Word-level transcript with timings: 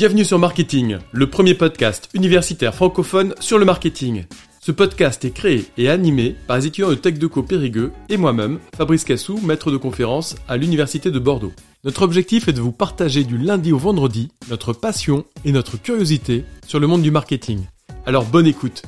Bienvenue 0.00 0.24
sur 0.24 0.38
Marketing, 0.38 0.96
le 1.12 1.28
premier 1.28 1.52
podcast 1.52 2.08
universitaire 2.14 2.74
francophone 2.74 3.34
sur 3.38 3.58
le 3.58 3.66
marketing. 3.66 4.24
Ce 4.58 4.72
podcast 4.72 5.22
est 5.26 5.30
créé 5.30 5.66
et 5.76 5.90
animé 5.90 6.34
par 6.46 6.56
les 6.56 6.66
étudiants 6.66 6.88
de 6.88 6.94
TechDeco 6.94 7.42
Périgueux 7.42 7.92
et 8.08 8.16
moi-même, 8.16 8.60
Fabrice 8.74 9.04
Cassou, 9.04 9.38
maître 9.42 9.70
de 9.70 9.76
conférence 9.76 10.36
à 10.48 10.56
l'Université 10.56 11.10
de 11.10 11.18
Bordeaux. 11.18 11.52
Notre 11.84 12.00
objectif 12.00 12.48
est 12.48 12.54
de 12.54 12.62
vous 12.62 12.72
partager 12.72 13.24
du 13.24 13.36
lundi 13.36 13.74
au 13.74 13.76
vendredi 13.76 14.30
notre 14.48 14.72
passion 14.72 15.26
et 15.44 15.52
notre 15.52 15.76
curiosité 15.76 16.46
sur 16.66 16.80
le 16.80 16.86
monde 16.86 17.02
du 17.02 17.10
marketing. 17.10 17.66
Alors 18.06 18.24
bonne 18.24 18.46
écoute 18.46 18.84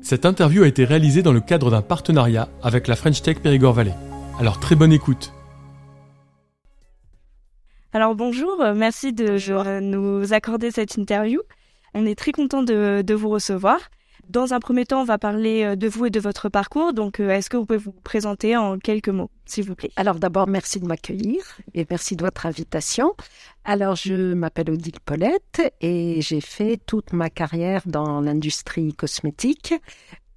Cette 0.00 0.24
interview 0.24 0.62
a 0.62 0.68
été 0.68 0.84
réalisée 0.84 1.24
dans 1.24 1.32
le 1.32 1.40
cadre 1.40 1.72
d'un 1.72 1.82
partenariat 1.82 2.48
avec 2.62 2.86
la 2.86 2.94
French 2.94 3.20
Tech 3.20 3.38
Périgord 3.38 3.72
Valley. 3.72 3.96
Alors 4.38 4.60
très 4.60 4.76
bonne 4.76 4.92
écoute 4.92 5.32
alors 7.94 8.14
bonjour, 8.14 8.62
euh, 8.62 8.72
merci 8.74 9.12
de 9.12 9.36
euh, 9.50 9.80
nous 9.80 10.32
accorder 10.32 10.70
cette 10.70 10.96
interview. 10.96 11.42
On 11.92 12.06
est 12.06 12.14
très 12.14 12.32
content 12.32 12.62
de, 12.62 13.12
vous 13.12 13.28
recevoir. 13.28 13.78
Dans 14.30 14.54
un 14.54 14.60
premier 14.60 14.86
temps, 14.86 15.02
on 15.02 15.04
va 15.04 15.18
parler 15.18 15.62
euh, 15.62 15.76
de 15.76 15.88
vous 15.88 16.06
et 16.06 16.10
de 16.10 16.18
votre 16.18 16.48
parcours. 16.48 16.94
Donc, 16.94 17.20
est-ce 17.20 17.50
que 17.50 17.58
vous 17.58 17.66
pouvez 17.66 17.78
vous 17.78 17.92
présenter 17.92 18.56
en 18.56 18.78
quelques 18.78 19.10
mots, 19.10 19.30
s'il 19.44 19.66
vous 19.66 19.74
plaît? 19.74 19.90
Alors 19.96 20.14
d'abord, 20.14 20.46
merci 20.46 20.80
de 20.80 20.86
m'accueillir 20.86 21.42
et 21.74 21.86
merci 21.90 22.16
de 22.16 22.24
votre 22.24 22.46
invitation. 22.46 23.12
Alors, 23.66 23.94
je 23.94 24.32
m'appelle 24.32 24.70
Odile 24.70 25.00
Paulette 25.04 25.60
et 25.82 26.22
j'ai 26.22 26.40
fait 26.40 26.80
toute 26.86 27.12
ma 27.12 27.28
carrière 27.28 27.82
dans 27.84 28.22
l'industrie 28.22 28.94
cosmétique 28.94 29.74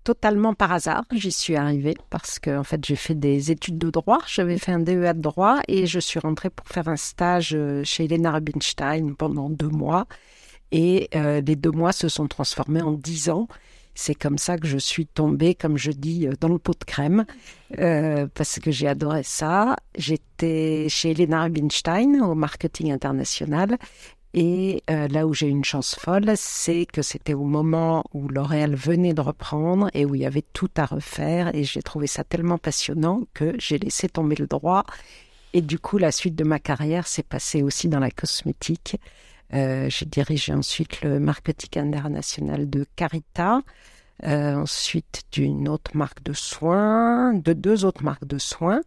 totalement 0.05 0.53
par 0.53 0.71
hasard. 0.71 1.03
J'y 1.11 1.31
suis 1.31 1.57
arrivée 1.57 1.95
parce 2.09 2.39
que 2.39 2.57
en 2.57 2.63
fait 2.63 2.85
j'ai 2.85 2.95
fait 2.95 3.15
des 3.15 3.51
études 3.51 3.77
de 3.77 3.89
droit. 3.89 4.19
J'avais 4.27 4.57
fait 4.57 4.71
un 4.71 4.79
DEA 4.79 5.13
de 5.13 5.19
droit 5.19 5.59
et 5.67 5.87
je 5.87 5.99
suis 5.99 6.19
rentrée 6.19 6.49
pour 6.51 6.67
faire 6.67 6.87
un 6.87 6.95
stage 6.95 7.53
euh, 7.53 7.83
chez 7.83 8.05
Elena 8.05 8.31
Rubinstein 8.31 9.15
pendant 9.15 9.49
deux 9.49 9.67
mois. 9.67 10.05
Et 10.71 11.09
euh, 11.15 11.41
les 11.41 11.55
deux 11.55 11.71
mois 11.71 11.91
se 11.91 12.07
sont 12.07 12.27
transformés 12.27 12.81
en 12.81 12.93
dix 12.93 13.29
ans. 13.29 13.47
C'est 13.95 14.13
comme 14.13 14.37
ça 14.37 14.57
que 14.57 14.67
je 14.67 14.77
suis 14.77 15.07
tombée, 15.07 15.55
comme 15.55 15.77
je 15.77 15.91
dis, 15.91 16.27
euh, 16.27 16.33
dans 16.39 16.49
le 16.49 16.59
pot 16.59 16.77
de 16.77 16.83
crème, 16.83 17.25
parce 18.35 18.59
que 18.59 18.69
j'ai 18.69 18.87
adoré 18.87 19.23
ça. 19.23 19.75
J'étais 19.97 20.87
chez 20.87 21.11
Elena 21.11 21.43
Rubinstein 21.43 22.21
au 22.21 22.35
marketing 22.35 22.91
international 22.91 23.77
et 24.37 24.83
euh, 24.89 25.07
là 25.07 25.25
où 25.25 25.33
j'ai 25.33 25.47
une 25.47 25.63
chance 25.63 25.95
folle, 25.95 26.33
c'est 26.35 26.85
que 26.85 27.01
c'était 27.01 27.33
au 27.33 27.45
moment 27.45 28.03
où 28.13 28.27
L'Oréal 28.27 28.75
venait 28.75 29.13
de 29.13 29.21
reprendre 29.21 29.89
et 29.93 30.03
où 30.03 30.13
il 30.13 30.21
y 30.21 30.25
avait 30.25 30.43
tout 30.51 30.69
à 30.75 30.85
refaire. 30.85 31.55
Et 31.55 31.63
j'ai 31.63 31.81
trouvé 31.81 32.05
ça 32.05 32.25
tellement 32.25 32.57
passionnant 32.57 33.21
que 33.33 33.55
j'ai 33.57 33.77
laissé 33.77 34.09
tomber 34.09 34.35
le 34.35 34.45
droit. 34.45 34.83
Et 35.53 35.61
du 35.61 35.79
coup, 35.79 35.97
la 35.97 36.11
suite 36.11 36.35
de 36.35 36.43
ma 36.43 36.59
carrière 36.59 37.07
s'est 37.07 37.23
passée 37.23 37.63
aussi 37.63 37.87
dans 37.87 38.01
la 38.01 38.11
cosmétique. 38.11 38.97
Euh, 39.53 39.89
j'ai 39.89 40.05
dirigé 40.05 40.51
ensuite 40.51 41.01
le 41.01 41.17
marketing 41.21 41.83
international 41.83 42.69
de 42.69 42.85
Carita, 42.97 43.61
euh, 44.25 44.55
ensuite 44.55 45.21
d'une 45.31 45.69
autre 45.69 45.95
marque 45.95 46.21
de 46.23 46.33
soins, 46.33 47.33
de 47.35 47.53
deux 47.53 47.85
autres 47.85 48.03
marques 48.03 48.27
de 48.27 48.37
soins. 48.37 48.81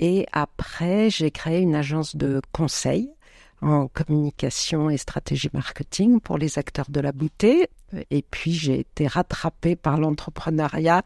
Et 0.00 0.26
après, 0.32 1.08
j'ai 1.08 1.30
créé 1.30 1.60
une 1.60 1.76
agence 1.76 2.16
de 2.16 2.40
conseil 2.50 3.12
en 3.60 3.88
communication 3.88 4.90
et 4.90 4.96
stratégie 4.96 5.50
marketing 5.52 6.20
pour 6.20 6.38
les 6.38 6.58
acteurs 6.58 6.90
de 6.90 7.00
la 7.00 7.12
beauté. 7.12 7.68
Et 8.10 8.22
puis 8.22 8.52
j'ai 8.52 8.80
été 8.80 9.06
rattrapée 9.06 9.76
par 9.76 9.98
l'entrepreneuriat 9.98 11.02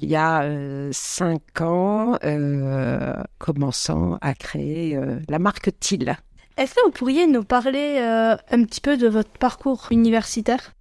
il 0.00 0.08
y 0.08 0.16
a 0.16 0.42
euh, 0.42 0.90
cinq 0.92 1.60
ans, 1.60 2.18
euh, 2.24 3.14
commençant 3.38 4.18
à 4.20 4.34
créer 4.34 4.96
euh, 4.96 5.18
la 5.28 5.38
marque 5.38 5.70
TIL. 5.80 6.16
Est-ce 6.56 6.74
que 6.74 6.84
vous 6.84 6.92
pourriez 6.92 7.26
nous 7.26 7.44
parler 7.44 7.98
un 7.98 8.64
petit 8.64 8.82
peu 8.82 8.98
de 8.98 9.08
votre 9.08 9.30
parcours 9.30 9.88
universitaire? 9.90 10.74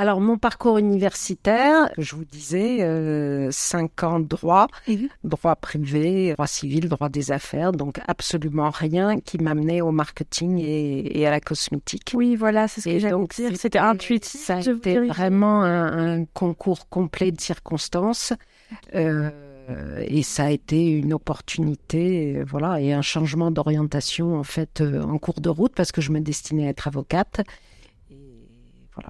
Alors, 0.00 0.22
mon 0.22 0.38
parcours 0.38 0.78
universitaire, 0.78 1.90
je 1.98 2.16
vous 2.16 2.24
disais, 2.24 2.78
euh, 2.80 3.50
cinq 3.50 4.02
ans 4.02 4.18
de 4.18 4.24
droit, 4.24 4.66
droit 5.24 5.56
privé, 5.56 6.32
droit 6.32 6.46
civil, 6.46 6.88
droit 6.88 7.10
des 7.10 7.32
affaires, 7.32 7.72
donc 7.72 8.00
absolument 8.08 8.70
rien 8.70 9.20
qui 9.20 9.36
m'amenait 9.36 9.82
au 9.82 9.90
marketing 9.90 10.58
et, 10.58 11.26
à 11.26 11.30
la 11.30 11.38
cosmétique. 11.38 12.12
Oui, 12.14 12.34
voilà, 12.34 12.66
c'est 12.66 12.80
ce 12.80 12.88
que 12.88 12.98
j'allais 12.98 13.26
dire. 13.26 13.58
C'était 13.58 13.78
intuitif. 13.78 14.40
Ça 14.40 14.56
a 14.56 14.60
été 14.60 14.98
vraiment 15.00 15.64
un, 15.64 16.24
concours 16.24 16.88
complet 16.88 17.30
de 17.30 17.38
circonstances. 17.38 18.32
Euh, 18.94 19.28
et 20.06 20.22
ça 20.22 20.44
a 20.44 20.50
été 20.50 20.88
une 20.88 21.12
opportunité, 21.12 22.42
voilà, 22.44 22.80
et 22.80 22.94
un 22.94 23.02
changement 23.02 23.50
d'orientation 23.50 24.38
en 24.38 24.44
fait 24.44 24.80
euh, 24.80 25.02
en 25.02 25.18
cours 25.18 25.42
de 25.42 25.50
route 25.50 25.74
parce 25.74 25.92
que 25.92 26.00
je 26.00 26.10
me 26.10 26.20
destinais 26.20 26.68
à 26.68 26.70
être 26.70 26.88
avocate 26.88 27.42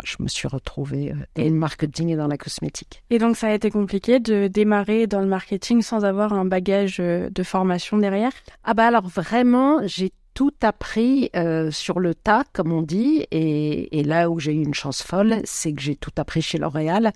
je 0.04 0.16
me 0.20 0.28
suis 0.28 0.48
retrouvée 0.48 1.12
dans 1.34 1.44
le 1.44 1.50
marketing 1.50 2.10
et 2.10 2.16
dans 2.16 2.28
la 2.28 2.36
cosmétique. 2.36 3.02
Et 3.10 3.18
donc, 3.18 3.36
ça 3.36 3.48
a 3.48 3.54
été 3.54 3.70
compliqué 3.70 4.20
de 4.20 4.48
démarrer 4.48 5.06
dans 5.06 5.20
le 5.20 5.26
marketing 5.26 5.82
sans 5.82 6.04
avoir 6.04 6.32
un 6.32 6.44
bagage 6.44 6.98
euh, 7.00 7.30
de 7.30 7.42
formation 7.42 7.98
derrière? 7.98 8.32
Ah 8.64 8.74
bah 8.74 8.86
alors 8.86 9.06
vraiment, 9.06 9.80
j'ai 9.86 10.12
tout 10.34 10.52
appris 10.62 11.30
euh, 11.34 11.70
sur 11.70 11.98
le 11.98 12.14
tas, 12.14 12.44
comme 12.52 12.72
on 12.72 12.82
dit, 12.82 13.26
et, 13.30 14.02
là 14.04 14.30
où 14.30 14.38
j'ai 14.38 14.52
eu 14.52 14.62
une 14.62 14.74
chance 14.74 15.02
folle, 15.02 15.40
c'est 15.44 15.72
que 15.72 15.82
j'ai 15.82 15.96
tout 15.96 16.12
appris 16.16 16.42
chez 16.42 16.58
L'Oréal, 16.58 17.12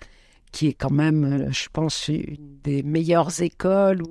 qui 0.53 0.69
est 0.69 0.75
quand 0.75 0.91
même, 0.91 1.25
euh, 1.25 1.53
je 1.53 1.69
pense, 1.73 2.09
une 2.09 2.59
des 2.63 2.83
meilleures 2.83 3.41
écoles 3.41 4.03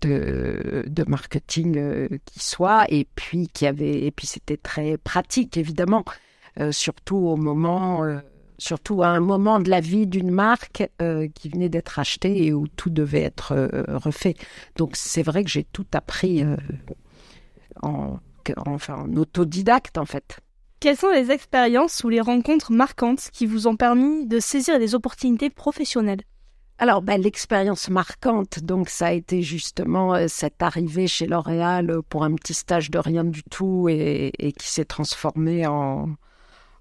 de, 0.00 0.84
de 0.86 1.04
marketing 1.06 2.18
qui 2.24 2.40
soit, 2.40 2.86
et 2.88 3.06
puis 3.14 3.48
qui 3.52 3.66
avait, 3.66 4.04
et 4.04 4.10
puis 4.10 4.26
c'était 4.26 4.56
très 4.56 4.96
pratique 4.98 5.56
évidemment. 5.56 6.04
Euh, 6.58 6.72
surtout 6.72 7.16
au 7.16 7.36
moment, 7.36 8.02
euh, 8.04 8.18
surtout 8.56 9.02
à 9.02 9.08
un 9.08 9.20
moment 9.20 9.60
de 9.60 9.68
la 9.68 9.80
vie 9.80 10.06
d'une 10.06 10.30
marque 10.30 10.88
euh, 11.02 11.28
qui 11.34 11.50
venait 11.50 11.68
d'être 11.68 11.98
achetée 11.98 12.46
et 12.46 12.54
où 12.54 12.66
tout 12.66 12.88
devait 12.88 13.22
être 13.22 13.70
refait. 13.88 14.34
Donc 14.76 14.96
c'est 14.96 15.22
vrai 15.22 15.44
que 15.44 15.50
j'ai 15.50 15.64
tout 15.64 15.86
appris 15.92 16.42
en, 17.82 18.18
enfin, 18.66 18.94
en 19.02 19.16
autodidacte 19.16 19.98
en 19.98 20.06
fait. 20.06 20.38
Quelles 20.80 20.96
sont 20.96 21.10
les 21.10 21.30
expériences 21.30 22.04
ou 22.04 22.08
les 22.08 22.20
rencontres 22.20 22.72
marquantes 22.72 23.28
qui 23.32 23.44
vous 23.44 23.66
ont 23.66 23.76
permis 23.76 24.26
de 24.26 24.40
saisir 24.40 24.78
des 24.78 24.94
opportunités 24.94 25.50
professionnelles? 25.50 26.22
Alors, 26.78 27.00
ben, 27.00 27.20
l'expérience 27.20 27.88
marquante, 27.88 28.60
donc, 28.62 28.90
ça 28.90 29.06
a 29.06 29.12
été 29.12 29.40
justement 29.40 30.28
cette 30.28 30.62
arrivée 30.62 31.06
chez 31.06 31.26
L'Oréal 31.26 32.02
pour 32.10 32.22
un 32.24 32.34
petit 32.34 32.52
stage 32.52 32.90
de 32.90 32.98
rien 32.98 33.24
du 33.24 33.42
tout 33.44 33.88
et 33.88 34.52
qui 34.58 34.68
s'est 34.68 34.84
transformé 34.84 35.66
en, 35.66 36.10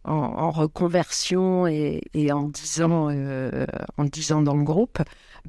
en, 0.08 0.52
reconversion 0.52 1.68
et, 1.68 2.02
en 2.32 2.50
dix 2.50 2.82
ans 2.82 3.10
euh, 3.10 3.66
en 3.98 4.06
dix 4.06 4.32
ans 4.32 4.42
dans 4.42 4.56
le 4.56 4.64
groupe. 4.64 5.00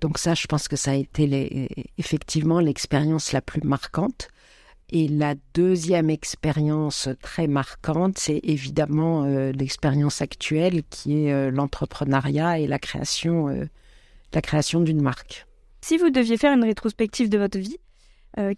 Donc 0.00 0.19
ça, 0.19 0.34
je 0.34 0.47
pense 0.47 0.69
que 0.69 0.77
ça 0.77 0.93
a 0.93 0.94
été 0.94 1.69
effectivement 1.99 2.61
l'expérience 2.61 3.33
la 3.33 3.41
plus 3.41 3.62
marquante. 3.62 4.28
Et 4.91 5.09
la 5.09 5.34
deuxième 5.55 6.11
expérience 6.11 7.09
très 7.21 7.49
marquante, 7.49 8.19
c'est 8.19 8.41
évidemment 8.44 9.25
euh, 9.25 9.50
l'expérience 9.50 10.22
actuelle 10.22 10.84
qui 10.88 11.25
est 11.25 11.33
euh, 11.33 11.50
l'entrepreneuriat 11.50 12.61
et 12.61 12.69
la 12.69 12.78
création, 12.78 13.49
la 14.33 14.43
création 14.43 14.81
d'une 14.81 15.03
marque. 15.03 15.47
Si 15.81 15.99
vous 15.99 16.11
deviez 16.11 16.37
faire 16.37 16.53
une 16.53 16.65
rétrospective 16.65 17.28
de 17.28 17.38
votre 17.38 17.59
vie, 17.59 17.78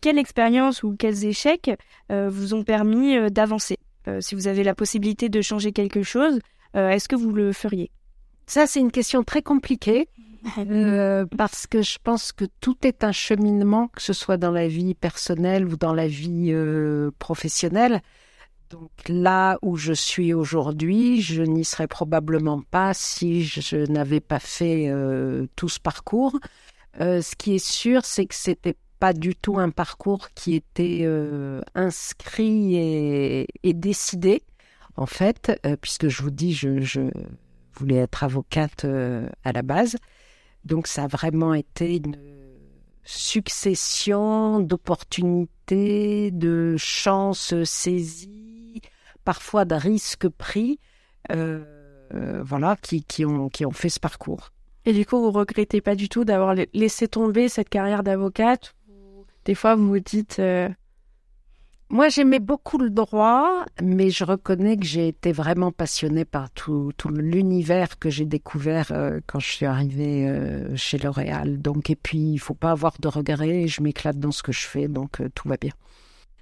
quelle 0.01 0.19
expérience 0.19 0.83
ou 0.83 0.97
quels 0.99 1.25
échecs 1.25 1.71
vous 2.11 2.53
ont 2.53 2.65
permis 2.65 3.31
d'avancer? 3.31 3.79
Si 4.21 4.35
vous 4.35 4.47
avez 4.47 4.65
la 4.65 4.75
possibilité 4.75 5.29
de 5.29 5.41
changer 5.41 5.73
quelque 5.73 6.03
chose, 6.03 6.39
euh, 6.77 6.91
est-ce 6.91 7.09
que 7.09 7.17
vous 7.17 7.33
le 7.33 7.53
feriez? 7.53 7.91
Ça, 8.47 8.67
c'est 8.67 8.81
une 8.81 8.91
question 8.91 9.23
très 9.25 9.43
compliquée. 9.43 10.09
Euh, 10.57 11.27
parce 11.37 11.67
que 11.67 11.83
je 11.83 11.99
pense 12.03 12.31
que 12.31 12.45
tout 12.61 12.77
est 12.87 13.03
un 13.03 13.11
cheminement, 13.11 13.89
que 13.89 14.01
ce 14.01 14.13
soit 14.13 14.37
dans 14.37 14.53
la 14.53 14.69
vie 14.69 14.95
personnelle 14.95 15.67
ou 15.67 15.77
dans 15.77 15.93
la 15.93 16.07
vie 16.07 16.55
professionnelle. 17.19 18.01
Donc 18.71 18.91
là 19.09 19.59
où 19.61 19.77
je 19.77 19.93
suis 19.93 20.33
aujourd'hui, 20.33 21.21
je 21.21 21.43
n'y 21.43 21.65
serais 21.65 21.89
probablement 21.89 22.63
pas 22.71 22.95
si 22.95 23.43
je, 23.43 23.91
n'avais 23.91 24.21
pas 24.21 24.39
fait 24.39 24.89
tout 25.57 25.69
ce 25.69 25.81
parcours. 25.81 26.39
ce 27.01 27.35
qui 27.35 27.57
est 27.57 27.67
sûr, 27.67 28.05
c'est 28.05 28.27
que 28.27 28.37
c'était 28.37 28.77
pas 28.99 29.13
du 29.13 29.35
tout 29.35 29.59
un 29.59 29.71
parcours 29.71 30.31
qui 30.35 30.55
était 30.55 31.01
euh, 31.03 31.61
inscrit 31.75 32.77
et, 32.77 33.73
décidé, 33.75 34.43
en 34.97 35.07
fait, 35.07 35.59
euh, 35.65 35.77
puisque 35.81 36.09
je 36.09 36.23
vous 36.23 36.31
dis, 36.31 36.53
je, 36.53 37.11
voulais 37.75 37.97
être 37.97 38.25
avocate 38.25 38.85
euh, 38.85 39.29
à 39.45 39.53
la 39.53 39.63
base. 39.63 39.97
Donc 40.65 40.89
ça 40.89 41.05
a 41.05 41.07
vraiment 41.07 41.55
été 41.55 41.97
une 41.97 42.17
succession 43.05 44.59
d'opportunités, 44.59 46.31
de 46.33 46.75
chances 46.77 47.55
saisies, 47.63 48.83
parfois 49.25 49.65
de 49.65 49.77
risques 49.77 50.29
pris, 50.29 50.81
voilà, 51.31 52.77
qui, 52.83 53.25
ont, 53.25 53.49
qui 53.49 53.65
ont 53.65 53.71
fait 53.71 53.89
ce 53.89 54.01
parcours. 54.01 54.51
Et 54.85 54.93
du 54.93 55.07
coup, 55.07 55.21
vous 55.21 55.31
regrettez 55.31 55.81
pas 55.81 55.95
du 55.95 56.09
tout 56.09 56.25
d'avoir 56.25 56.55
laissé 56.73 57.09
tomber 57.09 57.49
cette 57.49 57.69
carrière 57.69 58.03
d'avocate? 58.03 58.75
Des 59.49 59.55
fois, 59.55 59.77
vous 59.77 59.89
vous 59.89 59.99
dites, 59.99 60.41
euh, 60.41 60.69
moi, 61.89 62.11
j'aimais 62.11 62.39
beaucoup 62.39 62.77
le 62.77 62.91
droit, 62.91 63.65
mais 63.83 64.11
je 64.11 64.23
reconnais 64.23 64.77
que 64.77 64.85
j'ai 64.85 65.09
été 65.09 65.33
vraiment 65.33 65.73
passionnée 65.73 66.27
par 66.27 66.51
tout, 66.51 66.93
tout 66.99 67.09
l'univers 67.09 67.99
que 67.99 68.11
j'ai 68.11 68.27
découvert 68.27 68.93
euh, 68.93 69.21
quand 69.27 69.41
je 69.41 69.51
suis 69.51 69.65
arrivée 69.65 70.29
euh, 70.29 70.77
chez 70.77 70.99
L'Oréal. 70.99 71.63
Donc, 71.63 71.89
et 71.89 71.97
puis, 71.97 72.19
il 72.19 72.39
faut 72.39 72.53
pas 72.53 72.73
avoir 72.73 72.97
de 73.01 73.09
regrets. 73.09 73.69
Je 73.69 73.81
m'éclate 73.81 74.19
dans 74.19 74.33
ce 74.33 74.43
que 74.43 74.53
je 74.53 74.67
fais, 74.67 74.87
donc 74.87 75.23
tout 75.35 75.49
va 75.49 75.57
bien. 75.57 75.73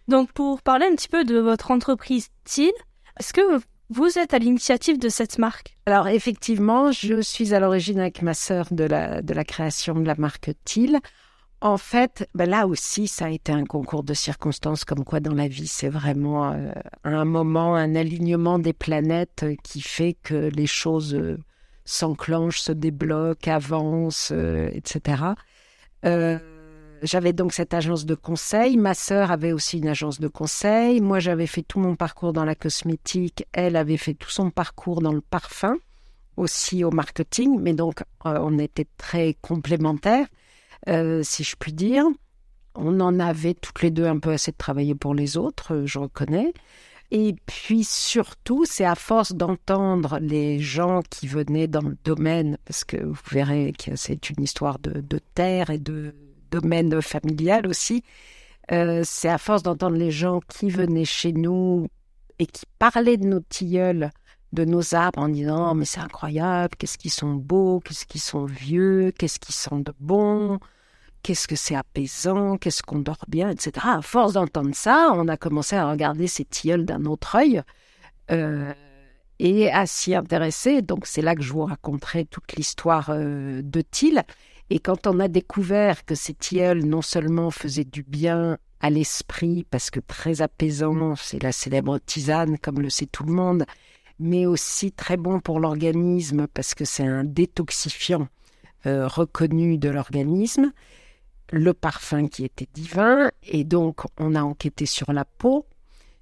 Donc, 0.09 0.33
pour 0.33 0.61
parler 0.61 0.87
un 0.87 0.97
petit 0.97 1.09
peu 1.09 1.25
de 1.25 1.39
votre 1.39 1.71
entreprise 1.71 2.31
TIL, 2.43 2.73
est-ce 3.21 3.33
que 3.33 3.61
vous 3.89 4.19
êtes 4.19 4.35
à 4.35 4.39
l'initiative 4.41 4.99
de 4.99 5.09
cette 5.09 5.39
marque? 5.39 5.77
Alors, 5.87 6.09
effectivement, 6.09 6.91
je 6.91 7.21
suis 7.21 7.55
à 7.55 7.61
l'origine 7.61 8.01
avec 8.01 8.21
ma 8.21 8.35
sœur 8.35 8.67
de 8.73 8.83
la, 8.83 9.23
de 9.23 9.33
la 9.33 9.45
création 9.45 9.95
de 9.95 10.09
la 10.09 10.17
marque 10.17 10.51
TIL. 10.65 10.99
En 11.63 11.79
fait, 11.79 12.29
ben 12.35 12.51
là 12.51 12.67
aussi, 12.67 13.09
ça 13.09 13.27
a 13.27 13.31
été 13.31 13.51
un 13.51 13.65
concours 13.65 14.03
de 14.03 14.13
circonstances, 14.13 14.85
comme 14.85 15.05
quoi 15.05 15.21
dans 15.21 15.33
la 15.33 15.49
vie, 15.49 15.67
c'est 15.67 15.89
vraiment 15.89 16.53
euh, 16.53 16.71
un 17.05 17.25
moment, 17.25 17.75
un 17.75 17.95
alignement 17.95 18.59
des 18.59 18.75
planètes 18.75 19.43
euh, 19.43 19.55
qui 19.63 19.81
fait 19.81 20.15
que 20.23 20.51
les 20.51 20.67
choses 20.67 21.15
euh, 21.15 21.39
s'enclenchent, 21.87 22.61
se 22.61 22.73
débloquent, 22.73 23.51
avancent, 23.51 24.33
etc. 24.33 25.23
j'avais 27.03 27.33
donc 27.33 27.53
cette 27.53 27.73
agence 27.73 28.05
de 28.05 28.15
conseil. 28.15 28.77
Ma 28.77 28.93
sœur 28.95 29.31
avait 29.31 29.53
aussi 29.53 29.79
une 29.79 29.89
agence 29.89 30.21
de 30.21 30.29
conseil. 30.29 31.01
Moi, 31.01 31.21
j'avais 31.21 31.47
fait 31.47 31.63
tout 31.63 31.79
mon 31.79 31.95
parcours 31.97 32.33
dans 32.33 32.45
la 32.45 32.55
cosmétique. 32.55 33.47
Elle 33.53 33.77
avait 33.77 33.97
fait 33.97 34.15
tout 34.15 34.31
son 34.31 34.51
parcours 34.51 35.01
dans 35.01 35.13
le 35.13 35.21
parfum, 35.21 35.77
aussi 36.37 36.85
au 36.85 36.91
marketing. 36.91 37.61
Mais 37.61 37.73
donc, 37.73 38.03
on 38.25 38.59
était 38.59 38.89
très 38.99 39.35
complémentaires. 39.41 40.27
Euh, 40.89 41.23
si 41.23 41.45
je 41.45 41.57
puis 41.57 41.73
dire. 41.73 42.05
On 42.79 43.01
en 43.01 43.19
avait 43.21 43.55
toutes 43.55 43.83
les 43.83 43.91
deux 43.91 44.05
un 44.05 44.19
peu 44.19 44.31
assez 44.33 44.53
de 44.53 44.57
travailler 44.57 44.95
pour 44.95 45.15
les 45.15 45.39
autres, 45.39 45.75
euh, 45.75 45.87
je 45.87 45.99
reconnais. 45.99 46.53
Et 47.11 47.35
puis 47.47 47.85
surtout, 47.85 48.65
c'est 48.65 48.85
à 48.85 48.95
force 48.95 49.33
d'entendre 49.33 50.19
les 50.21 50.59
gens 50.59 51.03
qui 51.09 51.27
venaient 51.27 51.69
dans 51.69 51.83
le 51.83 51.97
domaine, 52.05 52.59
parce 52.65 52.85
que 52.85 52.97
vous 52.97 53.21
verrez 53.31 53.73
que 53.73 53.97
c'est 53.97 54.29
une 54.31 54.43
histoire 54.43 54.79
de, 54.81 55.19
terre 55.35 55.71
et 55.71 55.79
de 55.79 56.15
domaine 56.51 57.01
familial 57.01 57.67
aussi, 57.67 58.03
euh, 58.73 59.03
c'est 59.05 59.29
à 59.29 59.39
force 59.39 59.63
d'entendre 59.63 59.97
les 59.97 60.11
gens 60.11 60.41
qui 60.49 60.69
venaient 60.69 61.05
chez 61.05 61.33
nous 61.33 61.87
et 62.41 62.47
qui 62.47 62.65
parlaient 62.79 63.17
de 63.17 63.27
nos 63.27 63.41
tilleuls, 63.41 64.11
de 64.53 64.65
nos 64.65 64.95
arbres, 64.95 65.21
en 65.21 65.29
disant 65.29 65.71
oh, 65.71 65.75
mais 65.75 65.85
c'est 65.85 66.01
incroyable, 66.01 66.75
qu'est-ce 66.77 66.99
qu'ils 66.99 67.13
sont 67.13 67.35
beaux, 67.35 67.81
qu'est-ce 67.81 68.05
qu'ils 68.07 68.21
sont 68.21 68.45
vieux, 68.47 69.13
qu'est-ce 69.17 69.39
qu'ils 69.39 69.55
sont 69.55 69.79
de 69.79 69.93
bons, 70.01 70.59
qu'est-ce 71.27 71.49
que 71.49 71.57
c'est 71.57 71.75
apaisant, 71.75 72.57
qu'est-ce 72.57 72.85
qu'on 72.85 73.01
dort 73.01 73.25
bien, 73.27 73.51
etc. 73.51 73.73
À 73.83 74.01
force 74.01 74.35
d'entendre 74.35 74.77
ça, 74.77 75.11
on 75.13 75.27
a 75.27 75.37
commencé 75.37 75.75
à 75.75 75.91
regarder 75.91 76.29
ces 76.29 76.45
tilleuls 76.45 76.85
d'un 76.85 77.05
autre 77.05 77.35
œil 77.35 77.63
euh, 78.31 78.73
et 79.41 79.69
à 79.69 79.87
s'y 79.87 80.15
intéresser. 80.15 80.83
Donc 80.83 81.05
c'est 81.05 81.23
là 81.23 81.35
que 81.35 81.43
je 81.43 81.53
vous 81.53 81.65
raconterai 81.65 82.27
toute 82.27 82.53
l'histoire 82.53 83.11
euh, 83.11 83.61
de 83.61 83.81
Thiel. 83.81 84.23
Et 84.71 84.79
quand 84.79 85.09
on 85.09 85.19
a 85.19 85.27
découvert 85.27 86.05
que 86.05 86.15
ces 86.15 86.33
tilleuls 86.33 86.85
non 86.85 87.03
seulement 87.03 87.51
faisaient 87.51 87.83
du 87.83 88.05
bien 88.05 88.57
à 88.79 88.89
l'esprit, 88.89 89.67
parce 89.69 89.91
que 89.91 89.99
très 89.99 90.43
apaisant, 90.43 91.17
c'est 91.17 91.43
la 91.43 91.51
célèbre 91.51 91.99
tisane, 91.99 92.57
comme 92.57 92.81
le 92.81 92.89
sait 92.89 93.07
tout 93.07 93.25
le 93.25 93.33
monde, 93.33 93.67
mais 94.21 94.47
aussi 94.47 94.93
très 94.93 95.17
bon 95.17 95.41
pour 95.41 95.59
l'organisme, 95.59 96.47
parce 96.47 96.75
que 96.75 96.85
c'est 96.85 97.05
un 97.05 97.25
détoxifiant 97.25 98.29
euh, 98.87 99.09
reconnu 99.09 99.77
de 99.77 99.89
l'organisme, 99.89 100.71
le 101.51 101.75
parfum 101.75 102.29
qui 102.29 102.45
était 102.45 102.69
divin, 102.73 103.31
et 103.43 103.65
donc 103.65 104.03
on 104.19 104.35
a 104.35 104.43
enquêté 104.43 104.87
sur 104.87 105.13
la 105.13 105.25
peau, 105.25 105.67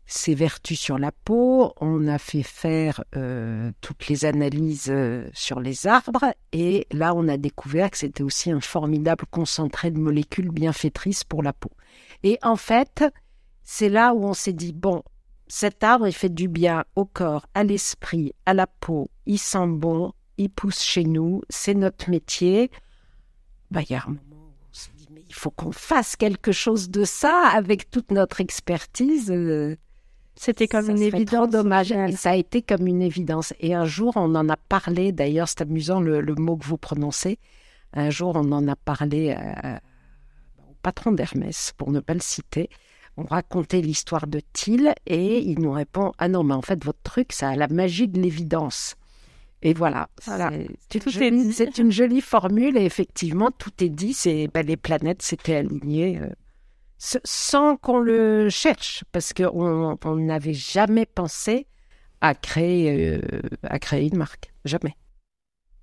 ses 0.06 0.34
vertus 0.34 0.78
sur 0.78 0.98
la 0.98 1.12
peau, 1.12 1.72
on 1.80 2.06
a 2.08 2.18
fait 2.18 2.42
faire 2.42 3.02
euh, 3.16 3.72
toutes 3.80 4.08
les 4.08 4.24
analyses 4.24 4.90
euh, 4.90 5.26
sur 5.32 5.60
les 5.60 5.86
arbres, 5.86 6.34
et 6.52 6.86
là 6.92 7.14
on 7.14 7.26
a 7.28 7.36
découvert 7.36 7.90
que 7.90 7.98
c'était 7.98 8.22
aussi 8.22 8.50
un 8.50 8.60
formidable 8.60 9.24
concentré 9.30 9.90
de 9.90 9.98
molécules 9.98 10.50
bienfaitrices 10.50 11.24
pour 11.24 11.42
la 11.42 11.52
peau. 11.52 11.70
Et 12.22 12.38
en 12.42 12.56
fait, 12.56 13.04
c'est 13.62 13.88
là 13.88 14.14
où 14.14 14.24
on 14.24 14.34
s'est 14.34 14.52
dit, 14.52 14.72
bon, 14.72 15.02
cet 15.46 15.84
arbre, 15.84 16.06
il 16.06 16.12
fait 16.12 16.32
du 16.32 16.48
bien 16.48 16.84
au 16.96 17.04
corps, 17.04 17.46
à 17.54 17.64
l'esprit, 17.64 18.32
à 18.44 18.54
la 18.54 18.66
peau, 18.66 19.08
il 19.26 19.38
sent 19.38 19.66
bon, 19.68 20.12
il 20.36 20.50
pousse 20.50 20.82
chez 20.82 21.04
nous, 21.04 21.42
c'est 21.48 21.74
notre 21.74 22.10
métier. 22.10 22.70
Bah, 23.70 23.80
il 25.28 25.34
faut 25.34 25.50
qu'on 25.50 25.72
fasse 25.72 26.16
quelque 26.16 26.52
chose 26.52 26.90
de 26.90 27.04
ça 27.04 27.48
avec 27.52 27.90
toute 27.90 28.10
notre 28.10 28.40
expertise. 28.40 29.30
Euh, 29.30 29.76
C'était 30.36 30.68
comme 30.68 30.90
une 30.90 31.02
évidence. 31.02 31.50
dommage. 31.50 31.92
ça 32.16 32.30
a 32.30 32.36
été 32.36 32.62
comme 32.62 32.86
une 32.86 33.02
évidence. 33.02 33.52
Et 33.60 33.74
un 33.74 33.84
jour, 33.84 34.12
on 34.16 34.34
en 34.34 34.48
a 34.48 34.56
parlé. 34.56 35.12
D'ailleurs, 35.12 35.48
c'est 35.48 35.62
amusant 35.62 36.00
le, 36.00 36.22
mot 36.36 36.56
que 36.56 36.64
vous 36.64 36.78
prononcez. 36.78 37.38
Un 37.92 38.10
jour, 38.10 38.34
on 38.36 38.50
en 38.52 38.66
a 38.68 38.76
parlé 38.76 39.36
euh, 39.38 39.76
au 40.68 40.74
patron 40.82 41.12
d'Hermès, 41.12 41.72
pour 41.76 41.90
ne 41.92 42.00
pas 42.00 42.14
le 42.14 42.20
citer. 42.20 42.68
On 43.16 43.24
racontait 43.24 43.80
l'histoire 43.80 44.26
de 44.26 44.40
Thiel 44.52 44.92
et 45.06 45.38
il 45.38 45.60
nous 45.60 45.70
répond 45.70 46.12
Ah 46.18 46.28
non, 46.28 46.42
mais 46.42 46.54
en 46.54 46.62
fait, 46.62 46.84
votre 46.84 47.02
truc, 47.04 47.32
ça 47.32 47.50
a 47.50 47.56
la 47.56 47.68
magie 47.68 48.08
de 48.08 48.20
l'évidence. 48.20 48.96
Et 49.66 49.72
voilà, 49.72 50.10
c'est 50.20 51.78
une 51.78 51.90
jolie 51.90 52.20
formule 52.20 52.76
et 52.76 52.84
effectivement, 52.84 53.50
tout 53.50 53.72
est 53.82 53.88
dit. 53.88 54.12
C'est 54.12 54.46
ben, 54.52 54.64
les 54.64 54.76
planètes 54.76 55.22
s'étaient 55.22 55.56
alignées 55.56 56.20
euh, 56.20 56.28
sans 56.98 57.78
qu'on 57.78 57.98
le 57.98 58.50
cherche, 58.50 59.04
parce 59.10 59.32
qu'on 59.32 60.16
n'avait 60.16 60.52
jamais 60.52 61.06
pensé 61.06 61.66
à 62.20 62.34
créer, 62.34 63.16
euh, 63.16 63.20
à 63.62 63.78
créer 63.78 64.08
une 64.08 64.18
marque, 64.18 64.52
jamais. 64.66 64.96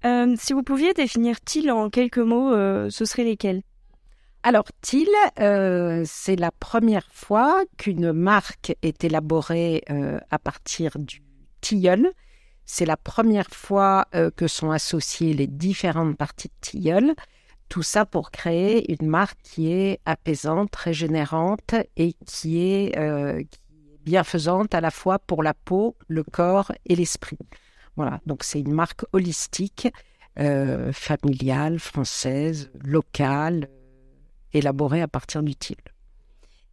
Euh, 0.05 0.35
si 0.37 0.53
vous 0.53 0.61
pouviez 0.61 0.93
définir 0.93 1.41
TIL 1.41 1.71
en 1.71 1.89
quelques 1.89 2.19
mots, 2.19 2.51
ce 2.51 3.05
seraient 3.05 3.23
lesquels? 3.23 3.63
Alors, 4.43 4.65
TIL, 4.81 5.09
c'est 6.05 6.35
la 6.35 6.51
première 6.51 7.07
fois 7.11 7.63
qu'une 7.79 8.11
marque 8.11 8.75
est 8.83 9.03
élaborée 9.03 9.83
à 10.29 10.37
partir 10.37 10.99
du 10.99 11.23
tilleul, 11.61 12.11
c'est 12.71 12.85
la 12.85 12.95
première 12.95 13.49
fois 13.49 14.07
euh, 14.15 14.31
que 14.31 14.47
sont 14.47 14.71
associées 14.71 15.33
les 15.33 15.45
différentes 15.45 16.15
parties 16.15 16.47
de 16.47 16.53
tilleul. 16.61 17.15
Tout 17.67 17.83
ça 17.83 18.05
pour 18.05 18.31
créer 18.31 18.89
une 18.93 19.09
marque 19.09 19.37
qui 19.43 19.73
est 19.73 19.99
apaisante, 20.05 20.73
régénérante 20.73 21.75
et 21.97 22.13
qui 22.25 22.61
est, 22.61 22.97
euh, 22.97 23.43
bienfaisante 24.05 24.73
à 24.73 24.79
la 24.79 24.89
fois 24.89 25.19
pour 25.19 25.43
la 25.43 25.53
peau, 25.53 25.97
le 26.07 26.23
corps 26.23 26.71
et 26.85 26.95
l'esprit. 26.95 27.37
Voilà, 27.97 28.21
donc 28.25 28.45
c'est 28.45 28.61
une 28.61 28.73
marque 28.73 29.03
holistique, 29.11 29.89
euh, 30.39 30.93
familiale, 30.93 31.77
française, 31.77 32.71
locale, 32.85 33.67
élaborée 34.53 35.01
à 35.01 35.09
partir 35.09 35.43
du 35.43 35.57
tilleul. 35.57 35.83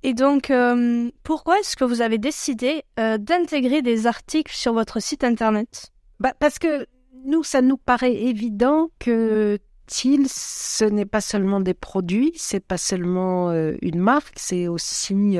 Et 0.02 0.14
donc, 0.14 0.50
euh, 0.50 1.10
pourquoi 1.24 1.58
est-ce 1.58 1.76
que 1.76 1.84
vous 1.84 2.02
avez 2.02 2.18
décidé 2.18 2.84
euh, 3.00 3.18
d'intégrer 3.18 3.82
des 3.82 4.06
articles 4.06 4.54
sur 4.54 4.72
votre 4.72 5.00
site 5.00 5.24
internet? 5.24 5.90
Bah, 6.20 6.34
Parce 6.38 6.58
que 6.58 6.86
nous, 7.24 7.42
ça 7.42 7.62
nous 7.62 7.76
paraît 7.76 8.14
évident 8.14 8.90
que 9.00 9.58
TIL, 9.86 10.26
ce 10.28 10.84
n'est 10.84 11.06
pas 11.06 11.20
seulement 11.20 11.60
des 11.60 11.74
produits, 11.74 12.32
c'est 12.36 12.64
pas 12.64 12.76
seulement 12.76 13.50
euh, 13.50 13.76
une 13.82 13.98
marque, 13.98 14.38
c'est 14.38 14.68
aussi 14.68 15.38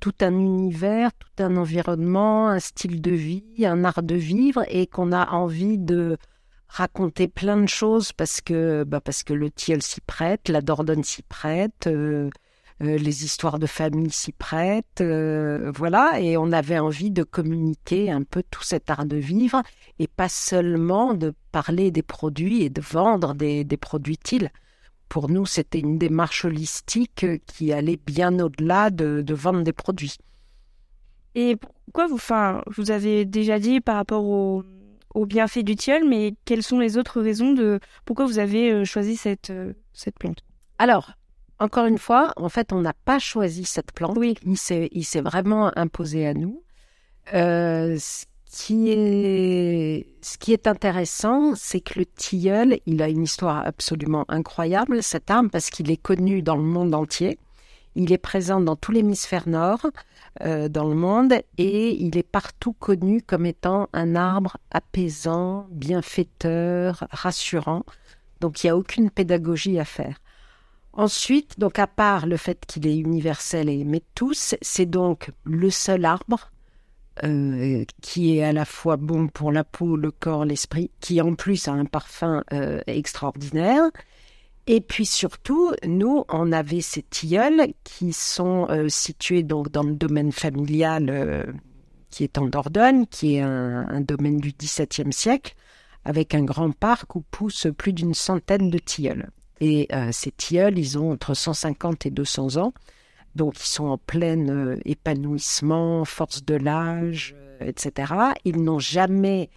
tout 0.00 0.14
un 0.20 0.38
univers, 0.38 1.10
tout 1.14 1.42
un 1.42 1.56
environnement, 1.56 2.48
un 2.48 2.58
style 2.58 3.00
de 3.00 3.12
vie, 3.12 3.64
un 3.64 3.84
art 3.84 4.02
de 4.02 4.16
vivre, 4.16 4.64
et 4.68 4.86
qu'on 4.86 5.12
a 5.12 5.30
envie 5.30 5.78
de 5.78 6.18
raconter 6.68 7.26
plein 7.28 7.56
de 7.56 7.68
choses 7.68 8.12
parce 8.12 8.42
que, 8.42 8.84
bah, 8.84 9.00
parce 9.00 9.22
que 9.22 9.32
le 9.32 9.50
TIL 9.50 9.80
s'y 9.80 10.02
prête, 10.02 10.50
la 10.50 10.60
Dordogne 10.60 11.04
s'y 11.04 11.22
prête. 11.22 11.88
Euh, 12.82 12.98
les 12.98 13.24
histoires 13.24 13.60
de 13.60 13.66
famille 13.66 14.10
s'y 14.10 14.32
prêtent, 14.32 15.00
euh, 15.00 15.70
voilà, 15.76 16.20
et 16.20 16.36
on 16.36 16.50
avait 16.50 16.80
envie 16.80 17.12
de 17.12 17.22
communiquer 17.22 18.10
un 18.10 18.22
peu 18.22 18.42
tout 18.50 18.64
cet 18.64 18.90
art 18.90 19.06
de 19.06 19.16
vivre 19.16 19.62
et 20.00 20.08
pas 20.08 20.28
seulement 20.28 21.14
de 21.14 21.32
parler 21.52 21.92
des 21.92 22.02
produits 22.02 22.62
et 22.62 22.70
de 22.70 22.80
vendre 22.80 23.34
des, 23.34 23.64
produits 23.80 24.18
TIL. 24.18 24.50
Pour 25.08 25.30
nous, 25.30 25.46
c'était 25.46 25.78
une 25.78 25.98
démarche 25.98 26.44
holistique 26.44 27.24
qui 27.46 27.72
allait 27.72 28.00
bien 28.04 28.40
au-delà 28.40 28.90
de, 28.90 29.24
vendre 29.32 29.62
des 29.62 29.72
produits. 29.72 30.16
Et 31.36 31.56
pourquoi 31.86 32.08
vous, 32.08 32.16
enfin, 32.16 32.62
vous 32.76 32.90
avez 32.90 33.24
déjà 33.24 33.60
dit 33.60 33.80
par 33.80 33.94
rapport 33.94 34.24
au, 34.24 34.64
au 35.14 35.26
bienfait 35.26 35.62
du 35.62 35.76
tilleul, 35.76 36.08
mais 36.08 36.34
quelles 36.44 36.64
sont 36.64 36.80
les 36.80 36.98
autres 36.98 37.20
raisons 37.20 37.52
de 37.52 37.78
pourquoi 38.04 38.26
vous 38.26 38.40
avez 38.40 38.72
euh, 38.72 38.84
choisi 38.84 39.16
cette, 39.16 39.52
cette 39.92 40.18
plante? 40.18 40.42
Alors, 40.78 41.12
encore 41.58 41.86
une 41.86 41.98
fois, 41.98 42.32
en 42.36 42.48
fait, 42.48 42.72
on 42.72 42.80
n'a 42.80 42.94
pas 43.04 43.18
choisi 43.18 43.64
cette 43.64 43.92
plante. 43.92 44.16
Oui. 44.16 44.36
Il 44.44 45.04
s'est 45.04 45.20
vraiment 45.20 45.70
imposé 45.76 46.26
à 46.26 46.34
nous. 46.34 46.62
Euh, 47.32 47.96
ce, 47.98 48.24
qui 48.50 48.90
est, 48.90 50.06
ce 50.20 50.36
qui 50.36 50.52
est 50.52 50.66
intéressant, 50.66 51.54
c'est 51.54 51.80
que 51.80 51.98
le 51.98 52.06
tilleul, 52.06 52.78
il 52.86 53.02
a 53.02 53.08
une 53.08 53.22
histoire 53.22 53.66
absolument 53.66 54.24
incroyable, 54.28 55.02
cet 55.02 55.30
arbre, 55.30 55.50
parce 55.50 55.70
qu'il 55.70 55.90
est 55.90 55.96
connu 55.96 56.42
dans 56.42 56.56
le 56.56 56.62
monde 56.62 56.94
entier. 56.94 57.38
Il 57.96 58.12
est 58.12 58.18
présent 58.18 58.60
dans 58.60 58.74
tout 58.74 58.90
l'hémisphère 58.90 59.48
nord, 59.48 59.86
euh, 60.42 60.68
dans 60.68 60.88
le 60.88 60.96
monde, 60.96 61.34
et 61.58 61.90
il 61.92 62.18
est 62.18 62.28
partout 62.28 62.72
connu 62.72 63.22
comme 63.22 63.46
étant 63.46 63.88
un 63.92 64.16
arbre 64.16 64.56
apaisant, 64.72 65.68
bienfaiteur, 65.70 67.06
rassurant. 67.12 67.84
Donc 68.40 68.62
il 68.62 68.66
n'y 68.66 68.70
a 68.70 68.76
aucune 68.76 69.10
pédagogie 69.10 69.78
à 69.78 69.84
faire. 69.84 70.18
Ensuite, 70.96 71.58
donc 71.58 71.80
à 71.80 71.88
part 71.88 72.26
le 72.26 72.36
fait 72.36 72.64
qu'il 72.66 72.86
est 72.86 72.96
universel 72.96 73.68
et 73.68 73.80
aimé 73.80 73.98
de 73.98 74.04
tous, 74.14 74.54
c'est 74.62 74.86
donc 74.86 75.32
le 75.42 75.68
seul 75.68 76.04
arbre 76.04 76.52
euh, 77.24 77.84
qui 78.00 78.38
est 78.38 78.44
à 78.44 78.52
la 78.52 78.64
fois 78.64 78.96
bon 78.96 79.26
pour 79.26 79.50
la 79.50 79.64
peau, 79.64 79.96
le 79.96 80.12
corps, 80.12 80.44
l'esprit, 80.44 80.92
qui 81.00 81.20
en 81.20 81.34
plus 81.34 81.66
a 81.66 81.72
un 81.72 81.84
parfum 81.84 82.44
euh, 82.52 82.80
extraordinaire. 82.86 83.82
Et 84.68 84.80
puis 84.80 85.04
surtout, 85.04 85.72
nous, 85.84 86.24
on 86.28 86.52
avait 86.52 86.80
ces 86.80 87.02
tilleuls 87.02 87.74
qui 87.82 88.12
sont 88.12 88.68
euh, 88.70 88.88
situés 88.88 89.42
donc 89.42 89.70
dans 89.72 89.82
le 89.82 89.94
domaine 89.94 90.30
familial 90.30 91.52
qui 92.08 92.22
est 92.22 92.38
en 92.38 92.46
Dordogne, 92.46 93.06
qui 93.06 93.34
est 93.34 93.40
un, 93.40 93.88
un 93.88 94.00
domaine 94.00 94.38
du 94.38 94.52
XVIIe 94.52 95.12
siècle, 95.12 95.56
avec 96.04 96.36
un 96.36 96.44
grand 96.44 96.70
parc 96.70 97.16
où 97.16 97.20
poussent 97.20 97.66
plus 97.76 97.92
d'une 97.92 98.14
centaine 98.14 98.70
de 98.70 98.78
tilleuls. 98.78 99.28
Et 99.60 99.88
euh, 99.92 100.10
ces 100.12 100.30
tilleuls, 100.30 100.78
ils 100.78 100.98
ont 100.98 101.12
entre 101.12 101.34
150 101.34 102.06
et 102.06 102.10
200 102.10 102.56
ans. 102.56 102.72
Donc, 103.34 103.58
ils 103.58 103.66
sont 103.66 103.86
en 103.86 103.98
plein 103.98 104.48
euh, 104.48 104.76
épanouissement, 104.84 106.04
force 106.04 106.44
de 106.44 106.54
l'âge, 106.54 107.34
euh, 107.60 107.68
etc. 107.68 108.12
Ils 108.44 108.62
n'ont 108.62 108.78
jamais 108.78 109.50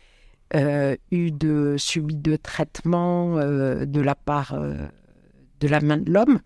eu 1.12 1.32
de 1.32 1.76
subi 1.78 2.16
de 2.16 2.38
traitement 2.38 3.36
de 3.36 4.00
la 4.00 4.16
part 4.16 4.58
de 4.58 5.68
la 5.68 5.82
main 5.82 5.98
de 5.98 6.10
l'homme. 6.10 6.40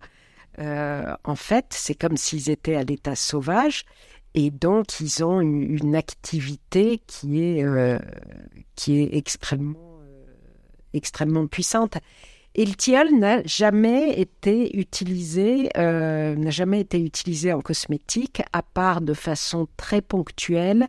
en 0.58 1.36
fait, 1.36 1.66
c'est 1.70 1.94
comme 1.94 2.16
s'ils 2.16 2.50
étaient 2.50 2.74
à 2.74 2.82
l'état 2.82 3.14
sauvage. 3.14 3.84
Et 4.34 4.50
donc, 4.50 4.98
ils 4.98 5.24
ont 5.24 5.40
une, 5.40 5.94
activité 5.94 7.00
qui 7.06 7.44
est, 7.44 7.64
qui 8.74 8.98
est 8.98 9.16
extrêmement, 9.16 10.00
extrêmement 10.94 11.46
puissante. 11.46 11.98
Et 12.54 12.66
le 12.66 12.74
tilleul 12.74 13.18
n'a 13.18 13.42
jamais 13.44 14.20
été 14.20 14.78
utilisé, 14.78 15.70
euh, 15.78 16.36
n'a 16.36 16.50
jamais 16.50 16.80
été 16.80 17.00
utilisé 17.00 17.52
en 17.52 17.60
cosmétique, 17.62 18.42
à 18.52 18.62
part 18.62 19.00
de 19.00 19.14
façon 19.14 19.68
très 19.78 20.02
ponctuelle. 20.02 20.86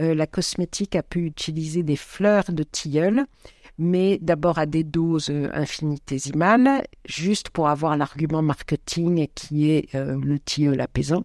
Euh, 0.00 0.14
la 0.14 0.28
cosmétique 0.28 0.94
a 0.94 1.02
pu 1.02 1.26
utiliser 1.26 1.82
des 1.82 1.96
fleurs 1.96 2.52
de 2.52 2.62
tilleul, 2.62 3.26
mais 3.76 4.18
d'abord 4.22 4.60
à 4.60 4.66
des 4.66 4.84
doses 4.84 5.32
infinitésimales, 5.52 6.84
juste 7.06 7.50
pour 7.50 7.68
avoir 7.68 7.96
l'argument 7.96 8.42
marketing 8.42 9.26
qui 9.34 9.70
est 9.70 9.92
euh, 9.96 10.16
le 10.22 10.38
tilleul 10.38 10.80
apaisant. 10.80 11.24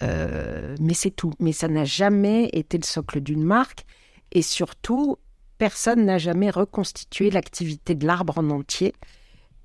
mais 0.00 0.94
c'est 0.94 1.10
tout. 1.10 1.32
Mais 1.40 1.52
ça 1.52 1.66
n'a 1.66 1.84
jamais 1.84 2.48
été 2.52 2.78
le 2.78 2.84
socle 2.84 3.20
d'une 3.20 3.42
marque. 3.42 3.84
Et 4.30 4.42
surtout, 4.42 5.16
personne 5.58 6.04
n'a 6.04 6.18
jamais 6.18 6.50
reconstitué 6.50 7.30
l'activité 7.30 7.94
de 7.94 8.06
l'arbre 8.06 8.38
en 8.38 8.50
entier, 8.50 8.94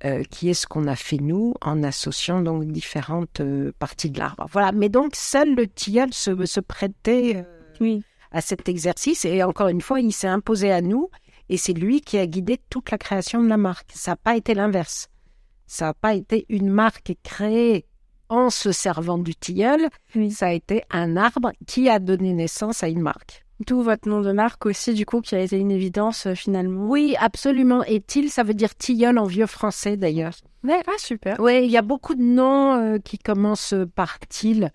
euh, 0.04 0.22
qui 0.30 0.48
est 0.48 0.54
ce 0.54 0.66
qu'on 0.66 0.86
a 0.86 0.96
fait 0.96 1.18
nous 1.18 1.54
en 1.60 1.82
associant 1.82 2.40
donc 2.40 2.64
différentes 2.66 3.40
euh, 3.40 3.72
parties 3.78 4.10
de 4.10 4.18
l'arbre. 4.18 4.46
Voilà, 4.50 4.72
mais 4.72 4.88
donc 4.88 5.14
seul 5.14 5.54
le 5.54 5.66
tilleul 5.66 6.14
se, 6.14 6.46
se 6.46 6.60
prêtait 6.60 7.36
euh, 7.36 7.42
oui. 7.80 8.02
à 8.30 8.40
cet 8.40 8.68
exercice 8.68 9.24
et 9.24 9.42
encore 9.42 9.68
une 9.68 9.82
fois, 9.82 10.00
il 10.00 10.12
s'est 10.12 10.26
imposé 10.26 10.72
à 10.72 10.80
nous 10.80 11.10
et 11.50 11.56
c'est 11.56 11.74
lui 11.74 12.00
qui 12.00 12.16
a 12.16 12.26
guidé 12.26 12.58
toute 12.70 12.90
la 12.90 12.98
création 12.98 13.42
de 13.42 13.48
la 13.48 13.58
marque. 13.58 13.90
Ça 13.94 14.12
n'a 14.12 14.16
pas 14.16 14.36
été 14.36 14.54
l'inverse. 14.54 15.08
Ça 15.66 15.86
n'a 15.86 15.94
pas 15.94 16.14
été 16.14 16.46
une 16.48 16.70
marque 16.70 17.12
créée 17.22 17.84
en 18.30 18.48
se 18.48 18.72
servant 18.72 19.18
du 19.18 19.34
tilleul, 19.34 19.88
ça 20.30 20.46
a 20.46 20.52
été 20.52 20.82
un 20.90 21.16
arbre 21.16 21.50
qui 21.66 21.88
a 21.90 21.98
donné 21.98 22.32
naissance 22.32 22.82
à 22.84 22.88
une 22.88 23.02
marque. 23.02 23.44
D'où 23.66 23.82
votre 23.82 24.08
nom 24.08 24.22
de 24.22 24.32
marque 24.32 24.64
aussi, 24.64 24.94
du 24.94 25.04
coup, 25.04 25.20
qui 25.20 25.34
a 25.34 25.40
été 25.40 25.58
une 25.58 25.70
évidence 25.70 26.26
euh, 26.26 26.34
finalement. 26.34 26.86
Oui, 26.86 27.14
absolument. 27.20 27.84
Et 27.84 28.00
til, 28.00 28.30
ça 28.30 28.42
veut 28.42 28.54
dire 28.54 28.74
tilleul 28.74 29.18
en 29.18 29.24
vieux 29.24 29.46
français 29.46 29.98
d'ailleurs. 29.98 30.32
Ouais, 30.64 30.80
ah, 30.86 30.98
super. 30.98 31.38
Oui, 31.40 31.64
il 31.64 31.70
y 31.70 31.76
a 31.76 31.82
beaucoup 31.82 32.14
de 32.14 32.22
noms 32.22 32.72
euh, 32.72 32.98
qui 32.98 33.18
commencent 33.18 33.74
par 33.94 34.18
til, 34.20 34.70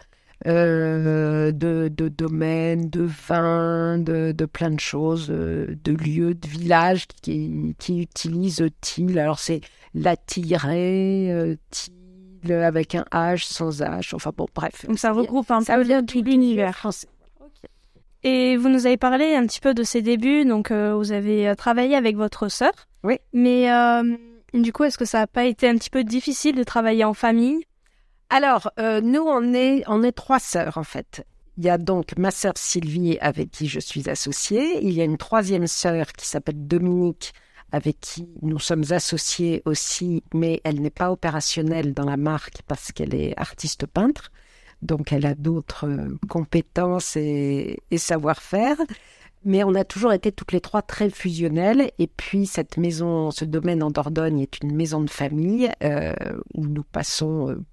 euh, 0.45 1.51
de, 1.51 1.89
de 1.91 2.09
domaines, 2.09 2.89
de 2.91 3.09
vins, 3.27 3.97
de, 3.97 4.31
de, 4.31 4.45
plein 4.45 4.69
de 4.69 4.79
choses, 4.79 5.29
de 5.29 5.91
lieux, 5.91 6.35
de 6.35 6.47
villages 6.47 7.07
qui, 7.23 7.75
qui 7.79 8.01
utilisent 8.01 8.69
til. 8.81 9.17
Alors 9.17 9.39
c'est 9.39 9.61
la 9.95 10.15
tirée, 10.15 11.57
til 11.71 11.93
avec 12.51 12.93
un 12.93 13.05
H 13.11 13.45
sans 13.51 13.81
H. 13.81 14.13
Enfin 14.13 14.31
bon, 14.35 14.45
bref. 14.53 14.85
Donc 14.87 14.99
ça 14.99 15.11
regroupe 15.11 15.49
un 15.49 15.61
ça 15.61 15.77
peu 15.77 16.05
tout 16.05 16.21
l'univers 16.21 16.75
français. 16.75 17.07
Et 18.25 18.57
vous 18.57 18.69
nous 18.69 18.87
avez 18.87 18.97
parlé 18.97 19.35
un 19.35 19.45
petit 19.45 19.59
peu 19.59 19.75
de 19.75 19.83
ses 19.83 20.01
débuts, 20.01 20.45
donc 20.45 20.71
euh, 20.71 20.95
vous 20.95 21.11
avez 21.11 21.47
euh, 21.47 21.53
travaillé 21.53 21.95
avec 21.95 22.15
votre 22.15 22.49
sœur. 22.49 22.71
Oui. 23.03 23.19
Mais 23.33 23.71
euh, 23.71 24.17
du 24.55 24.73
coup, 24.73 24.83
est-ce 24.83 24.97
que 24.97 25.05
ça 25.05 25.19
n'a 25.19 25.27
pas 25.27 25.45
été 25.45 25.69
un 25.69 25.75
petit 25.75 25.91
peu 25.91 26.03
difficile 26.03 26.55
de 26.55 26.63
travailler 26.63 27.03
en 27.03 27.13
famille? 27.13 27.63
Alors, 28.31 28.71
nous, 28.79 29.21
on 29.21 29.53
est, 29.53 29.83
on 29.85 30.01
est 30.01 30.11
trois 30.11 30.39
sœurs 30.39 30.79
en 30.79 30.83
fait. 30.83 31.23
Il 31.59 31.65
y 31.65 31.69
a 31.69 31.77
donc 31.77 32.17
ma 32.17 32.31
sœur 32.31 32.53
Sylvie 32.55 33.19
avec 33.21 33.51
qui 33.51 33.67
je 33.67 33.79
suis 33.79 34.09
associée. 34.09 34.83
Il 34.83 34.93
y 34.93 35.01
a 35.01 35.03
une 35.03 35.17
troisième 35.17 35.67
sœur 35.67 36.11
qui 36.11 36.25
s'appelle 36.25 36.65
Dominique 36.65 37.31
avec 37.71 37.99
qui 37.99 38.27
nous 38.41 38.57
sommes 38.57 38.85
associés 38.89 39.61
aussi, 39.65 40.23
mais 40.33 40.61
elle 40.63 40.81
n'est 40.81 40.89
pas 40.89 41.11
opérationnelle 41.11 41.93
dans 41.93 42.05
la 42.05 42.17
marque 42.17 42.63
parce 42.67 42.91
qu'elle 42.91 43.13
est 43.13 43.39
artiste 43.39 43.85
peintre 43.85 44.31
donc 44.81 45.11
elle 45.11 45.25
a 45.25 45.35
d'autres 45.35 45.87
euh, 45.87 46.17
compétences 46.29 47.15
et, 47.15 47.81
savoir-faire. 47.95 48.77
Mais 49.43 49.63
on 49.63 49.75
a 49.75 49.83
toujours 49.83 50.11
été 50.11 50.31
toutes 50.31 50.51
les 50.51 50.61
trois 50.61 50.81
très 50.81 51.09
fusionnelles. 51.09 51.91
Et 51.99 52.07
puis 52.07 52.45
cette 52.47 52.77
maison, 52.77 53.31
ce 53.31 53.45
domaine 53.45 53.83
en 53.83 53.91
Dordogne 53.91 54.39
est 54.39 54.59
une 54.61 54.75
maison 54.75 55.01
de 55.01 55.09
famille 55.09 55.69
euh, 55.83 56.13
où 56.53 56.65
nous 56.65 56.83
passons 56.83 57.49
euh, 57.49 57.63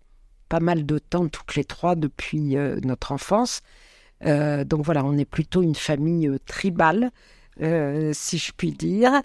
pas 0.49 0.61
mal 0.61 0.85
de 0.85 0.99
temps 0.99 1.29
toutes 1.29 1.55
les 1.55 1.65
trois 1.65 1.95
depuis 1.95 2.57
notre 2.85 3.13
enfance. 3.13 3.63
donc 4.23 4.83
voilà, 4.85 5.03
on 5.03 5.17
est 5.17 5.25
plutôt 5.25 5.63
une 5.63 5.75
famille 5.75 6.31
tribale, 6.45 7.11
si 7.59 8.37
je 8.37 8.53
puis 8.55 8.73
dire. 8.73 9.23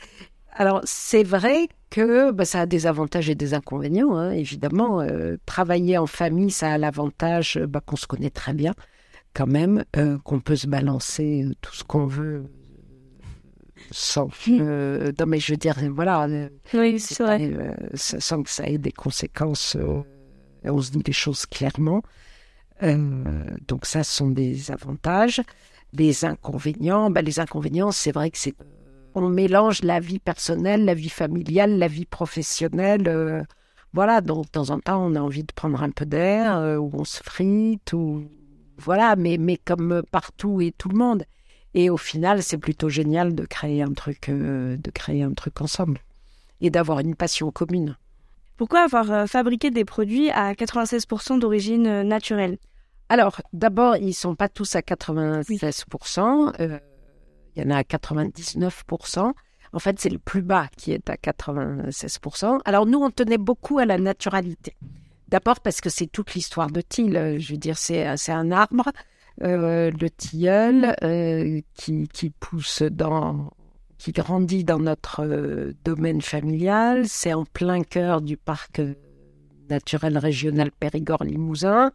Alors 0.53 0.79
c'est 0.85 1.23
vrai 1.23 1.67
que 1.89 2.31
bah, 2.31 2.45
ça 2.45 2.61
a 2.61 2.65
des 2.65 2.87
avantages 2.87 3.29
et 3.29 3.35
des 3.35 3.53
inconvénients, 3.53 4.15
hein, 4.15 4.31
évidemment. 4.31 5.01
Euh, 5.01 5.37
travailler 5.45 5.97
en 5.97 6.07
famille, 6.07 6.51
ça 6.51 6.73
a 6.73 6.77
l'avantage 6.77 7.59
bah, 7.67 7.81
qu'on 7.85 7.95
se 7.95 8.07
connaît 8.07 8.29
très 8.29 8.53
bien, 8.53 8.73
quand 9.33 9.47
même, 9.47 9.83
euh, 9.95 10.17
qu'on 10.19 10.39
peut 10.39 10.55
se 10.55 10.67
balancer 10.67 11.45
euh, 11.45 11.53
tout 11.61 11.73
ce 11.73 11.83
qu'on 11.83 12.05
veut 12.05 12.45
sans. 13.91 14.29
non, 14.47 15.25
mais 15.27 15.39
je 15.39 15.53
veux 15.53 15.57
dire, 15.57 15.75
voilà. 15.91 16.27
Oui, 16.73 16.99
c'est 16.99 17.23
vrai. 17.23 17.53
sans 17.93 18.43
que 18.43 18.49
ça 18.49 18.67
ait 18.67 18.77
des 18.77 18.91
conséquences. 18.91 19.77
on 20.65 20.81
se 20.81 20.91
dit 20.91 21.03
les 21.05 21.13
choses 21.13 21.45
clairement. 21.45 22.01
donc, 22.81 23.85
ça, 23.85 24.03
ce 24.03 24.17
sont 24.17 24.29
des 24.29 24.71
avantages. 24.71 25.41
Les 25.93 26.25
inconvénients, 26.25 27.09
bah, 27.09 27.21
les 27.21 27.39
inconvénients, 27.39 27.91
c'est 27.91 28.11
vrai 28.11 28.29
que 28.29 28.37
c'est 28.37 28.55
on 29.17 29.29
mélange 29.29 29.81
la 29.81 29.99
vie 29.99 30.19
personnelle, 30.19 30.85
la 30.85 30.93
vie 30.93 31.09
familiale, 31.09 31.79
la 31.79 31.87
vie 31.87 32.05
professionnelle. 32.05 33.07
Euh, 33.07 33.41
voilà, 33.93 34.21
donc 34.21 34.45
de 34.45 34.49
temps 34.51 34.69
en 34.69 34.79
temps, 34.79 35.03
on 35.03 35.15
a 35.15 35.19
envie 35.19 35.43
de 35.43 35.51
prendre 35.53 35.81
un 35.81 35.89
peu 35.89 36.05
d'air, 36.05 36.55
euh, 36.57 36.77
ou 36.77 36.91
on 36.93 37.03
se 37.03 37.23
frite, 37.23 37.93
ou 37.93 38.25
voilà, 38.77 39.15
mais, 39.15 39.37
mais 39.39 39.57
comme 39.57 40.03
partout 40.11 40.61
et 40.61 40.71
tout 40.71 40.89
le 40.89 40.97
monde. 40.97 41.23
Et 41.73 41.89
au 41.89 41.97
final, 41.97 42.43
c'est 42.43 42.59
plutôt 42.59 42.89
génial 42.89 43.33
de 43.33 43.43
créer 43.45 43.81
un 43.81 43.93
truc, 43.93 44.29
euh, 44.29 44.77
de 44.77 44.91
créer 44.91 45.23
un 45.23 45.33
truc 45.33 45.61
ensemble 45.61 45.99
et 46.61 46.69
d'avoir 46.69 46.99
une 46.99 47.15
passion 47.15 47.49
commune. 47.51 47.97
Pourquoi 48.55 48.81
avoir 48.81 49.27
fabriqué 49.27 49.71
des 49.71 49.85
produits 49.85 50.29
à 50.29 50.53
96% 50.53 51.39
d'origine 51.39 52.01
naturelle? 52.03 52.57
Alors, 53.09 53.41
d'abord, 53.53 53.97
ils 53.97 54.13
sont 54.13 54.35
pas 54.35 54.49
tous 54.49 54.75
à 54.75 54.81
96%. 54.81 56.79
Il 57.57 57.63
y 57.63 57.65
en 57.65 57.71
a 57.71 57.77
à 57.77 57.81
99%. 57.81 59.33
En 59.73 59.79
fait, 59.79 59.99
c'est 59.99 60.09
le 60.09 60.19
plus 60.19 60.43
bas 60.43 60.67
qui 60.77 60.91
est 60.91 61.09
à 61.09 61.15
96%. 61.15 62.59
Alors 62.65 62.85
nous, 62.85 62.99
on 62.99 63.09
tenait 63.09 63.37
beaucoup 63.37 63.79
à 63.79 63.85
la 63.85 63.97
naturalité. 63.97 64.75
D'abord 65.27 65.59
parce 65.59 65.81
que 65.81 65.89
c'est 65.89 66.07
toute 66.07 66.35
l'histoire 66.35 66.69
de 66.69 66.81
Thiel. 66.81 67.39
Je 67.39 67.51
veux 67.51 67.57
dire, 67.57 67.77
c'est 67.77 68.05
un 68.05 68.51
arbre, 68.51 68.91
euh, 69.43 69.91
le 69.91 70.09
tilleul, 70.09 70.95
euh, 71.03 71.59
qui, 71.73 72.07
qui 72.07 72.29
pousse 72.29 72.83
dans, 72.83 73.51
qui 73.97 74.11
grandit 74.11 74.63
dans 74.63 74.79
notre 74.79 75.25
euh, 75.25 75.73
domaine 75.83 76.21
familial. 76.21 77.07
C'est 77.07 77.33
en 77.33 77.43
plein 77.43 77.81
cœur 77.81 78.21
du 78.21 78.37
parc 78.37 78.81
naturel 79.69 80.17
régional 80.17 80.71
Périgord-Limousin. 80.71 81.91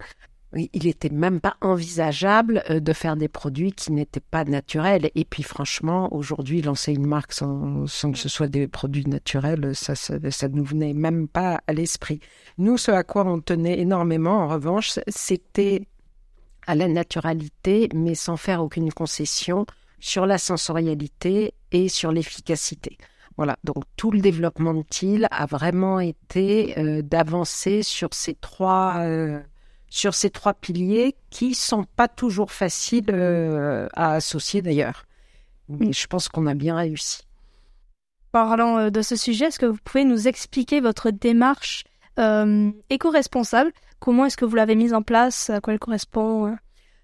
Il 0.55 0.85
n'était 0.85 1.09
même 1.09 1.41
pas 1.41 1.57
envisageable 1.61 2.63
euh, 2.71 2.81
de 2.81 2.93
faire 2.93 3.17
des 3.17 3.29
produits 3.29 3.73
qui 3.73 3.93
n'étaient 3.93 4.21
pas 4.21 4.45
naturels. 4.45 5.11
Et 5.15 5.25
puis 5.25 5.43
franchement, 5.43 6.13
aujourd'hui, 6.15 6.63
lancer 6.63 6.93
une 6.93 7.07
marque 7.07 7.33
sans, 7.33 7.87
que 7.87 8.19
ce 8.19 8.29
soit 8.29 8.49
des 8.49 8.69
produits 8.69 9.07
naturels, 9.07 9.75
ça, 9.75 9.95
ça, 9.95 10.19
ne 10.19 10.55
nous 10.55 10.65
venait 10.65 10.93
même 10.95 11.29
pas 11.29 11.61
à 11.67 11.73
l'esprit. 11.73 12.21
Nous, 12.59 12.77
ce 12.79 12.91
à 12.91 13.03
quoi 13.03 13.25
on 13.27 13.41
tenait 13.41 13.79
énormément, 13.79 14.41
en 14.41 14.49
revanche, 14.49 14.99
c'était 15.09 15.87
à 16.67 16.75
la 16.75 16.89
naturalité, 16.89 17.89
mais 17.95 18.15
sans 18.15 18.37
faire 18.37 18.63
aucune 18.63 18.93
concession 18.93 19.67
sur 19.99 20.27
la 20.27 20.39
sensorialité 20.39 21.55
et 21.71 21.89
sur 21.89 22.13
l'efficacité. 22.13 22.99
Voilà, 23.37 23.57
donc 23.65 23.85
tout 23.97 24.11
le 24.11 24.21
développement 24.21 24.75
de 24.75 24.83
TIL 24.83 25.27
a 25.31 25.47
vraiment 25.47 26.01
été 26.01 26.79
euh, 26.79 27.03
d'avancer 27.03 27.83
sur 27.83 28.13
ces 28.13 28.35
trois 28.35 28.97
euh, 28.99 29.41
sur 29.93 30.15
ces 30.15 30.31
trois 30.31 30.55
piliers 30.55 31.15
qui 31.29 31.55
sont 31.55 31.85
pas 31.85 32.09
toujours 32.09 32.51
faciles 32.51 33.11
euh, 33.11 33.89
à 33.93 34.15
associer 34.15 34.63
d'ailleurs. 34.63 35.05
Mais 35.69 35.93
je 35.93 36.07
pense 36.07 36.31
qu'on 36.31 36.47
a 36.47 36.55
bien 36.55 36.77
réussi. 36.77 37.25
Parlant 38.33 38.79
euh, 38.79 38.91
de 38.91 39.03
ce 39.03 39.17
sujet, 39.17 39.47
est-ce 39.47 39.59
que 39.59 39.67
vous 39.67 39.79
pouvez 39.85 40.05
nous 40.05 40.29
expliquer 40.29 40.81
votre 40.81 41.11
démarche 41.11 41.85
euh, 42.19 42.71
éco-responsable? 42.89 43.71
Comment 44.01 44.25
est-ce 44.25 44.39
que 44.39 44.47
vous 44.47 44.57
l'avez 44.57 44.77
mise 44.77 44.95
en 44.95 45.03
place? 45.03 45.51
À 45.51 45.61
quoi 45.61 45.75
elle 45.75 45.79
correspond 45.79 46.57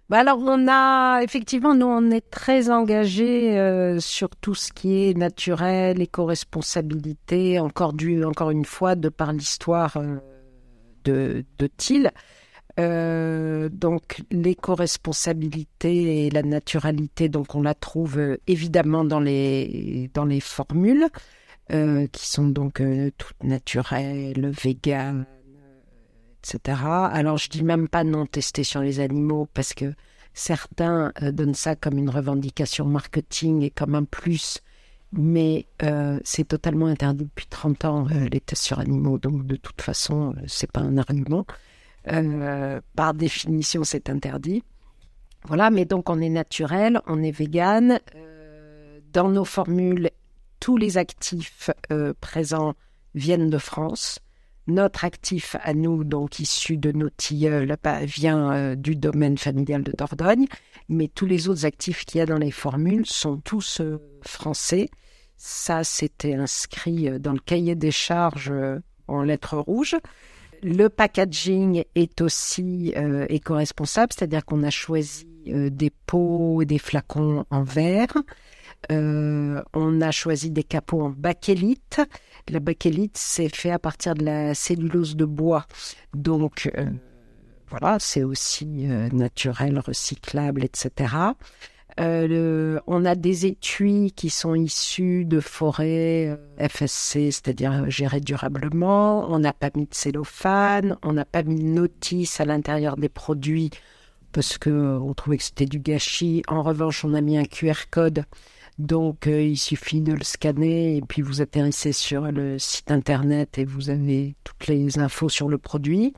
bah 0.08 0.20
alors 0.20 0.38
on 0.40 0.66
a 0.68 1.20
effectivement 1.22 1.74
nous 1.74 1.84
on 1.84 2.10
est 2.10 2.30
très 2.30 2.70
engagés 2.70 3.98
sur 4.00 4.30
tout 4.30 4.54
ce 4.54 4.72
qui 4.72 5.02
est 5.02 5.14
naturel, 5.14 6.00
éco-responsabilité, 6.00 7.60
encore 7.60 7.92
une 8.50 8.64
fois 8.64 8.94
de 8.94 9.10
par 9.10 9.34
l'histoire 9.34 9.98
de 11.04 11.44
de 11.58 11.66
TIL. 11.66 12.10
Euh, 12.78 13.68
donc 13.68 14.22
l'éco-responsabilité 14.30 16.26
et 16.26 16.30
la 16.30 16.42
naturalité, 16.42 17.28
donc 17.28 17.56
on 17.56 17.62
la 17.62 17.74
trouve 17.74 18.18
euh, 18.18 18.36
évidemment 18.46 19.04
dans 19.04 19.18
les 19.18 20.10
dans 20.14 20.24
les 20.24 20.38
formules 20.38 21.08
euh, 21.72 22.06
qui 22.06 22.28
sont 22.28 22.46
donc 22.46 22.80
toutes 23.16 23.42
naturelles, 23.42 24.50
véganes, 24.50 25.26
etc. 26.44 26.78
Alors 27.12 27.36
je 27.36 27.48
dis 27.48 27.64
même 27.64 27.88
pas 27.88 28.04
non 28.04 28.26
testées 28.26 28.64
sur 28.64 28.80
les 28.80 29.00
animaux 29.00 29.48
parce 29.54 29.74
que 29.74 29.92
certains 30.32 31.12
donnent 31.32 31.54
ça 31.54 31.74
comme 31.74 31.98
une 31.98 32.10
revendication 32.10 32.84
marketing 32.84 33.62
et 33.62 33.70
comme 33.70 33.96
un 33.96 34.04
plus, 34.04 34.60
mais 35.12 35.66
c'est 36.22 36.46
totalement 36.46 36.86
interdit 36.86 37.24
depuis 37.24 37.46
30 37.48 37.84
ans 37.86 38.06
les 38.30 38.40
tests 38.40 38.62
sur 38.62 38.78
animaux, 38.78 39.18
donc 39.18 39.46
de 39.46 39.56
toute 39.56 39.82
façon 39.82 40.34
c'est 40.46 40.70
pas 40.70 40.80
un 40.80 40.96
argument. 40.96 41.44
Euh, 42.12 42.80
par 42.94 43.14
définition, 43.14 43.84
c'est 43.84 44.10
interdit. 44.10 44.62
Voilà, 45.44 45.70
mais 45.70 45.84
donc 45.84 46.10
on 46.10 46.20
est 46.20 46.28
naturel, 46.28 47.00
on 47.06 47.22
est 47.22 47.30
vegan. 47.30 48.00
Euh, 48.14 49.00
dans 49.12 49.28
nos 49.28 49.44
formules, 49.44 50.10
tous 50.60 50.76
les 50.76 50.98
actifs 50.98 51.70
euh, 51.92 52.12
présents 52.20 52.74
viennent 53.14 53.50
de 53.50 53.58
France. 53.58 54.18
Notre 54.66 55.04
actif 55.04 55.56
à 55.62 55.72
nous, 55.72 56.04
donc 56.04 56.40
issu 56.40 56.76
de 56.76 56.92
nos 56.92 57.08
tilleuls, 57.08 57.74
bah, 57.82 58.04
vient 58.04 58.76
du 58.76 58.96
domaine 58.96 59.38
familial 59.38 59.82
de 59.82 59.92
Dordogne, 59.96 60.44
mais 60.90 61.08
tous 61.08 61.24
les 61.24 61.48
autres 61.48 61.64
actifs 61.64 62.04
qu'il 62.04 62.18
y 62.18 62.20
a 62.20 62.26
dans 62.26 62.36
les 62.36 62.50
formules 62.50 63.06
sont 63.06 63.38
tous 63.38 63.80
français. 64.20 64.90
Ça, 65.38 65.84
c'était 65.84 66.34
inscrit 66.34 67.18
dans 67.18 67.32
le 67.32 67.38
cahier 67.38 67.76
des 67.76 67.90
charges 67.90 68.52
en 69.06 69.22
lettres 69.22 69.56
rouges. 69.56 69.96
Le 70.62 70.88
packaging 70.88 71.84
est 71.94 72.20
aussi 72.20 72.92
euh, 72.96 73.26
éco-responsable, 73.28 74.12
c'est-à-dire 74.12 74.44
qu'on 74.44 74.62
a 74.62 74.70
choisi 74.70 75.26
euh, 75.48 75.70
des 75.70 75.90
pots 75.90 76.62
et 76.62 76.66
des 76.66 76.78
flacons 76.78 77.44
en 77.50 77.62
verre. 77.62 78.14
Euh, 78.92 79.62
on 79.74 80.00
a 80.00 80.10
choisi 80.10 80.50
des 80.50 80.62
capots 80.64 81.02
en 81.02 81.10
bakélite. 81.10 82.00
La 82.48 82.60
bakélite, 82.60 83.16
c'est 83.16 83.54
fait 83.54 83.70
à 83.70 83.78
partir 83.78 84.14
de 84.14 84.24
la 84.24 84.54
cellulose 84.54 85.16
de 85.16 85.24
bois. 85.24 85.66
Donc, 86.14 86.70
voilà, 87.68 87.98
c'est 88.00 88.22
aussi 88.22 88.66
naturel, 88.66 89.78
recyclable, 89.80 90.64
etc. 90.64 91.14
Euh, 92.00 92.78
on 92.86 93.04
a 93.04 93.14
des 93.16 93.46
étuis 93.46 94.12
qui 94.14 94.30
sont 94.30 94.54
issus 94.54 95.24
de 95.24 95.40
forêts 95.40 96.28
euh, 96.28 96.68
FSC, 96.68 97.32
c'est-à-dire 97.32 97.90
gérées 97.90 98.20
durablement. 98.20 99.28
On 99.28 99.40
n'a 99.40 99.52
pas 99.52 99.70
mis 99.74 99.86
de 99.86 99.94
cellophane, 99.94 100.96
on 101.02 101.12
n'a 101.12 101.24
pas 101.24 101.42
mis 101.42 101.56
de 101.56 101.68
notice 101.68 102.40
à 102.40 102.44
l'intérieur 102.44 102.96
des 102.96 103.08
produits 103.08 103.70
parce 104.32 104.58
que 104.58 104.70
euh, 104.70 104.98
on 105.00 105.12
trouvait 105.14 105.38
que 105.38 105.42
c'était 105.42 105.66
du 105.66 105.80
gâchis. 105.80 106.42
En 106.46 106.62
revanche, 106.62 107.04
on 107.04 107.14
a 107.14 107.20
mis 107.20 107.36
un 107.36 107.44
QR 107.44 107.88
code. 107.90 108.24
Donc, 108.78 109.26
il 109.26 109.58
suffit 109.58 110.00
de 110.00 110.12
le 110.12 110.22
scanner 110.22 110.96
et 110.96 111.00
puis 111.00 111.20
vous 111.20 111.40
atterrissez 111.42 111.90
sur 111.90 112.30
le 112.30 112.60
site 112.60 112.92
internet 112.92 113.58
et 113.58 113.64
vous 113.64 113.90
avez 113.90 114.36
toutes 114.44 114.68
les 114.68 115.00
infos 115.00 115.28
sur 115.28 115.48
le 115.48 115.58
produit. 115.58 116.14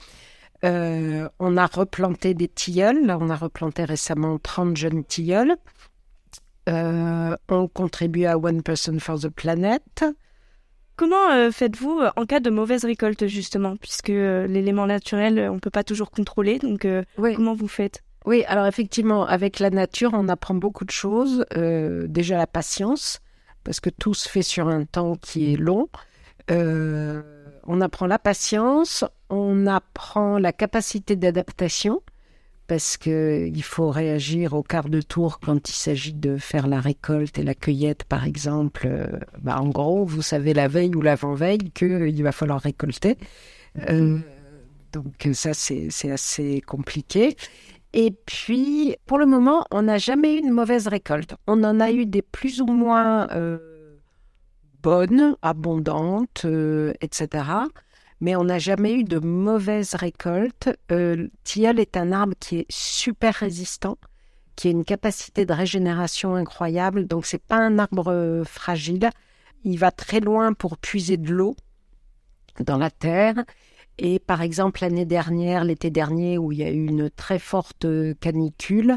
Euh, 0.64 1.28
on 1.38 1.56
a 1.56 1.66
replanté 1.66 2.34
des 2.34 2.48
tilleuls. 2.48 3.04
on 3.08 3.30
a 3.30 3.36
replanté 3.36 3.84
récemment 3.84 4.38
30 4.38 4.76
jeunes 4.76 5.04
tilleuls. 5.04 5.56
Euh, 6.68 7.36
on 7.48 7.68
contribue 7.68 8.26
à 8.26 8.38
One 8.38 8.62
Person 8.62 8.98
for 8.98 9.18
the 9.18 9.28
Planet. 9.28 10.04
Comment 10.96 11.30
euh, 11.30 11.50
faites-vous 11.50 12.02
en 12.14 12.26
cas 12.26 12.40
de 12.40 12.50
mauvaise 12.50 12.84
récolte, 12.84 13.26
justement, 13.26 13.76
puisque 13.76 14.08
l'élément 14.08 14.86
naturel, 14.86 15.48
on 15.50 15.54
ne 15.54 15.60
peut 15.60 15.70
pas 15.70 15.84
toujours 15.84 16.10
contrôler, 16.10 16.58
donc 16.58 16.86
comment 17.16 17.54
vous 17.54 17.68
faites? 17.68 18.02
Oui, 18.26 18.44
alors 18.44 18.66
effectivement, 18.66 19.24
avec 19.26 19.60
la 19.60 19.70
nature, 19.70 20.10
on 20.12 20.28
apprend 20.28 20.54
beaucoup 20.54 20.84
de 20.84 20.90
choses. 20.90 21.46
déjà 22.06 22.36
la 22.36 22.46
patience, 22.46 23.20
parce 23.64 23.80
que 23.80 23.88
tout 23.88 24.12
se 24.12 24.28
fait 24.28 24.42
sur 24.42 24.68
un 24.68 24.84
temps 24.84 25.16
qui 25.16 25.54
est 25.54 25.56
long. 25.56 25.88
On 26.50 27.80
apprend 27.80 28.06
la 28.06 28.18
patience, 28.18 29.04
on 29.28 29.66
apprend 29.66 30.38
la 30.38 30.52
capacité 30.52 31.16
d'adaptation 31.16 32.02
parce 32.70 32.96
qu'il 32.96 33.64
faut 33.64 33.90
réagir 33.90 34.52
au 34.52 34.62
quart 34.62 34.88
de 34.88 35.00
tour 35.00 35.40
quand 35.40 35.68
il 35.68 35.74
s'agit 35.74 36.12
de 36.12 36.36
faire 36.36 36.68
la 36.68 36.78
récolte 36.78 37.36
et 37.36 37.42
la 37.42 37.56
cueillette, 37.56 38.04
par 38.04 38.24
exemple. 38.24 38.86
Euh, 38.86 39.18
bah, 39.42 39.60
en 39.60 39.70
gros, 39.70 40.04
vous 40.04 40.22
savez 40.22 40.54
la 40.54 40.68
veille 40.68 40.94
ou 40.94 41.02
l'avant-veille 41.02 41.72
qu'il 41.74 42.22
va 42.22 42.30
falloir 42.30 42.60
récolter. 42.60 43.16
Euh, 43.88 44.18
donc 44.92 45.28
ça, 45.32 45.52
c'est 45.52 46.10
assez 46.12 46.60
compliqué. 46.60 47.36
Et 47.92 48.14
puis, 48.24 48.94
pour 49.04 49.18
le 49.18 49.26
moment, 49.26 49.64
on 49.72 49.82
n'a 49.82 49.98
jamais 49.98 50.36
eu 50.36 50.38
une 50.38 50.52
mauvaise 50.52 50.86
récolte. 50.86 51.34
On 51.48 51.64
en 51.64 51.80
a 51.80 51.90
eu 51.90 52.06
des 52.06 52.22
plus 52.22 52.60
ou 52.60 52.66
moins 52.66 53.28
euh, 53.32 53.58
bonnes, 54.82 55.36
abondantes, 55.42 56.46
etc 57.00 57.42
mais 58.20 58.36
on 58.36 58.44
n'a 58.44 58.58
jamais 58.58 58.94
eu 58.94 59.04
de 59.04 59.18
mauvaise 59.18 59.94
récolte. 59.94 60.68
Euh, 60.92 61.28
tilleul 61.44 61.80
est 61.80 61.96
un 61.96 62.12
arbre 62.12 62.34
qui 62.38 62.58
est 62.58 62.66
super 62.70 63.34
résistant, 63.34 63.96
qui 64.56 64.68
a 64.68 64.70
une 64.70 64.84
capacité 64.84 65.46
de 65.46 65.52
régénération 65.52 66.34
incroyable, 66.34 67.06
donc 67.06 67.26
c'est 67.26 67.42
pas 67.42 67.56
un 67.56 67.78
arbre 67.78 68.12
euh, 68.12 68.44
fragile. 68.44 69.10
Il 69.64 69.78
va 69.78 69.90
très 69.90 70.20
loin 70.20 70.52
pour 70.52 70.76
puiser 70.76 71.16
de 71.16 71.32
l'eau 71.32 71.56
dans 72.60 72.78
la 72.78 72.90
terre. 72.90 73.36
Et 73.98 74.18
par 74.18 74.42
exemple, 74.42 74.80
l'année 74.82 75.04
dernière, 75.04 75.64
l'été 75.64 75.90
dernier, 75.90 76.38
où 76.38 76.52
il 76.52 76.58
y 76.58 76.64
a 76.64 76.70
eu 76.70 76.86
une 76.86 77.10
très 77.10 77.38
forte 77.38 77.86
canicule, 78.20 78.96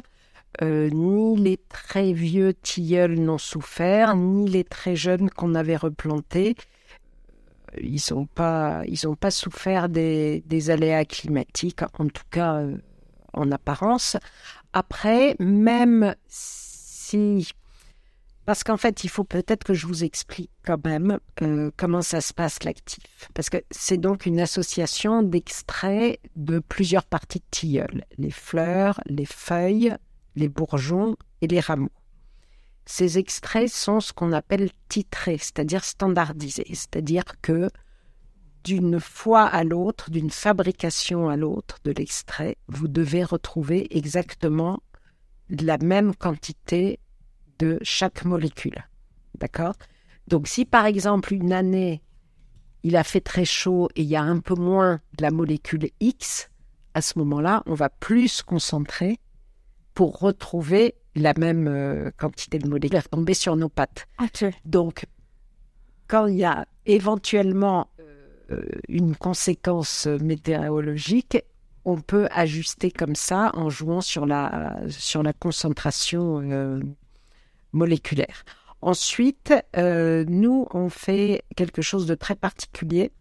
euh, 0.62 0.90
ni 0.90 1.36
les 1.38 1.58
très 1.58 2.14
vieux 2.14 2.54
tilleuls 2.54 3.20
n'ont 3.20 3.38
souffert, 3.38 4.16
ni 4.16 4.48
les 4.50 4.64
très 4.64 4.96
jeunes 4.96 5.30
qu'on 5.30 5.56
avait 5.56 5.78
replantés. 5.78 6.56
Ils 7.82 8.02
n'ont 8.12 8.28
pas, 8.28 8.84
pas 9.20 9.32
souffert 9.32 9.90
des, 9.90 10.44
des, 10.46 10.70
aléas 10.70 11.06
climatiques, 11.06 11.82
en 11.98 12.08
tout 12.08 12.24
cas 12.30 12.58
euh, 12.58 12.78
en 13.34 13.52
apparence. 13.52 14.16
Après, 14.74 15.36
même 15.40 16.16
si, 16.28 17.52
parce 18.46 18.64
qu'en 18.64 18.78
fait, 18.78 19.04
il 19.04 19.10
faut 19.10 19.24
peut-être 19.24 19.64
que 19.64 19.74
je 19.74 19.88
vous 19.88 20.04
explique 20.04 20.52
quand 20.64 20.86
même 20.86 21.20
euh, 21.42 21.72
comment 21.78 22.04
ça 22.04 22.22
se 22.22 22.32
passe 22.32 22.64
l'actif, 22.64 23.04
parce 23.34 23.50
que 23.50 23.58
c'est 23.72 23.98
donc 23.98 24.28
une 24.28 24.40
association 24.40 25.24
d'extraits 25.24 26.20
de 26.36 26.60
plusieurs 26.60 27.06
parties 27.06 27.40
de 27.40 27.46
tilleul, 27.50 28.06
les 28.20 28.32
fleurs, 28.32 29.02
les 29.08 29.26
feuilles, 29.26 29.96
les 30.36 30.50
bourgeons 30.50 31.16
et 31.42 31.48
les 31.48 31.60
rameaux. 31.60 31.92
Ces 32.86 33.18
extraits 33.18 33.70
sont 33.70 34.00
ce 34.00 34.12
qu'on 34.12 34.34
appelle 34.34 34.70
titrés, 34.90 35.38
c'est-à-dire 35.38 35.84
standardisés, 35.84 36.68
c'est-à-dire 36.70 37.24
que 37.42 37.70
d'une 38.64 39.00
fois 39.00 39.44
à 39.44 39.64
l'autre, 39.64 40.10
d'une 40.10 40.30
fabrication 40.30 41.30
à 41.30 41.36
l'autre 41.36 41.80
de 41.84 41.92
l'extrait, 41.92 42.58
vous 42.68 42.88
devez 42.88 43.24
retrouver 43.24 43.96
exactement 43.98 44.82
la 45.50 45.78
même 45.78 46.16
quantité 46.16 47.00
de 47.60 47.78
chaque 47.82 48.26
molécule. 48.26 48.88
D'accord? 49.38 49.76
Donc 50.28 50.48
si 50.48 50.66
par 50.66 50.86
exemple 50.86 51.34
une 51.34 51.54
année, 51.54 52.02
il 52.84 52.96
a 52.98 53.04
fait 53.04 53.22
très 53.22 53.46
chaud 53.46 53.90
et 53.96 54.02
il 54.02 54.08
y 54.08 54.16
a 54.16 54.24
un 54.24 54.40
peu 54.40 54.56
moins 54.56 55.00
de 55.18 55.24
la 55.24 55.32
molécule 55.32 55.90
X, 56.00 56.50
à 56.94 57.02
ce 57.02 57.18
moment-là, 57.20 57.64
on 57.66 57.74
va 57.74 57.90
plus 57.90 58.42
concentrer 58.42 59.20
pour 59.94 60.20
retrouver 60.20 60.96
la 61.16 61.34
même 61.38 61.68
euh, 61.68 62.12
quantité 62.18 62.60
de 62.60 62.68
molécules 62.68 63.02
tomber 63.10 63.34
sur 63.34 63.56
nos 63.56 63.70
pattes. 63.70 64.08
Donc, 64.66 65.06
quand 66.08 66.28
il 66.28 66.38
y 66.38 66.44
a 66.44 66.66
éventuellement 66.86 67.90
euh, 68.52 68.62
une 68.88 69.16
conséquence 69.16 70.08
météorologique, 70.08 71.38
on 71.86 72.00
peut 72.00 72.28
ajuster 72.32 72.92
comme 72.92 73.16
ça 73.16 73.52
en 73.54 73.70
jouant 73.70 74.02
sur 74.02 74.26
la, 74.26 74.78
sur 74.90 75.22
la 75.22 75.34
concentration 75.34 76.42
euh, 76.42 76.80
moléculaire. 77.74 78.44
Ensuite, 78.82 79.54
nous, 79.78 80.68
on 80.72 80.90
fait 80.90 81.44
quelque 81.56 81.82
chose 81.82 82.06
de 82.06 82.16
très 82.16 82.36
particulier. 82.36 83.12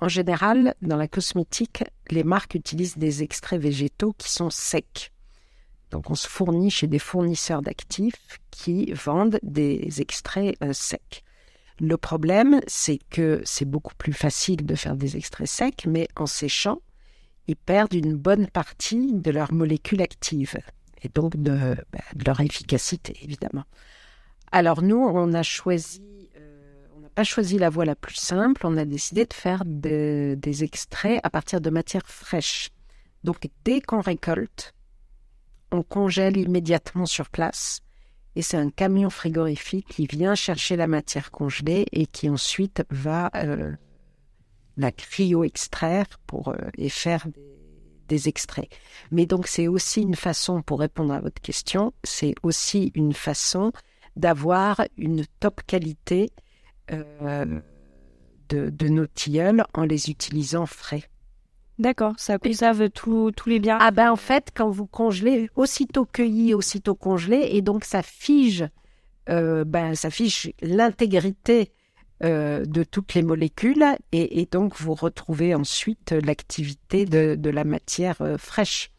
En 0.00 0.08
général, 0.08 0.74
dans 0.82 0.96
la 0.96 1.08
cosmétique, 1.08 1.84
les 2.10 2.24
marques 2.24 2.54
utilisent 2.54 2.98
des 2.98 3.22
extraits 3.22 3.60
végétaux 3.60 4.14
qui 4.16 4.30
sont 4.30 4.50
secs. 4.50 5.12
Donc 5.90 6.10
on 6.10 6.14
se 6.14 6.28
fournit 6.28 6.70
chez 6.70 6.86
des 6.86 6.98
fournisseurs 6.98 7.62
d'actifs 7.62 8.40
qui 8.50 8.92
vendent 8.92 9.38
des 9.42 10.00
extraits 10.00 10.56
euh, 10.62 10.72
secs. 10.72 11.22
Le 11.80 11.96
problème, 11.96 12.60
c'est 12.66 12.98
que 13.10 13.42
c'est 13.44 13.64
beaucoup 13.64 13.94
plus 13.94 14.12
facile 14.12 14.66
de 14.66 14.74
faire 14.74 14.96
des 14.96 15.16
extraits 15.16 15.48
secs, 15.48 15.86
mais 15.86 16.08
en 16.16 16.26
séchant, 16.26 16.80
ils 17.46 17.56
perdent 17.56 17.94
une 17.94 18.14
bonne 18.14 18.46
partie 18.46 19.12
de 19.12 19.30
leurs 19.30 19.52
molécules 19.52 20.02
actives 20.02 20.58
et 21.02 21.08
donc 21.08 21.36
de, 21.36 21.76
bah, 21.92 22.00
leur 22.26 22.40
efficacité, 22.40 23.16
évidemment. 23.22 23.64
Alors 24.52 24.82
nous, 24.82 24.98
on 24.98 25.32
a 25.32 25.42
choisi, 25.42 26.19
pas 27.10 27.24
choisi 27.24 27.58
la 27.58 27.70
voie 27.70 27.84
la 27.84 27.94
plus 27.94 28.16
simple, 28.16 28.66
on 28.66 28.76
a 28.76 28.84
décidé 28.84 29.24
de 29.24 29.34
faire 29.34 29.64
des 29.64 30.64
extraits 30.64 31.20
à 31.22 31.30
partir 31.30 31.60
de 31.60 31.70
matières 31.70 32.06
fraîches. 32.06 32.70
Donc 33.24 33.48
dès 33.64 33.80
qu'on 33.80 34.00
récolte, 34.00 34.74
on 35.72 35.82
congèle 35.82 36.36
immédiatement 36.36 37.06
sur 37.06 37.28
place. 37.28 37.80
Et 38.36 38.42
c'est 38.42 38.56
un 38.56 38.70
camion 38.70 39.10
frigorifique 39.10 39.88
qui 39.88 40.06
vient 40.06 40.34
chercher 40.34 40.76
la 40.76 40.86
matière 40.86 41.30
congelée 41.30 41.86
et 41.92 42.06
qui 42.06 42.28
ensuite 42.28 42.84
va 42.90 43.30
euh, 43.34 43.72
la 44.76 44.92
cryo-extraire 44.92 46.06
pour, 46.26 46.48
euh, 46.48 46.56
et 46.78 46.88
faire 46.88 47.26
des, 48.08 48.28
extraits. 48.28 48.68
Mais 49.12 49.24
donc 49.24 49.46
c'est 49.46 49.68
aussi 49.68 50.02
une 50.02 50.16
façon, 50.16 50.62
pour 50.62 50.80
répondre 50.80 51.12
à 51.14 51.20
votre 51.20 51.40
question, 51.40 51.92
c'est 52.02 52.34
aussi 52.42 52.90
une 52.94 53.12
façon 53.12 53.72
d'avoir 54.16 54.82
une 54.96 55.24
top 55.38 55.60
qualité 55.64 56.30
euh, 56.92 57.60
de, 58.48 58.70
de 58.70 58.88
nos 58.88 59.06
tilleuls 59.06 59.64
en 59.74 59.82
les 59.82 60.10
utilisant 60.10 60.66
frais. 60.66 61.04
D'accord, 61.78 62.12
ça 62.18 62.38
conserve 62.38 62.90
tous 62.90 63.32
les 63.46 63.58
biens. 63.58 63.78
Ah 63.80 63.90
ben 63.90 64.12
en 64.12 64.16
fait, 64.16 64.48
quand 64.54 64.68
vous 64.68 64.86
congelez, 64.86 65.48
aussitôt 65.56 66.04
cueilli, 66.04 66.52
aussitôt 66.52 66.94
congelé, 66.94 67.48
et 67.52 67.62
donc 67.62 67.84
ça 67.84 68.02
fige, 68.02 68.68
euh, 69.30 69.64
ben 69.64 69.94
ça 69.94 70.10
fige 70.10 70.52
l'intégrité 70.60 71.72
euh, 72.22 72.66
de 72.66 72.84
toutes 72.84 73.14
les 73.14 73.22
molécules, 73.22 73.82
et, 74.12 74.46
donc 74.50 74.78
vous 74.78 74.92
retrouvez 74.92 75.54
ensuite 75.54 76.12
l'activité 76.12 77.06
de, 77.06 77.48
la 77.48 77.64
matière 77.64 78.18
fraîche. 78.36 78.92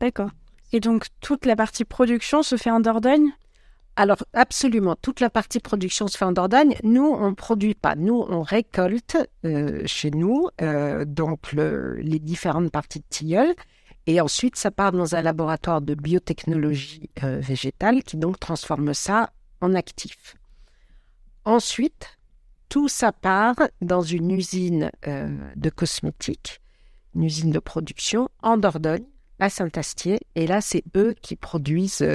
D'accord. 0.00 0.30
Et 0.72 0.80
donc 0.80 1.08
toute 1.20 1.44
la 1.44 1.56
partie 1.56 1.84
production 1.84 2.42
se 2.42 2.56
fait 2.56 2.70
en 2.70 2.80
Dordogne? 2.80 3.32
Alors, 3.98 4.22
absolument, 4.32 4.94
toute 4.94 5.18
la 5.18 5.28
partie 5.28 5.58
production 5.58 6.06
se 6.06 6.16
fait 6.16 6.24
en 6.24 6.30
Dordogne. 6.30 6.76
Nous, 6.84 7.02
on 7.02 7.30
ne 7.30 7.34
produit 7.34 7.74
pas. 7.74 7.96
Nous, 7.96 8.24
on 8.28 8.42
récolte 8.42 9.16
euh, 9.44 9.82
chez 9.86 10.12
nous 10.12 10.48
euh, 10.62 11.04
donc 11.04 11.50
les 11.52 12.20
différentes 12.20 12.70
parties 12.70 13.00
de 13.00 13.04
tilleul. 13.08 13.52
Et 14.06 14.20
ensuite, 14.20 14.54
ça 14.54 14.70
part 14.70 14.92
dans 14.92 15.16
un 15.16 15.22
laboratoire 15.22 15.80
de 15.80 15.96
biotechnologie 15.96 17.10
euh, 17.24 17.40
végétale 17.40 18.04
qui 18.04 18.16
donc 18.16 18.38
transforme 18.38 18.94
ça 18.94 19.30
en 19.60 19.74
actif. 19.74 20.36
Ensuite, 21.44 22.18
tout 22.68 22.86
ça 22.86 23.10
part 23.10 23.56
dans 23.80 24.02
une 24.02 24.30
usine 24.30 24.92
de 25.56 25.70
cosmétiques, 25.70 26.60
une 27.16 27.24
usine 27.24 27.50
de 27.50 27.58
production 27.58 28.28
en 28.44 28.58
Dordogne, 28.58 29.06
à 29.40 29.50
Saint-Astier. 29.50 30.20
Et 30.36 30.46
là, 30.46 30.60
c'est 30.60 30.84
eux 30.96 31.14
qui 31.20 31.34
produisent, 31.34 32.06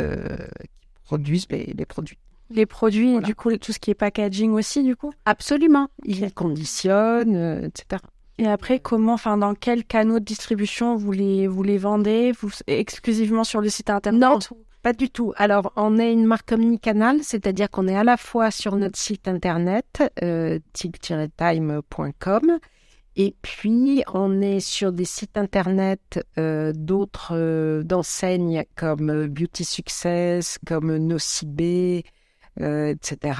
produisent 1.13 1.47
les, 1.51 1.85
produits. 1.85 2.17
Les 2.49 2.65
produits, 2.65 3.19
du 3.19 3.35
coup, 3.35 3.55
tout 3.57 3.71
ce 3.71 3.77
qui 3.77 3.91
est 3.91 3.95
packaging 3.95 4.51
aussi, 4.51 4.83
du 4.83 4.95
coup 4.95 5.13
Absolument. 5.25 5.89
Ils 6.05 6.33
conditionnent, 6.33 7.35
euh, 7.35 7.67
etc. 7.67 8.01
Et 8.39 8.47
après, 8.47 8.79
comment, 8.79 9.13
enfin, 9.13 9.37
dans 9.37 9.53
quel 9.53 9.83
canaux 9.85 10.19
de 10.19 10.25
distribution 10.25 10.95
vous 10.95 11.11
les, 11.11 11.45
vous 11.45 11.61
les 11.61 11.77
vendez? 11.77 12.31
Vous, 12.31 12.49
Exclusivement 12.65 13.43
sur 13.43 13.61
le 13.61 13.69
site 13.69 13.91
internet? 13.91 14.19
Non, 14.19 14.39
pas 14.81 14.93
du 14.93 15.11
tout. 15.11 15.33
Alors, 15.35 15.71
on 15.75 15.99
est 15.99 16.11
une 16.11 16.25
marque 16.25 16.51
omnicanal, 16.51 17.19
c'est-à-dire 17.21 17.69
qu'on 17.69 17.87
est 17.87 17.95
à 17.95 18.03
la 18.03 18.17
fois 18.17 18.49
sur 18.49 18.75
notre 18.75 18.97
site 18.97 19.27
internet, 19.27 20.01
euh, 20.23 20.57
timetime.com, 20.73 22.57
et 23.15 23.35
puis, 23.43 24.03
on 24.11 24.41
est 24.41 24.59
sur 24.59 24.91
des 24.91 25.05
sites 25.05 25.37
internet 25.37 26.25
euh, 26.39 26.73
d'autres 26.75 27.33
euh, 27.35 27.83
d'enseignes 27.83 28.63
comme 28.75 29.11
euh, 29.11 29.27
Beauty 29.27 29.65
Success, 29.65 30.57
comme 30.65 30.95
Nocibé, 30.97 32.05
etc. 32.59 33.39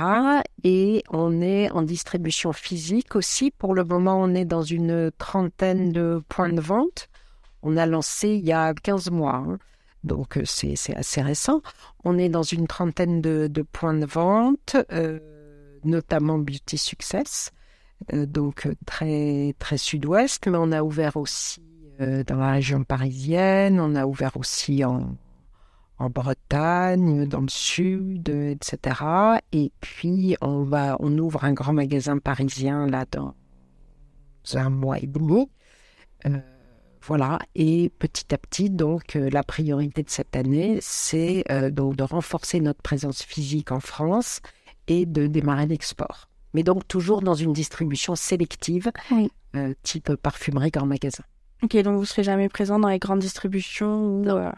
Et 0.63 1.03
on 1.09 1.41
est 1.41 1.71
en 1.71 1.83
distribution 1.83 2.51
physique 2.51 3.15
aussi. 3.15 3.51
Pour 3.51 3.73
le 3.73 3.83
moment, 3.83 4.19
on 4.19 4.33
est 4.33 4.45
dans 4.45 4.63
une 4.63 5.11
trentaine 5.17 5.91
de 5.91 6.21
points 6.29 6.53
de 6.53 6.61
vente. 6.61 7.09
On 7.61 7.77
a 7.77 7.85
lancé 7.85 8.29
il 8.29 8.45
y 8.45 8.51
a 8.51 8.73
15 8.73 9.11
mois. 9.11 9.35
Hein. 9.35 9.59
Donc, 10.03 10.39
c'est 10.45 10.95
assez 10.95 11.21
récent. 11.21 11.61
On 12.03 12.17
est 12.17 12.29
dans 12.29 12.43
une 12.43 12.67
trentaine 12.67 13.21
de, 13.21 13.47
de 13.47 13.61
points 13.61 13.93
de 13.93 14.05
vente, 14.05 14.75
notamment 15.83 16.39
Beauty 16.39 16.77
Success. 16.77 17.51
Euh, 18.11 18.25
donc 18.25 18.65
euh, 18.65 18.75
très 18.85 19.53
très 19.59 19.77
sud-ouest, 19.77 20.47
mais 20.47 20.57
on 20.57 20.71
a 20.71 20.83
ouvert 20.83 21.17
aussi 21.17 21.61
euh, 22.01 22.23
dans 22.23 22.37
la 22.37 22.51
région 22.51 22.83
parisienne, 22.83 23.79
on 23.79 23.95
a 23.95 24.05
ouvert 24.05 24.35
aussi 24.37 24.83
en, 24.83 25.15
Bretagne, 26.09 27.25
dans 27.27 27.39
le 27.39 27.47
sud, 27.47 28.27
etc. 28.27 28.99
Et 29.53 29.71
puis 29.79 30.35
on 30.41 30.63
va, 30.63 30.97
on 30.99 31.17
ouvre 31.17 31.45
un 31.45 31.53
grand 31.53 31.71
magasin 31.71 32.17
parisien 32.17 32.87
là 32.87 33.05
dans 33.09 33.35
un 34.55 34.69
mois 34.69 34.99
et 34.99 35.07
demi. 35.07 35.49
voilà. 37.01 37.39
Et 37.55 37.89
petit 37.99 38.33
à 38.33 38.37
petit, 38.37 38.69
donc 38.69 39.13
la 39.13 39.43
priorité 39.43 40.03
de 40.03 40.09
cette 40.09 40.35
année, 40.35 40.79
c'est 40.81 41.45
donc 41.71 41.95
de 41.95 42.03
renforcer 42.03 42.59
notre 42.59 42.81
présence 42.81 43.23
physique 43.23 43.71
en 43.71 43.79
France 43.79 44.41
et 44.87 45.05
de 45.05 45.27
démarrer 45.27 45.67
l'export 45.67 46.27
mais 46.53 46.63
donc 46.63 46.87
toujours 46.87 47.21
dans 47.21 47.33
une 47.33 47.53
distribution 47.53 48.15
sélective, 48.15 48.91
euh, 49.55 49.73
type 49.83 50.15
parfumerie 50.15 50.71
grand 50.71 50.85
magasin. 50.85 51.23
Ok, 51.63 51.77
donc 51.77 51.97
vous 51.97 52.05
serez 52.05 52.23
jamais 52.23 52.49
présent 52.49 52.79
dans 52.79 52.89
les 52.89 52.99
grandes 52.99 53.19
distributions 53.19 54.19
Non. 54.19 54.51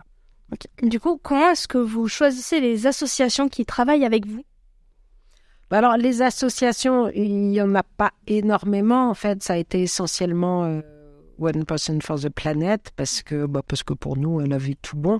Du 0.81 0.99
coup, 0.99 1.19
comment 1.21 1.49
est-ce 1.51 1.67
que 1.67 1.77
vous 1.77 2.07
choisissez 2.07 2.59
les 2.59 2.87
associations 2.87 3.49
qui 3.49 3.65
travaillent 3.65 4.05
avec 4.05 4.25
vous? 4.25 4.43
Bah 5.69 5.79
alors, 5.79 5.97
les 5.97 6.21
associations, 6.21 7.09
il 7.09 7.49
n'y 7.49 7.59
en 7.61 7.73
a 7.73 7.83
pas 7.83 8.11
énormément. 8.27 9.09
En 9.09 9.15
fait, 9.15 9.41
ça 9.41 9.53
a 9.53 9.57
été 9.57 9.81
essentiellement 9.81 10.63
euh, 10.63 10.81
One 11.39 11.65
Person 11.65 11.99
for 12.01 12.19
the 12.19 12.29
Planet, 12.29 12.91
parce 12.95 13.23
que, 13.23 13.45
bah, 13.47 13.61
parce 13.67 13.81
que 13.81 13.93
pour 13.93 14.17
nous, 14.17 14.41
elle 14.41 14.53
avait 14.53 14.77
tout 14.81 14.97
bon. 14.97 15.19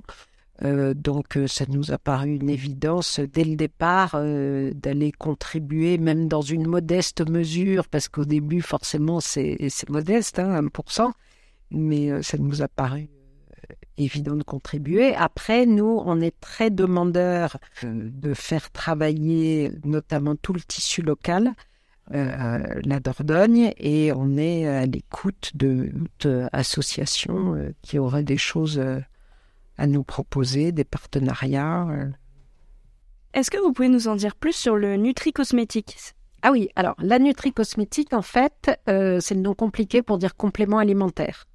Euh, 0.64 0.94
donc 0.94 1.36
euh, 1.36 1.46
ça 1.46 1.66
nous 1.68 1.92
a 1.92 1.98
paru 1.98 2.36
une 2.36 2.48
évidence 2.48 3.20
dès 3.20 3.44
le 3.44 3.56
départ 3.56 4.12
euh, 4.14 4.72
d'aller 4.74 5.12
contribuer, 5.12 5.98
même 5.98 6.28
dans 6.28 6.40
une 6.40 6.66
modeste 6.66 7.28
mesure, 7.28 7.88
parce 7.88 8.08
qu'au 8.08 8.24
début 8.24 8.62
forcément 8.62 9.20
c'est 9.20 9.58
modeste, 9.88 10.38
hein, 10.38 10.62
1%, 10.62 11.12
mais 11.70 12.22
ça 12.22 12.38
nous 12.38 12.62
a 12.62 12.68
paru 12.68 13.08
évident 13.98 14.36
de 14.36 14.42
contribuer. 14.42 15.14
Après, 15.14 15.64
nous, 15.64 16.02
on 16.04 16.20
est 16.20 16.38
très 16.40 16.70
demandeurs 16.70 17.56
de 17.82 18.34
faire 18.34 18.70
travailler 18.70 19.72
notamment 19.84 20.36
tout 20.36 20.52
le 20.52 20.60
tissu 20.60 21.02
local. 21.02 21.54
la 22.10 23.00
Dordogne 23.00 23.72
et 23.78 24.12
on 24.12 24.36
est 24.36 24.66
à 24.66 24.86
l'écoute 24.86 25.52
de 25.54 25.90
toute 26.18 26.30
association 26.52 27.72
qui 27.82 27.98
aurait 27.98 28.22
des 28.22 28.36
choses 28.36 28.80
à 29.78 29.86
nous 29.86 30.04
proposer 30.04 30.72
des 30.72 30.84
partenariats. 30.84 31.86
Euh. 31.88 32.10
Est-ce 33.34 33.50
que 33.50 33.58
vous 33.58 33.72
pouvez 33.72 33.88
nous 33.88 34.08
en 34.08 34.16
dire 34.16 34.34
plus 34.34 34.54
sur 34.54 34.76
le 34.76 34.96
Nutri-Cosmétique 34.96 36.14
Ah 36.42 36.52
oui, 36.52 36.70
alors 36.76 36.94
la 36.98 37.18
Nutri-Cosmétique, 37.18 38.12
en 38.12 38.22
fait, 38.22 38.70
euh, 38.88 39.20
c'est 39.20 39.34
le 39.34 39.40
nom 39.40 39.54
compliqué 39.54 40.02
pour 40.02 40.18
dire 40.18 40.36
complément 40.36 40.78
alimentaire. 40.78 41.46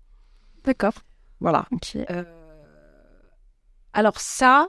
D'accord. 0.63 0.93
Voilà. 1.39 1.67
Euh, 1.95 2.23
alors 3.93 4.19
ça, 4.19 4.67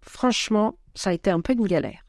franchement, 0.00 0.78
ça 0.94 1.10
a 1.10 1.12
été 1.12 1.30
un 1.30 1.40
peu 1.40 1.52
une 1.52 1.66
galère. 1.66 2.02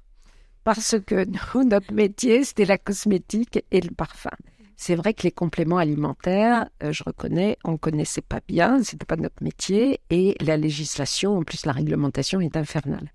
Parce 0.63 0.99
que 0.99 1.25
nous, 1.25 1.63
notre 1.69 1.93
métier, 1.93 2.43
c'était 2.43 2.65
la 2.65 2.77
cosmétique 2.77 3.63
et 3.71 3.81
le 3.81 3.91
parfum. 3.91 4.31
C'est 4.79 4.93
vrai 4.93 5.15
que 5.15 5.23
les 5.23 5.31
compléments 5.31 5.79
alimentaires, 5.79 6.69
euh, 6.83 6.93
je 6.93 7.03
reconnais, 7.03 7.57
on 7.63 7.77
connaissait 7.77 8.21
pas 8.21 8.41
bien, 8.47 8.83
c'était 8.83 9.07
pas 9.07 9.15
notre 9.15 9.41
métier, 9.41 9.99
et 10.11 10.35
la 10.39 10.55
législation, 10.55 11.39
en 11.39 11.43
plus 11.43 11.65
la 11.65 11.71
réglementation 11.71 12.39
est 12.41 12.55
infernale. 12.55 13.11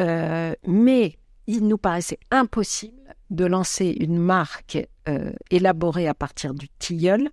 Euh, 0.00 0.54
mais 0.66 1.18
il 1.46 1.68
nous 1.68 1.78
paraissait 1.78 2.18
impossible 2.32 3.14
de 3.30 3.44
lancer 3.44 3.96
une 4.00 4.18
marque 4.18 4.78
euh, 5.08 5.32
élaborée 5.50 6.08
à 6.08 6.14
partir 6.14 6.52
du 6.52 6.68
tilleul 6.68 7.30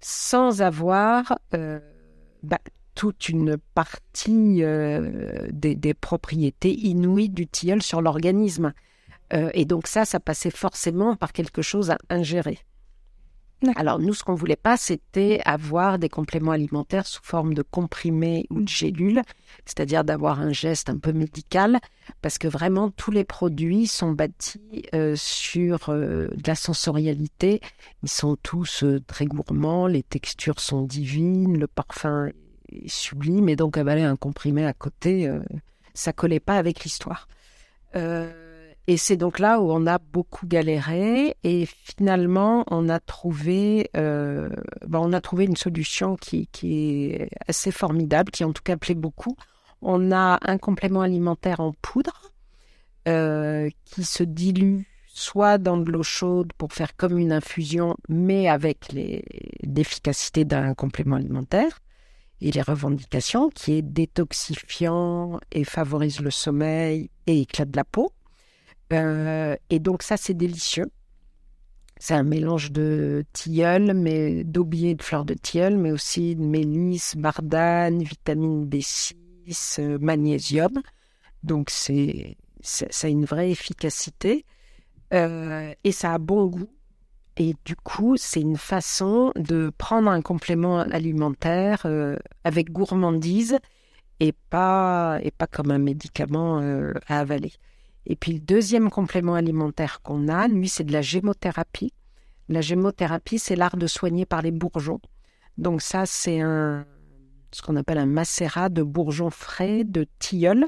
sans 0.00 0.60
avoir 0.60 1.38
bah, 2.42 2.58
toute 2.94 3.28
une 3.28 3.56
partie 3.74 4.62
des, 4.62 5.74
des, 5.74 5.94
propriétés 5.94 6.72
inouïes 6.72 7.28
du 7.28 7.48
tilleul 7.48 7.82
sur 7.82 8.00
l'organisme. 8.00 8.72
et 9.32 9.64
donc 9.64 9.88
ça, 9.88 10.04
ça 10.04 10.20
passait 10.20 10.52
forcément 10.52 11.16
par 11.16 11.32
quelque 11.32 11.62
chose 11.62 11.90
à 11.90 11.98
ingérer. 12.10 12.60
Alors 13.74 13.98
nous, 13.98 14.14
ce 14.14 14.22
qu'on 14.22 14.34
voulait 14.34 14.56
pas, 14.56 14.76
c'était 14.76 15.40
avoir 15.44 15.98
des 15.98 16.08
compléments 16.08 16.52
alimentaires 16.52 17.06
sous 17.06 17.22
forme 17.24 17.54
de 17.54 17.62
comprimés 17.62 18.46
ou 18.50 18.62
de 18.62 18.68
gélules, 18.68 19.22
c'est-à-dire 19.64 20.04
d'avoir 20.04 20.40
un 20.40 20.52
geste 20.52 20.88
un 20.88 20.98
peu 20.98 21.12
médical, 21.12 21.78
parce 22.22 22.38
que 22.38 22.46
vraiment 22.46 22.90
tous 22.90 23.10
les 23.10 23.24
produits 23.24 23.88
sont 23.88 24.12
bâtis 24.12 24.84
euh, 24.94 25.14
sur 25.16 25.88
euh, 25.88 26.28
de 26.28 26.46
la 26.46 26.54
sensorialité. 26.54 27.60
Ils 28.04 28.08
sont 28.08 28.36
tous 28.36 28.84
euh, 28.84 29.00
très 29.06 29.26
gourmands, 29.26 29.88
les 29.88 30.04
textures 30.04 30.60
sont 30.60 30.82
divines, 30.82 31.58
le 31.58 31.66
parfum 31.66 32.30
est 32.70 32.88
sublime, 32.88 33.48
et 33.48 33.56
donc 33.56 33.76
avaler 33.76 34.02
un 34.02 34.16
comprimé 34.16 34.64
à 34.66 34.72
côté, 34.72 35.28
ça 35.94 36.12
collait 36.12 36.38
pas 36.38 36.58
avec 36.58 36.84
l'histoire. 36.84 37.26
Et 38.90 38.96
c'est 38.96 39.18
donc 39.18 39.38
là 39.38 39.60
où 39.60 39.70
on 39.70 39.86
a 39.86 39.98
beaucoup 39.98 40.46
galéré 40.46 41.36
et 41.44 41.66
finalement 41.66 42.64
on 42.70 42.88
a 42.88 42.98
trouvé, 43.00 43.90
euh, 43.98 44.48
ben, 44.86 44.98
on 45.00 45.12
a 45.12 45.20
trouvé 45.20 45.44
une 45.44 45.56
solution 45.56 46.16
qui, 46.16 46.46
qui, 46.46 47.10
est 47.10 47.28
assez 47.46 47.70
formidable, 47.70 48.30
qui 48.30 48.44
en 48.44 48.52
tout 48.54 48.62
cas 48.62 48.78
plaît 48.78 48.94
beaucoup. 48.94 49.36
On 49.82 50.10
a 50.10 50.38
un 50.40 50.56
complément 50.56 51.02
alimentaire 51.02 51.60
en 51.60 51.74
poudre 51.82 52.32
euh, 53.06 53.68
qui 53.84 54.04
se 54.04 54.22
dilue 54.22 54.84
soit 55.06 55.58
dans 55.58 55.76
de 55.76 55.90
l'eau 55.92 56.02
chaude 56.02 56.54
pour 56.56 56.72
faire 56.72 56.96
comme 56.96 57.18
une 57.18 57.32
infusion, 57.32 57.94
mais 58.08 58.48
avec 58.48 58.90
l'efficacité 59.64 60.46
d'un 60.46 60.72
complément 60.72 61.16
alimentaire 61.16 61.80
et 62.40 62.52
les 62.52 62.62
revendications, 62.62 63.50
qui 63.50 63.74
est 63.74 63.82
détoxifiant 63.82 65.40
et 65.52 65.64
favorise 65.64 66.20
le 66.20 66.30
sommeil 66.30 67.10
et 67.26 67.42
éclate 67.42 67.70
de 67.70 67.76
la 67.76 67.84
peau. 67.84 68.12
Euh, 68.92 69.56
et 69.70 69.78
donc 69.78 70.02
ça, 70.02 70.16
c'est 70.16 70.34
délicieux. 70.34 70.90
C'est 71.98 72.14
un 72.14 72.22
mélange 72.22 72.70
de 72.70 73.24
tilleul, 73.32 73.92
mais 73.94 74.44
d'aubier 74.44 74.94
de 74.94 75.02
fleurs 75.02 75.24
de 75.24 75.34
tilleul, 75.34 75.76
mais 75.76 75.90
aussi 75.90 76.36
de 76.36 76.42
mélisse, 76.42 77.16
bardane, 77.16 78.02
vitamine 78.02 78.66
B6, 78.66 79.14
euh, 79.80 79.98
magnésium. 80.00 80.80
Donc 81.42 81.70
c'est 81.70 82.36
ça 82.60 83.06
a 83.06 83.10
une 83.10 83.24
vraie 83.24 83.50
efficacité 83.50 84.44
euh, 85.14 85.72
et 85.84 85.92
ça 85.92 86.14
a 86.14 86.18
bon 86.18 86.46
goût. 86.46 86.68
Et 87.36 87.54
du 87.64 87.76
coup, 87.76 88.16
c'est 88.16 88.40
une 88.40 88.56
façon 88.56 89.32
de 89.36 89.70
prendre 89.78 90.10
un 90.10 90.22
complément 90.22 90.80
alimentaire 90.80 91.86
avec 92.42 92.72
gourmandise 92.72 93.58
et 94.18 94.32
pas 94.50 95.20
et 95.22 95.30
pas 95.30 95.46
comme 95.46 95.70
un 95.70 95.78
médicament 95.78 96.58
à 97.06 97.20
avaler. 97.20 97.52
Et 98.08 98.16
puis 98.16 98.32
le 98.32 98.40
deuxième 98.40 98.90
complément 98.90 99.34
alimentaire 99.34 100.00
qu'on 100.02 100.28
a, 100.28 100.48
lui, 100.48 100.68
c'est 100.68 100.84
de 100.84 100.92
la 100.92 101.02
gémothérapie. 101.02 101.92
La 102.48 102.62
gémothérapie, 102.62 103.38
c'est 103.38 103.54
l'art 103.54 103.76
de 103.76 103.86
soigner 103.86 104.24
par 104.24 104.42
les 104.42 104.50
bourgeons. 104.50 105.00
Donc 105.58 105.82
ça, 105.82 106.06
c'est 106.06 106.40
un 106.40 106.86
ce 107.50 107.62
qu'on 107.62 107.76
appelle 107.76 107.98
un 107.98 108.06
macérat 108.06 108.68
de 108.68 108.82
bourgeons 108.82 109.30
frais, 109.30 109.84
de 109.84 110.06
tilleul, 110.18 110.66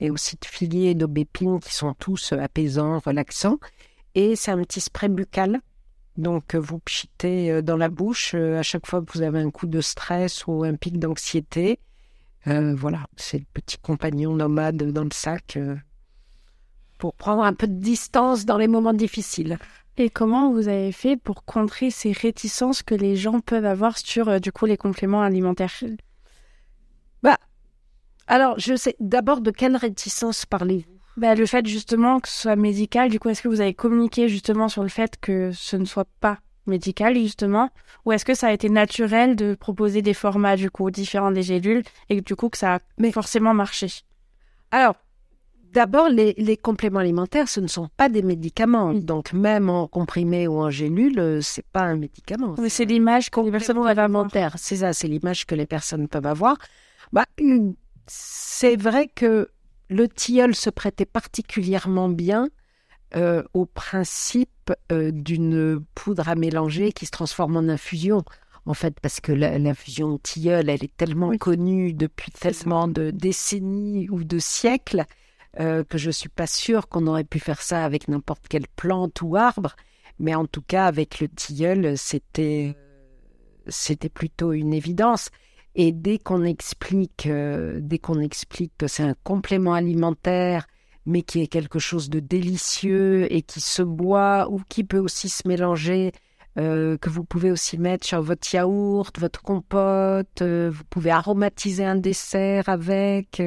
et 0.00 0.10
aussi 0.10 0.36
de 0.36 0.44
filiers 0.44 0.90
et 0.90 0.94
d'aubépines 0.94 1.60
qui 1.60 1.74
sont 1.74 1.94
tous 1.94 2.32
apaisants, 2.32 2.98
relaxants. 2.98 3.58
Et 4.14 4.36
c'est 4.36 4.50
un 4.50 4.62
petit 4.62 4.80
spray 4.80 5.08
buccal. 5.08 5.60
Donc 6.16 6.56
vous 6.56 6.80
pchitez 6.80 7.50
euh, 7.50 7.62
dans 7.62 7.76
la 7.76 7.88
bouche 7.88 8.32
euh, 8.34 8.58
à 8.58 8.62
chaque 8.62 8.86
fois 8.86 9.00
que 9.02 9.12
vous 9.12 9.22
avez 9.22 9.38
un 9.38 9.50
coup 9.50 9.68
de 9.68 9.80
stress 9.80 10.46
ou 10.48 10.64
un 10.64 10.74
pic 10.74 10.98
d'anxiété. 10.98 11.78
Euh, 12.48 12.74
voilà, 12.74 13.06
c'est 13.16 13.38
le 13.38 13.44
petit 13.52 13.78
compagnon 13.78 14.34
nomade 14.34 14.82
dans 14.90 15.04
le 15.04 15.12
sac 15.12 15.58
pour 16.98 17.14
prendre 17.14 17.42
un 17.42 17.54
peu 17.54 17.66
de 17.66 17.80
distance 17.80 18.44
dans 18.44 18.58
les 18.58 18.68
moments 18.68 18.92
difficiles. 18.92 19.58
Et 19.96 20.10
comment 20.10 20.52
vous 20.52 20.68
avez 20.68 20.92
fait 20.92 21.16
pour 21.16 21.44
contrer 21.44 21.90
ces 21.90 22.12
réticences 22.12 22.82
que 22.82 22.94
les 22.94 23.16
gens 23.16 23.40
peuvent 23.40 23.64
avoir 23.64 23.98
sur 23.98 24.28
euh, 24.28 24.38
du 24.38 24.52
coup 24.52 24.66
les 24.66 24.76
compléments 24.76 25.22
alimentaires? 25.22 25.72
Bah, 27.22 27.38
alors 28.26 28.58
je 28.58 28.76
sais 28.76 28.94
d'abord 29.00 29.40
de 29.40 29.50
quelle 29.50 29.76
réticence 29.76 30.46
parlez-vous? 30.46 30.98
Bah, 31.16 31.34
le 31.34 31.46
fait 31.46 31.66
justement 31.66 32.20
que 32.20 32.28
ce 32.28 32.42
soit 32.42 32.54
médical. 32.54 33.10
Du 33.10 33.18
coup, 33.18 33.28
est-ce 33.28 33.42
que 33.42 33.48
vous 33.48 33.60
avez 33.60 33.74
communiqué 33.74 34.28
justement 34.28 34.68
sur 34.68 34.84
le 34.84 34.88
fait 34.88 35.16
que 35.20 35.50
ce 35.52 35.76
ne 35.76 35.84
soit 35.84 36.06
pas 36.20 36.38
médical 36.68 37.14
justement, 37.16 37.70
ou 38.04 38.12
est-ce 38.12 38.24
que 38.24 38.34
ça 38.34 38.48
a 38.48 38.52
été 38.52 38.68
naturel 38.68 39.34
de 39.34 39.54
proposer 39.54 40.02
des 40.02 40.14
formats 40.14 40.54
du 40.54 40.70
coup 40.70 40.90
différents 40.90 41.32
des 41.32 41.42
gélules 41.42 41.82
et 42.08 42.20
du 42.20 42.36
coup 42.36 42.50
que 42.50 42.58
ça 42.58 42.74
a 42.76 43.10
forcément 43.10 43.54
marché? 43.54 43.88
Alors 44.70 44.94
D'abord, 45.72 46.08
les, 46.08 46.56
compléments 46.56 47.00
alimentaires, 47.00 47.48
ce 47.48 47.60
ne 47.60 47.66
sont 47.66 47.88
pas 47.96 48.08
des 48.08 48.22
médicaments. 48.22 48.94
Donc, 48.94 49.32
même 49.32 49.68
en 49.68 49.86
comprimé 49.86 50.48
ou 50.48 50.60
en 50.60 50.70
gélule, 50.70 51.18
euh, 51.18 51.40
c'est 51.40 51.66
pas 51.66 51.82
un 51.82 51.96
médicament. 51.96 52.54
Mais 52.58 52.68
c'est 52.68 52.84
l'image 52.84 53.30
que 53.30 53.40
les 53.40 53.50
personnes 53.50 53.78
avoir. 53.78 54.28
C'est 54.56 54.76
ça, 54.76 54.92
c'est 54.92 55.08
l'image 55.08 55.46
que 55.46 55.54
les 55.54 55.66
personnes 55.66 56.08
peuvent 56.08 56.26
avoir. 56.26 56.56
Bah, 57.12 57.26
c'est 58.06 58.76
vrai 58.76 59.08
que 59.14 59.50
le 59.90 60.08
tilleul 60.08 60.54
se 60.54 60.70
prêtait 60.70 61.06
particulièrement 61.06 62.08
bien 62.08 62.48
euh, 63.16 63.42
au 63.54 63.64
principe 63.64 64.72
euh, 64.92 65.10
d'une 65.10 65.82
poudre 65.94 66.28
à 66.28 66.34
mélanger 66.34 66.92
qui 66.92 67.06
se 67.06 67.10
transforme 67.10 67.56
en 67.56 67.68
infusion. 67.68 68.22
En 68.66 68.74
fait, 68.74 69.00
parce 69.00 69.20
que 69.20 69.32
l'infusion 69.32 70.18
tilleul, 70.18 70.68
elle 70.68 70.84
est 70.84 70.94
tellement 70.94 71.34
connue 71.38 71.94
depuis 71.94 72.30
tellement 72.30 72.86
de 72.86 73.10
décennies 73.10 74.10
ou 74.10 74.24
de 74.24 74.38
siècles 74.38 75.06
euh, 75.60 75.82
que 75.82 75.98
je 75.98 76.10
suis 76.10 76.28
pas 76.28 76.46
sûre 76.46 76.88
qu'on 76.88 77.08
aurait 77.08 77.24
pu 77.24 77.40
faire 77.40 77.62
ça 77.62 77.84
avec 77.84 78.06
n'importe 78.06 78.46
quelle 78.48 78.68
plante 78.76 79.22
ou 79.22 79.34
arbre, 79.34 79.74
mais 80.20 80.36
en 80.36 80.46
tout 80.46 80.62
cas 80.62 80.86
avec 80.86 81.18
le 81.18 81.26
tilleul, 81.26 81.98
c'était 81.98 82.76
c'était 83.66 84.08
plutôt 84.08 84.52
une 84.52 84.72
évidence. 84.72 85.30
Et 85.74 85.90
dès 85.92 86.18
qu'on 86.18 86.44
explique, 86.44 87.26
euh, 87.26 87.80
dès 87.82 87.98
qu'on 87.98 88.20
explique 88.20 88.72
que 88.78 88.86
c'est 88.86 89.02
un 89.02 89.16
complément 89.24 89.74
alimentaire, 89.74 90.66
mais 91.06 91.22
qui 91.22 91.40
est 91.42 91.48
quelque 91.48 91.80
chose 91.80 92.08
de 92.08 92.20
délicieux 92.20 93.32
et 93.32 93.42
qui 93.42 93.60
se 93.60 93.82
boit 93.82 94.48
ou 94.50 94.60
qui 94.68 94.84
peut 94.84 94.98
aussi 94.98 95.28
se 95.28 95.46
mélanger, 95.46 96.12
euh, 96.56 96.96
que 96.98 97.10
vous 97.10 97.24
pouvez 97.24 97.50
aussi 97.50 97.78
mettre 97.78 98.06
sur 98.06 98.22
votre 98.22 98.52
yaourt, 98.54 99.18
votre 99.18 99.42
compote, 99.42 100.42
vous 100.42 100.84
pouvez 100.88 101.10
aromatiser 101.10 101.84
un 101.84 101.96
dessert 101.96 102.68
avec. 102.68 103.42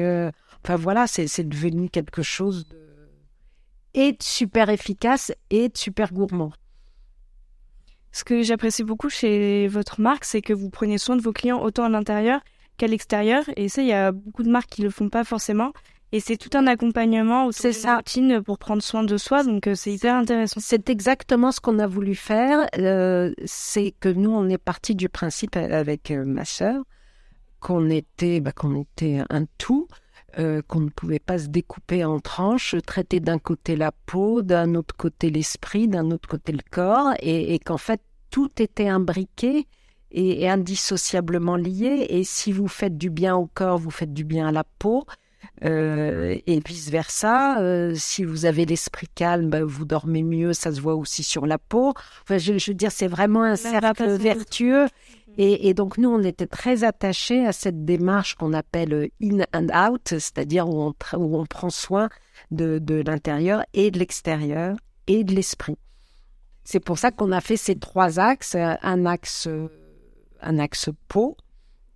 Enfin 0.64 0.76
voilà, 0.76 1.06
c'est 1.06 1.48
devenu 1.48 1.88
quelque 1.88 2.22
chose 2.22 2.66
de 2.68 2.82
et 3.94 4.12
de 4.12 4.22
super 4.22 4.70
efficace 4.70 5.32
et 5.50 5.68
de 5.68 5.76
super 5.76 6.12
gourmand. 6.12 6.52
Ce 8.10 8.24
que 8.24 8.42
j'apprécie 8.42 8.84
beaucoup 8.84 9.08
chez 9.08 9.68
votre 9.68 10.00
marque, 10.00 10.24
c'est 10.24 10.42
que 10.42 10.52
vous 10.52 10.70
prenez 10.70 10.98
soin 10.98 11.16
de 11.16 11.22
vos 11.22 11.32
clients 11.32 11.62
autant 11.62 11.84
à 11.84 11.88
l'intérieur 11.88 12.40
qu'à 12.76 12.86
l'extérieur. 12.86 13.44
Et 13.56 13.68
ça, 13.68 13.82
il 13.82 13.88
y 13.88 13.92
a 13.92 14.12
beaucoup 14.12 14.42
de 14.42 14.50
marques 14.50 14.70
qui 14.70 14.82
le 14.82 14.90
font 14.90 15.08
pas 15.08 15.24
forcément. 15.24 15.72
Et 16.14 16.20
c'est 16.20 16.36
tout 16.36 16.50
un 16.52 16.66
accompagnement 16.66 17.50
c'est 17.52 17.72
ça 17.72 17.96
routine 17.96 18.42
pour 18.42 18.58
prendre 18.58 18.82
soin 18.82 19.02
de 19.02 19.16
soi, 19.16 19.44
donc 19.44 19.66
euh, 19.66 19.74
c'est 19.74 19.94
hyper 19.94 20.14
intéressant. 20.14 20.60
C'est 20.62 20.90
exactement 20.90 21.52
ce 21.52 21.60
qu'on 21.60 21.78
a 21.78 21.86
voulu 21.86 22.14
faire. 22.14 22.66
Euh, 22.76 23.32
c'est 23.46 23.94
que 23.98 24.10
nous, 24.10 24.30
on 24.30 24.46
est 24.50 24.58
parti 24.58 24.94
du 24.94 25.08
principe 25.08 25.56
avec 25.56 26.10
euh, 26.10 26.26
ma 26.26 26.44
sœur 26.44 26.84
qu'on 27.60 27.88
était, 27.88 28.40
bah, 28.40 28.52
qu'on 28.52 28.78
était 28.78 29.22
un 29.30 29.46
tout. 29.56 29.88
Euh, 30.38 30.62
qu'on 30.66 30.80
ne 30.80 30.88
pouvait 30.88 31.18
pas 31.18 31.38
se 31.38 31.48
découper 31.48 32.06
en 32.06 32.18
tranches, 32.18 32.74
traiter 32.86 33.20
d'un 33.20 33.38
côté 33.38 33.76
la 33.76 33.92
peau, 33.92 34.40
d'un 34.40 34.74
autre 34.74 34.96
côté 34.96 35.28
l'esprit, 35.28 35.88
d'un 35.88 36.10
autre 36.10 36.26
côté 36.26 36.52
le 36.52 36.62
corps, 36.70 37.12
et, 37.20 37.58
qu'en 37.58 37.76
fait 37.76 38.00
tout 38.30 38.50
était 38.58 38.88
imbriqué 38.88 39.66
et, 40.10 40.48
indissociablement 40.48 41.56
lié. 41.56 42.06
Et 42.08 42.24
si 42.24 42.50
vous 42.50 42.66
faites 42.66 42.96
du 42.96 43.10
bien 43.10 43.36
au 43.36 43.44
corps, 43.46 43.76
vous 43.76 43.90
faites 43.90 44.14
du 44.14 44.24
bien 44.24 44.48
à 44.48 44.52
la 44.52 44.64
peau. 44.64 45.04
Euh, 45.64 46.38
et 46.46 46.60
vice 46.66 46.88
versa, 46.88 47.60
euh, 47.60 47.92
si 47.94 48.24
vous 48.24 48.46
avez 48.46 48.64
l'esprit 48.64 49.08
calme, 49.14 49.50
ben, 49.50 49.62
vous 49.62 49.84
dormez 49.84 50.22
mieux, 50.22 50.54
ça 50.54 50.72
se 50.72 50.80
voit 50.80 50.94
aussi 50.94 51.22
sur 51.22 51.44
la 51.44 51.58
peau. 51.58 51.92
Enfin, 52.22 52.38
je, 52.38 52.56
je 52.56 52.70
veux 52.70 52.74
dire, 52.74 52.90
c'est 52.90 53.06
vraiment 53.06 53.42
un 53.42 53.56
cercle 53.56 54.16
vertueux 54.16 54.86
et, 55.38 55.74
donc 55.74 55.98
nous, 55.98 56.08
on 56.08 56.22
était 56.22 56.46
très 56.46 56.84
attachés 56.84 57.46
à 57.46 57.52
cette 57.52 57.84
démarche 57.84 58.34
qu'on 58.34 58.52
appelle 58.52 59.10
in 59.22 59.40
and 59.54 59.68
out, 59.74 60.08
c'est-à-dire 60.08 60.68
où 60.68 60.82
on, 60.82 60.94
où 61.16 61.38
on 61.38 61.46
prend 61.46 61.70
soin 61.70 62.08
de, 62.50 62.78
de 62.78 63.02
l'intérieur 63.06 63.64
et 63.72 63.90
de 63.90 63.98
l'extérieur 63.98 64.76
et 65.06 65.24
de 65.24 65.34
l'esprit. 65.34 65.78
C'est 66.64 66.80
pour 66.80 66.98
ça 66.98 67.10
qu'on 67.10 67.32
a 67.32 67.40
fait 67.40 67.56
ces 67.56 67.76
trois 67.76 68.20
axes, 68.20 68.54
un 68.56 69.06
axe, 69.06 69.48
un 70.40 70.58
axe 70.58 70.90
peau, 71.08 71.36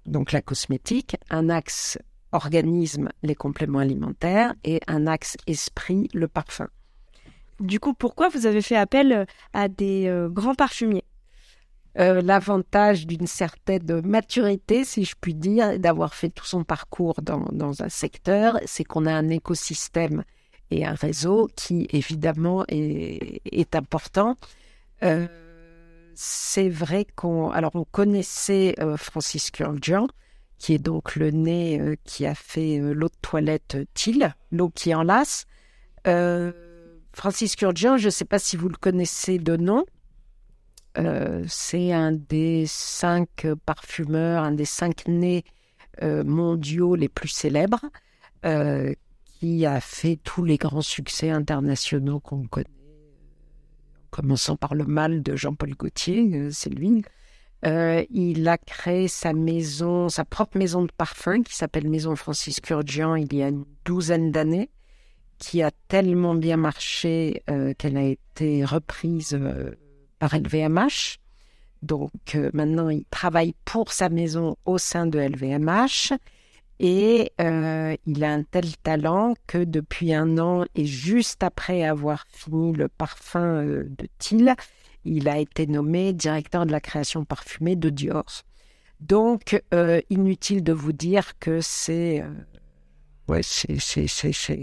donc 0.07 0.33
la 0.33 0.43
cosmétique, 0.43 1.17
un 1.31 1.49
axe 1.49 1.99
organisme, 2.33 3.09
les 3.23 3.35
compléments 3.35 3.79
alimentaires, 3.79 4.55
et 4.65 4.81
un 4.87 5.07
axe 5.07 5.37
esprit, 5.47 6.09
le 6.15 6.29
parfum. 6.29 6.69
Du 7.61 7.81
coup, 7.81 7.95
pourquoi 7.95 8.29
vous 8.29 8.47
avez 8.47 8.61
fait 8.61 8.77
appel 8.77 9.27
à 9.53 9.69
des 9.69 10.07
euh, 10.09 10.29
grands 10.29 10.55
parfumiers? 10.55 11.05
Euh, 11.99 12.21
L'avantage 12.23 13.07
d'une 13.07 13.27
certaine 13.27 14.01
maturité, 14.03 14.85
si 14.85 15.05
je 15.05 15.15
puis 15.21 15.35
dire, 15.35 15.79
d'avoir 15.79 16.15
fait 16.15 16.31
tout 16.31 16.45
son 16.45 16.65
parcours 16.65 17.21
dans, 17.23 17.47
dans 17.53 17.83
un 17.83 17.89
secteur, 17.89 18.59
c'est 18.67 18.85
qu'on 18.85 19.07
a 19.07 19.13
un 19.13 19.29
écosystème 19.29 20.25
et 20.71 20.85
un 20.85 20.95
réseau 20.95 21.49
qui, 21.57 21.87
évidemment, 21.93 22.65
est, 22.69 23.41
est 23.45 23.75
important. 23.77 24.37
Euh, 25.03 25.27
c'est 26.15 26.69
vrai 26.69 27.07
qu'on 27.15 27.51
alors 27.51 27.73
on 27.75 27.85
connaissait 27.85 28.75
Francis 28.97 29.51
Kurjan, 29.51 30.07
qui 30.59 30.75
est 30.75 30.79
donc 30.79 31.17
le 31.17 31.31
nez 31.31 31.81
euh, 31.81 31.97
qui 32.05 32.27
a 32.27 32.35
fait 32.35 32.79
euh, 32.79 32.93
l'eau 32.93 33.09
de 33.09 33.15
toilette 33.21 33.79
Thiel, 33.95 34.35
l'eau 34.51 34.71
qui 34.71 34.95
enlace. 34.95 35.47
Euh, 36.07 36.53
Francis 37.13 37.57
Kurjan, 37.57 37.97
je 37.97 38.07
ne 38.07 38.11
sais 38.11 38.25
pas 38.25 38.39
si 38.39 38.57
vous 38.57 38.69
le 38.69 38.77
connaissez 38.77 39.39
de 39.39 39.57
nom. 39.57 39.85
C'est 41.47 41.93
un 41.93 42.13
des 42.13 42.65
cinq 42.67 43.47
parfumeurs, 43.67 44.45
un 44.45 44.53
des 44.53 44.65
cinq 44.65 45.07
nez 45.09 45.45
mondiaux 46.03 46.95
les 46.95 47.09
plus 47.09 47.29
célèbres, 47.29 47.81
qui 48.43 49.67
a 49.67 49.81
fait 49.81 50.19
tous 50.23 50.45
les 50.45 50.57
grands 50.57 50.81
succès 50.81 51.31
internationaux 51.31 52.21
qu'on 52.21 52.47
connaît, 52.47 52.67
commençant 54.11 54.57
par 54.57 54.75
le 54.75 54.85
mal 54.85 55.23
de 55.23 55.37
Jean-Paul 55.37 55.75
Gaultier, 55.75 56.51
c'est 56.51 56.71
lui. 56.71 57.03
Euh, 57.65 58.05
il 58.11 58.47
a 58.49 58.59
créé 58.59 59.09
sa 59.09 59.33
maison, 59.33 60.09
sa 60.09 60.25
propre 60.25 60.59
maison 60.59 60.83
de 60.83 60.93
parfum 60.97 61.43
qui 61.43 61.57
s'appelle 61.57 61.89
Maison 61.89 62.15
Francis 62.15 62.61
Kurdian 62.61 63.17
il 63.17 63.33
y 63.35 63.43
a 63.43 63.49
une 63.49 63.65
douzaine 63.85 64.31
d'années, 64.31 64.71
qui 65.39 65.63
a 65.63 65.71
tellement 65.89 66.35
bien 66.35 66.57
marché 66.57 67.43
euh, 67.51 67.73
qu'elle 67.75 67.97
a 67.97 68.05
été 68.05 68.65
reprise 68.65 69.35
euh, 69.35 69.75
par 70.19 70.35
LVMH. 70.37 71.19
Donc 71.83 72.37
maintenant, 72.53 72.89
il 72.89 73.05
travaille 73.11 73.55
pour 73.65 73.93
sa 73.93 74.09
maison 74.09 74.57
au 74.65 74.79
sein 74.79 75.07
de 75.07 75.19
LVMH 75.19 76.15
et 76.79 77.33
il 77.39 78.25
a 78.25 78.33
un 78.33 78.43
tel 78.43 78.77
talent 78.79 79.35
que 79.47 79.65
depuis 79.65 80.15
un 80.15 80.39
an 80.39 80.65
et 80.75 80.87
juste 80.87 81.43
après 81.43 81.85
avoir 81.85 82.25
fini 82.31 82.73
le 82.73 82.89
parfum 82.89 83.63
de 83.65 84.09
Thiel, 84.19 84.57
il 85.07 85.29
a 85.29 85.39
été 85.39 85.67
nommé 85.67 86.13
directeur 86.13 86.67
de 86.67 86.73
la 86.73 86.81
création 86.81 87.25
parfumée 87.25 87.77
de 87.77 87.91
Dior. 87.91 88.27
Donc, 89.01 89.63
euh, 89.73 90.01
inutile 90.11 90.63
de 90.63 90.73
vous 90.73 90.93
dire 90.93 91.39
que 91.39 91.61
c'est 91.61 92.23
euh, 92.23 92.31
ouais, 93.29 93.43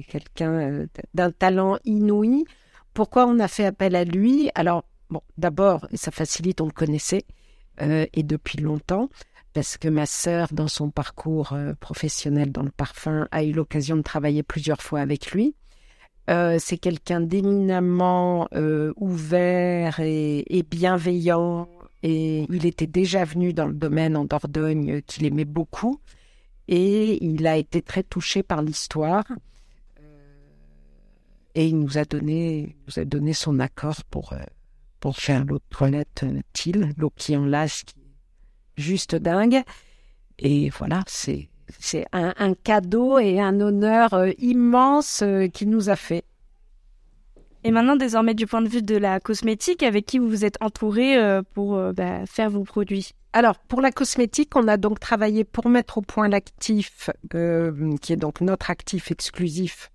quelqu'un 0.07 0.51
euh, 0.51 0.87
d'un 1.13 1.31
talent 1.31 1.77
inouï. 1.85 2.45
Pourquoi 2.93 3.25
on 3.27 3.39
a 3.39 3.47
fait 3.47 3.65
appel 3.65 3.95
à 3.95 4.03
lui? 4.03 4.49
Alors, 4.55 4.85
bon, 5.09 5.21
d'abord, 5.37 5.87
ça 5.93 6.11
facilite, 6.11 6.61
on 6.61 6.65
le 6.65 6.71
connaissait, 6.71 7.25
et 7.79 8.23
depuis 8.23 8.59
longtemps, 8.59 9.09
parce 9.53 9.77
que 9.77 9.87
ma 9.87 10.05
sœur, 10.05 10.47
dans 10.51 10.67
son 10.67 10.91
parcours 10.91 11.57
professionnel 11.79 12.51
dans 12.51 12.61
le 12.61 12.69
parfum, 12.69 13.27
a 13.31 13.43
eu 13.43 13.51
l'occasion 13.51 13.95
de 13.95 14.03
travailler 14.03 14.43
plusieurs 14.43 14.81
fois 14.81 14.99
avec 14.99 15.31
lui. 15.31 15.55
Euh, 16.29 16.57
c'est 16.57 16.77
quelqu'un 16.77 17.19
d'éminemment 17.19 18.47
euh, 18.53 18.93
ouvert 18.95 19.99
et, 19.99 20.65
bienveillant. 20.69 21.67
Et 22.01 22.45
il 22.49 22.65
était 22.65 22.87
déjà 22.87 23.23
venu 23.25 23.53
dans 23.53 23.67
le 23.67 23.73
domaine 23.73 24.15
en 24.15 24.25
Dordogne 24.25 25.01
qu'il 25.01 25.25
aimait 25.25 25.45
beaucoup. 25.45 25.99
Et 26.67 27.23
il 27.23 27.45
a 27.45 27.57
été 27.57 27.81
très 27.81 28.03
touché 28.03 28.41
par 28.41 28.61
l'histoire. 28.61 29.25
Euh, 29.99 30.19
et 31.55 31.67
il 31.67 31.77
nous 31.77 31.97
a 31.97 32.05
donné, 32.05 32.77
nous 32.87 32.99
a 32.99 33.05
donné 33.05 33.33
son 33.33 33.59
accord 33.59 34.03
pour, 34.09 34.33
pour 35.03 35.17
faire 35.17 35.43
l'eau 35.43 35.57
de 35.57 35.63
toilette 35.69 36.23
TIL, 36.53 36.93
l'eau 36.97 37.11
qui 37.13 37.35
en 37.35 37.43
lâche, 37.43 37.83
juste 38.77 39.15
dingue. 39.15 39.61
Et 40.39 40.69
voilà, 40.69 41.03
c'est 41.07 41.49
c'est 41.77 42.05
un, 42.13 42.53
cadeau 42.53 43.19
et 43.19 43.41
un 43.41 43.59
honneur 43.59 44.13
euh, 44.13 44.31
immense 44.37 45.21
euh, 45.21 45.47
qu'il 45.47 45.71
nous 45.71 45.89
a 45.89 45.97
fait. 45.97 46.23
Et 47.65 47.71
maintenant, 47.71 47.97
désormais, 47.97 48.33
du 48.33 48.47
point 48.47 48.61
de 48.61 48.69
vue 48.69 48.81
de 48.81 48.95
la 48.95 49.19
cosmétique, 49.19 49.83
avec 49.83 50.05
qui 50.05 50.19
vous 50.19 50.29
vous 50.29 50.45
êtes 50.45 50.55
entouré 50.61 51.17
euh, 51.17 51.41
pour 51.53 51.77
bah, 51.91 52.25
faire 52.25 52.49
vos 52.49 52.63
produits? 52.63 53.11
Alors, 53.33 53.57
pour 53.57 53.81
la 53.81 53.91
cosmétique, 53.91 54.55
on 54.55 54.69
a 54.69 54.77
donc 54.77 55.01
travaillé 55.01 55.43
pour 55.43 55.67
mettre 55.67 55.97
au 55.97 56.01
point 56.01 56.29
l'actif, 56.29 57.09
qui 58.01 58.13
est 58.13 58.17
donc 58.17 58.39
notre 58.39 58.69
actif 58.69 59.11
exclusif 59.11 59.91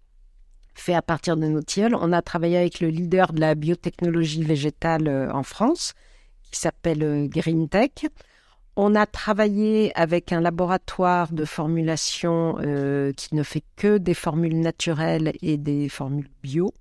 fait 0.81 0.95
à 0.95 1.03
partir 1.03 1.37
de 1.37 1.47
nos 1.47 1.63
tilleuls. 1.63 1.95
On 1.95 2.13
a 2.13 2.23
travaillé 2.23 2.57
avec 2.57 2.81
le 2.81 2.89
leader 2.89 3.33
de 3.33 3.41
la 3.41 3.55
biotechnologie 3.55 4.43
végétale 4.43 5.31
en 5.33 5.43
France, 5.43 5.95
qui 6.51 6.61
s'appelle 6.61 7.29
GreenTech. 7.29 8.07
On 8.81 8.95
a 8.95 9.07
travaillé 9.07 9.91
avec 9.99 10.33
un 10.33 10.41
laboratoire 10.41 11.33
de 11.33 11.45
formulation 11.45 12.59
euh, 12.61 13.13
qui 13.13 13.35
ne 13.35 13.43
fait 13.43 13.65
que 13.75 13.99
des 13.99 14.15
formules 14.15 14.61
naturelles 14.61 15.33
et 15.43 15.57
des 15.57 15.89
formules 15.89 16.31
bio. 16.45 16.73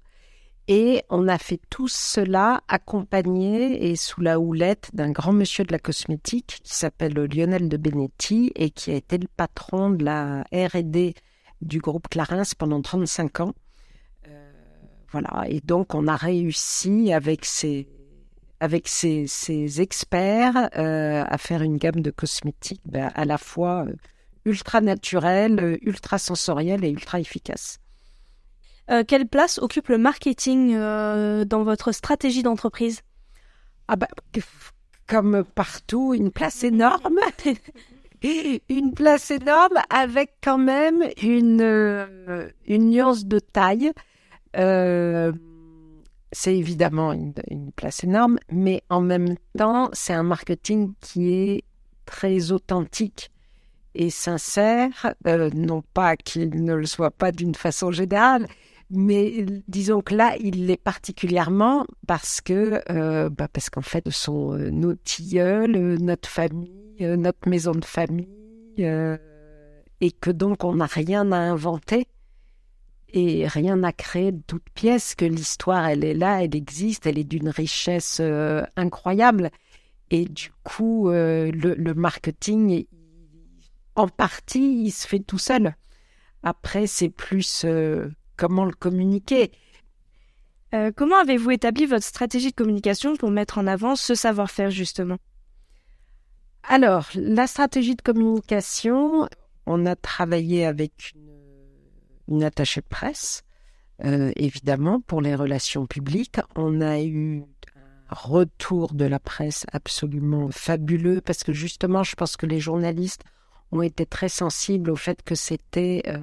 Et 0.67 1.01
on 1.09 1.27
a 1.27 1.39
fait 1.39 1.59
tout 1.71 1.87
cela 1.87 2.61
accompagné 2.67 3.89
et 3.89 3.95
sous 3.95 4.21
la 4.21 4.39
houlette 4.39 4.91
d'un 4.93 5.09
grand 5.09 5.33
monsieur 5.33 5.63
de 5.63 5.71
la 5.71 5.79
cosmétique 5.79 6.59
qui 6.61 6.75
s'appelle 6.75 7.13
Lionel 7.13 7.67
de 7.67 7.77
Benetti 7.77 8.51
et 8.55 8.69
qui 8.69 8.91
a 8.91 8.95
été 8.95 9.17
le 9.17 9.27
patron 9.35 9.89
de 9.89 10.05
la 10.05 10.43
R&D 10.53 11.15
du 11.61 11.79
groupe 11.79 12.09
Clarins 12.09 12.43
pendant 12.59 12.79
35 12.79 13.39
ans. 13.39 13.53
Voilà, 15.11 15.45
et 15.47 15.61
donc 15.61 15.95
on 15.95 16.07
a 16.07 16.15
réussi 16.15 17.13
avec 17.13 17.45
ces 17.45 17.87
avec 18.59 18.87
ces, 18.87 19.81
experts 19.81 20.69
euh, 20.77 21.23
à 21.27 21.37
faire 21.37 21.61
une 21.61 21.77
gamme 21.77 22.01
de 22.01 22.11
cosmétiques 22.11 22.81
ben, 22.85 23.11
à 23.13 23.25
la 23.25 23.37
fois 23.37 23.85
euh, 23.85 23.93
ultra 24.45 24.81
naturelle, 24.81 25.59
euh, 25.59 25.77
ultra 25.81 26.17
sensorielle 26.17 26.83
et 26.83 26.89
ultra 26.89 27.19
efficace. 27.19 27.79
quelle 29.07 29.27
place 29.27 29.59
occupe 29.59 29.89
le 29.89 29.97
marketing 29.97 30.75
dans 30.75 31.63
votre 31.63 31.91
stratégie 31.91 32.41
d'entreprise? 32.41 33.01
Ah 33.89 33.97
ben, 33.97 34.07
comme 35.07 35.43
partout, 35.43 36.13
une 36.13 36.31
place 36.31 36.63
énorme. 36.63 37.19
une 38.23 38.93
place 38.93 39.29
énorme 39.29 39.77
avec 39.89 40.35
quand 40.41 40.57
même 40.57 41.03
une, 41.21 42.49
une 42.65 42.89
nuance 42.89 43.25
de 43.25 43.39
taille 43.39 43.91
c'est 46.31 46.55
évidemment 46.55 47.13
une, 47.13 47.33
place 47.75 48.03
énorme, 48.03 48.37
mais 48.51 48.81
en 48.89 49.01
même 49.01 49.35
temps, 49.57 49.89
c'est 49.93 50.13
un 50.13 50.23
marketing 50.23 50.93
qui 50.99 51.33
est 51.33 51.63
très 52.05 52.51
authentique 52.51 53.31
et 53.95 54.09
sincère, 54.09 55.13
euh, 55.25 55.49
non 55.53 55.83
pas 55.93 56.15
qu'il 56.15 56.63
ne 56.63 56.73
le 56.73 56.85
soit 56.85 57.11
pas 57.11 57.31
d'une 57.31 57.55
façon 57.55 57.91
générale, 57.91 58.47
mais 58.89 59.45
disons 59.67 60.01
que 60.01 60.15
là, 60.15 60.35
il 60.39 60.67
l'est 60.67 60.81
particulièrement 60.81 61.85
parce 62.05 62.39
que, 62.41 62.81
euh, 62.91 63.29
bah 63.29 63.47
parce 63.51 63.69
qu'en 63.69 63.81
fait, 63.81 64.03
ce 64.05 64.11
sont 64.11 64.53
euh, 64.53 64.69
nos 64.69 64.93
tilleuls, 64.93 65.97
notre 65.99 66.29
famille, 66.29 66.71
notre 66.99 67.49
maison 67.49 67.71
de 67.71 67.85
famille, 67.85 68.27
et 68.77 70.11
que 70.11 70.29
donc 70.29 70.63
on 70.63 70.75
n'a 70.75 70.85
rien 70.85 71.31
à 71.31 71.37
inventer 71.37 72.07
et 73.09 73.47
rien 73.47 73.77
n'a 73.77 73.93
créé 73.93 74.31
de 74.31 74.41
toute 74.45 74.69
pièce, 74.73 75.15
que 75.15 75.25
l'histoire, 75.25 75.87
elle 75.87 76.03
est 76.03 76.13
là, 76.13 76.43
elle 76.43 76.55
existe, 76.55 77.05
elle 77.05 77.17
est 77.17 77.23
d'une 77.23 77.49
richesse 77.49 78.17
euh, 78.19 78.63
incroyable. 78.75 79.49
Et 80.09 80.25
du 80.25 80.51
coup, 80.63 81.09
euh, 81.09 81.51
le, 81.51 81.93
marketing, 81.93 82.85
en 83.95 84.07
partie, 84.07 84.83
il 84.85 84.91
se 84.91 85.07
fait 85.07 85.19
tout 85.19 85.37
seul. 85.37 85.75
Après, 86.43 86.87
c'est 86.87 87.09
plus 87.09 87.63
euh, 87.65 88.09
comment 88.35 88.65
le 88.65 88.73
communiquer. 88.73 89.51
comment 90.95 91.17
avez-vous 91.17 91.51
établi 91.51 91.85
votre 91.85 92.05
stratégie 92.05 92.51
de 92.51 92.55
communication 92.55 93.15
pour 93.15 93.31
mettre 93.31 93.57
en 93.57 93.67
avant 93.67 93.95
ce 93.95 94.15
savoir-faire, 94.15 94.69
justement? 94.69 95.17
Alors, 96.63 97.07
la 97.15 97.47
stratégie 97.47 97.95
de 97.95 98.01
communication, 98.01 99.29
on 99.65 99.85
a 99.85 99.95
travaillé 99.95 100.65
avec 100.65 101.13
une 101.15 101.36
une 102.27 102.43
attachée 102.43 102.81
de 102.81 102.87
presse, 102.87 103.43
euh, 104.05 104.31
évidemment, 104.35 105.01
pour 105.01 105.21
les 105.21 105.35
relations 105.35 105.85
publiques. 105.85 106.39
On 106.55 106.81
a 106.81 107.01
eu 107.01 107.43
un 108.09 108.15
retour 108.15 108.93
de 108.93 109.05
la 109.05 109.19
presse 109.19 109.65
absolument 109.71 110.49
fabuleux 110.51 111.21
parce 111.21 111.43
que 111.43 111.53
justement, 111.53 112.03
je 112.03 112.15
pense 112.15 112.37
que 112.37 112.45
les 112.45 112.59
journalistes 112.59 113.23
ont 113.71 113.81
été 113.81 114.05
très 114.05 114.29
sensibles 114.29 114.91
au 114.91 114.95
fait 114.95 115.23
que 115.23 115.35
c'était 115.35 116.03
euh, 116.07 116.19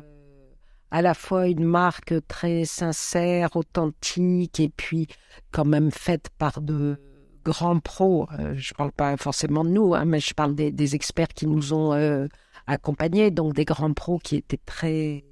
à 0.91 1.03
la 1.03 1.15
fois 1.15 1.49
une 1.49 1.65
marque 1.65 2.15
très 2.29 2.65
sincère, 2.65 3.57
authentique, 3.57 4.61
et 4.61 4.69
puis 4.69 5.09
quand 5.51 5.65
même 5.65 5.91
faite 5.91 6.31
par 6.39 6.61
de 6.61 6.97
grands 7.45 7.81
pros. 7.81 8.29
Euh, 8.39 8.55
je 8.57 8.73
parle 8.73 8.93
pas 8.93 9.17
forcément 9.17 9.65
de 9.65 9.71
nous, 9.71 9.95
hein, 9.95 10.05
mais 10.05 10.21
je 10.21 10.33
parle 10.33 10.55
des, 10.55 10.95
experts 10.95 11.29
qui 11.29 11.47
nous 11.49 11.75
ont 11.75 12.29
accompagnés, 12.67 13.33
donc 13.33 13.53
des 13.53 13.65
grands 13.65 13.93
pros 13.93 14.19
qui 14.19 14.37
étaient 14.37 14.61
très 14.65 15.25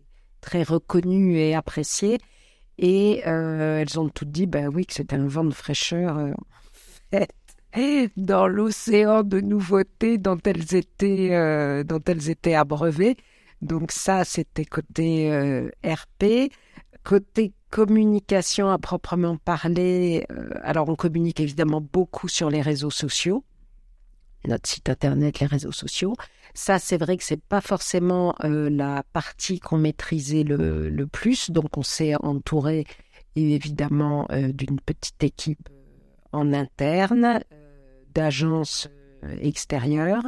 très 0.42 0.62
reconnus 0.62 1.38
et 1.38 1.54
appréciés. 1.54 2.18
Et 2.76 3.22
euh, 3.26 3.78
elles 3.80 3.98
ont 3.98 4.10
toutes 4.10 4.30
dit, 4.30 4.46
ben 4.46 4.68
oui, 4.68 4.84
que 4.84 4.92
c'était 4.92 5.16
un 5.16 5.26
vent 5.26 5.44
de 5.44 5.54
fraîcheur 5.54 6.18
dans 8.16 8.46
l'océan 8.46 9.22
de 9.22 9.40
nouveautés 9.40 10.18
dont 10.18 10.38
elles 10.44 10.74
étaient 10.74 11.84
dont 11.84 12.00
elles 12.06 12.28
étaient 12.28 12.54
abreuvées. 12.54 13.16
Donc 13.62 13.92
ça, 13.92 14.24
c'était 14.24 14.66
côté 14.66 15.70
RP. 15.84 16.52
Côté 17.04 17.52
communication 17.72 18.70
à 18.70 18.78
proprement 18.78 19.38
parler, 19.38 20.26
euh, 20.30 20.50
alors 20.62 20.90
on 20.90 20.94
communique 20.94 21.40
évidemment 21.40 21.80
beaucoup 21.80 22.28
sur 22.28 22.50
les 22.50 22.60
réseaux 22.60 22.90
sociaux, 22.90 23.44
notre 24.46 24.68
site 24.68 24.90
internet, 24.90 25.40
les 25.40 25.46
réseaux 25.46 25.72
sociaux. 25.72 26.14
Ça, 26.54 26.78
c'est 26.78 26.98
vrai 26.98 27.16
que 27.16 27.24
c'est 27.24 27.40
pas 27.40 27.60
forcément 27.60 28.34
euh, 28.44 28.68
la 28.68 29.02
partie 29.12 29.58
qu'on 29.58 29.78
maîtrisait 29.78 30.44
le, 30.44 31.06
plus, 31.06 31.50
donc 31.50 31.76
on 31.78 31.82
s'est 31.82 32.14
entouré 32.16 32.86
évidemment 33.34 34.26
euh, 34.30 34.52
d'une 34.52 34.78
petite 34.78 35.22
équipe 35.24 35.68
en 36.32 36.52
interne, 36.52 37.40
d'agences 38.14 38.88
extérieures. 39.40 40.24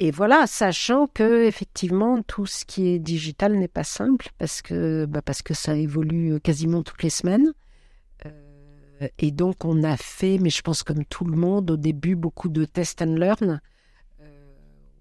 Et 0.00 0.10
voilà, 0.10 0.46
sachant 0.46 1.06
que 1.06 1.46
effectivement 1.46 2.22
tout 2.22 2.46
ce 2.46 2.64
qui 2.64 2.88
est 2.88 2.98
digital 2.98 3.54
n'est 3.54 3.68
pas 3.68 3.84
simple 3.84 4.28
parce 4.38 4.60
que 4.60 5.06
bah 5.06 5.22
parce 5.22 5.40
que 5.42 5.54
ça 5.54 5.76
évolue 5.76 6.40
quasiment 6.40 6.82
toutes 6.82 7.02
les 7.02 7.10
semaines. 7.10 7.52
Euh, 8.26 9.08
et 9.18 9.30
donc 9.30 9.64
on 9.64 9.82
a 9.84 9.96
fait, 9.96 10.38
mais 10.38 10.50
je 10.50 10.62
pense 10.62 10.82
comme 10.82 11.04
tout 11.04 11.24
le 11.24 11.36
monde, 11.36 11.70
au 11.70 11.76
début 11.76 12.16
beaucoup 12.16 12.48
de 12.48 12.64
test 12.64 13.02
and 13.02 13.14
learn. 13.16 13.60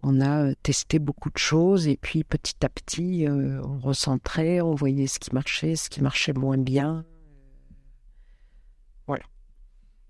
Euh, 0.03 0.07
on 0.07 0.21
a 0.21 0.53
testé 0.55 0.99
beaucoup 0.99 1.29
de 1.29 1.37
choses 1.37 1.87
et 1.87 1.97
puis 1.97 2.23
petit 2.23 2.55
à 2.63 2.69
petit 2.69 3.27
euh, 3.27 3.61
on 3.63 3.79
recentrait, 3.79 4.61
on 4.61 4.75
voyait 4.75 5.07
ce 5.07 5.19
qui 5.19 5.33
marchait, 5.33 5.75
ce 5.75 5.89
qui 5.89 6.01
marchait 6.01 6.33
moins 6.33 6.57
bien. 6.57 7.05
Voilà. 9.07 9.23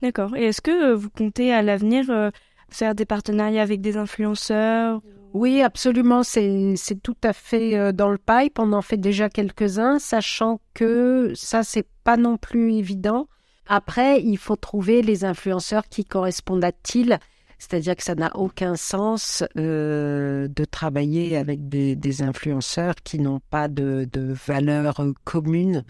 D'accord. 0.02 0.36
Et 0.36 0.46
est-ce 0.46 0.62
que 0.62 0.94
vous 0.94 1.10
comptez 1.10 1.54
à 1.54 1.62
l'avenir 1.62 2.32
faire 2.70 2.96
des 2.96 3.06
partenariats 3.06 3.62
avec 3.62 3.82
des 3.82 3.98
influenceurs? 3.98 5.02
Oui, 5.34 5.64
absolument. 5.64 6.22
C'est, 6.22 6.76
tout 7.02 7.18
à 7.24 7.34
fait 7.34 7.76
euh, 7.76 7.91
dans 7.91 8.10
le 8.10 8.20
pipe. 8.20 8.60
On 8.60 8.72
en 8.72 8.84
fait 8.84 8.98
déjà 8.98 9.30
quelques-uns, 9.30 9.98
sachant 9.98 10.60
que 10.76 11.32
ça, 11.36 11.64
c'est 11.64 11.88
pas 12.04 12.18
non 12.18 12.38
plus 12.38 12.74
évident. 12.74 13.28
Après, 13.68 14.22
il 14.22 14.38
faut 14.38 14.56
trouver 14.56 15.02
les 15.02 15.26
influenceurs 15.26 15.88
qui 15.88 16.06
correspondent 16.06 16.64
à 16.64 16.72
TIL. 16.72 17.18
C'est-à-dire 17.64 17.95
que 17.95 18.03
ça 18.03 18.16
n'a 18.16 18.36
aucun 18.36 18.76
sens 18.76 19.43
euh, 19.57 20.49
de 20.49 20.66
travailler 20.66 21.38
avec 21.38 21.70
des, 21.70 22.22
influenceurs 22.22 22.95
qui 23.03 23.20
n'ont 23.20 23.39
pas 23.49 23.70
de, 23.70 24.07
valeur 24.45 25.01
commune 25.24 25.86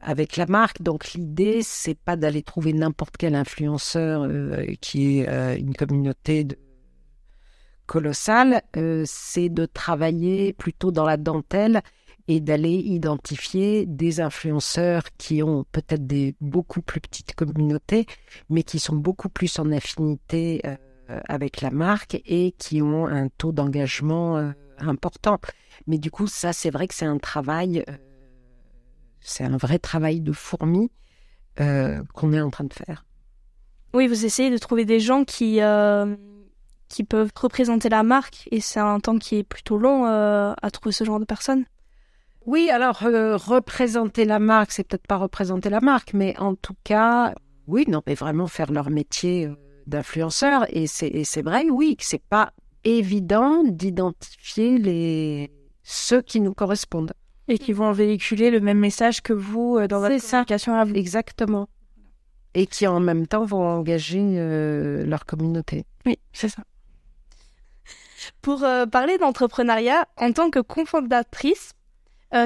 avec 0.00 0.36
la 0.36 0.46
marque. 0.46 0.82
Donc 0.82 1.12
l'idée, 1.12 1.60
c'est 1.62 1.94
pas 1.98 2.16
d'aller 2.16 2.42
trouver 2.42 2.72
n'importe 2.72 3.16
quel 3.18 3.34
influenceur 3.34 4.22
euh, 4.22 4.64
qui 4.80 5.18
est 5.18 5.28
euh, 5.28 5.56
une 5.56 5.74
communauté 5.74 6.46
colossale, 7.86 8.62
euh, 8.76 9.04
c'est 9.06 9.48
de 9.50 9.66
travailler 9.66 10.52
plutôt 10.54 10.90
dans 10.90 11.04
la 11.04 11.16
dentelle 11.16 11.82
et 12.28 12.40
d'aller 12.40 12.72
identifier 12.72 13.86
des 13.86 14.20
influenceurs 14.20 15.04
qui 15.18 15.42
ont 15.42 15.64
peut-être 15.72 16.06
des 16.06 16.34
beaucoup 16.40 16.82
plus 16.82 17.00
petites 17.00 17.34
communautés, 17.34 18.06
mais 18.48 18.62
qui 18.62 18.78
sont 18.78 18.96
beaucoup 18.96 19.28
plus 19.28 19.58
en 19.58 19.70
affinité 19.70 20.62
avec 21.08 21.60
la 21.60 21.70
marque 21.70 22.20
et 22.24 22.52
qui 22.52 22.80
ont 22.80 23.06
un 23.06 23.28
taux 23.28 23.52
d'engagement 23.52 24.52
important. 24.78 25.38
Mais 25.86 25.98
du 25.98 26.10
coup, 26.10 26.26
ça, 26.26 26.54
c'est 26.54 26.70
vrai 26.70 26.88
que 26.88 26.94
c'est 26.94 27.04
un 27.04 27.18
travail 27.18 27.84
c'est 29.24 29.44
un 29.44 29.56
vrai 29.56 29.78
travail 29.78 30.20
de 30.20 30.32
fourmi 30.32 30.92
euh, 31.58 32.02
qu'on 32.12 32.32
est 32.32 32.40
en 32.40 32.50
train 32.50 32.64
de 32.64 32.72
faire. 32.72 33.04
Oui, 33.94 34.06
vous 34.06 34.24
essayez 34.24 34.50
de 34.50 34.58
trouver 34.58 34.84
des 34.84 35.00
gens 35.00 35.24
qui, 35.24 35.60
euh, 35.62 36.14
qui 36.88 37.04
peuvent 37.04 37.32
représenter 37.34 37.88
la 37.88 38.02
marque 38.02 38.48
et 38.50 38.60
c'est 38.60 38.80
un 38.80 39.00
temps 39.00 39.18
qui 39.18 39.36
est 39.36 39.42
plutôt 39.42 39.78
long 39.78 40.06
euh, 40.06 40.52
à 40.60 40.70
trouver 40.70 40.92
ce 40.92 41.04
genre 41.04 41.18
de 41.18 41.24
personnes. 41.24 41.64
Oui, 42.46 42.68
alors 42.70 42.98
représenter 42.98 44.24
la 44.24 44.38
marque, 44.38 44.72
c'est 44.72 44.84
peut-être 44.86 45.06
pas 45.06 45.16
représenter 45.16 45.70
la 45.70 45.80
marque, 45.80 46.12
mais 46.12 46.38
en 46.38 46.54
tout 46.54 46.76
cas, 46.84 47.34
oui, 47.66 47.84
non, 47.88 48.02
mais 48.06 48.14
vraiment 48.14 48.46
faire 48.46 48.70
leur 48.70 48.90
métier 48.90 49.48
d'influenceur. 49.86 50.66
Et 50.68 50.86
c'est 50.86 51.42
vrai, 51.42 51.70
oui, 51.70 51.96
que 51.96 52.04
c'est 52.04 52.22
pas 52.22 52.52
évident 52.84 53.62
d'identifier 53.64 54.78
les 54.78 55.50
ceux 55.82 56.22
qui 56.22 56.40
nous 56.40 56.54
correspondent. 56.54 57.12
Et 57.46 57.58
qui 57.58 57.74
vont 57.74 57.92
véhiculer 57.92 58.50
le 58.50 58.60
même 58.60 58.78
message 58.78 59.20
que 59.20 59.34
vous 59.34 59.76
euh, 59.76 59.86
dans 59.86 60.00
votre 60.00 60.18
communication 60.18 60.74
à 60.74 60.84
vous. 60.84 60.94
Exactement. 60.94 61.68
Et 62.54 62.66
qui 62.66 62.86
en 62.86 63.00
même 63.00 63.26
temps 63.26 63.44
vont 63.44 63.66
engager 63.66 64.22
euh, 64.22 65.04
leur 65.04 65.26
communauté. 65.26 65.84
Oui, 66.06 66.18
c'est 66.32 66.48
ça. 66.48 66.62
Pour 68.40 68.64
euh, 68.64 68.86
parler 68.86 69.18
d'entrepreneuriat, 69.18 70.06
en 70.16 70.32
tant 70.32 70.48
que 70.48 70.60
cofondatrice, 70.60 71.72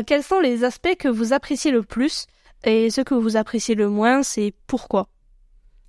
quels 0.06 0.22
sont 0.22 0.40
les 0.40 0.64
aspects 0.64 0.96
que 0.98 1.08
vous 1.08 1.32
appréciez 1.32 1.70
le 1.70 1.82
plus 1.82 2.26
et 2.64 2.90
ce 2.90 3.00
que 3.00 3.14
vous 3.14 3.36
appréciez 3.36 3.74
le 3.74 3.88
moins, 3.88 4.22
c'est 4.22 4.52
pourquoi? 4.66 5.08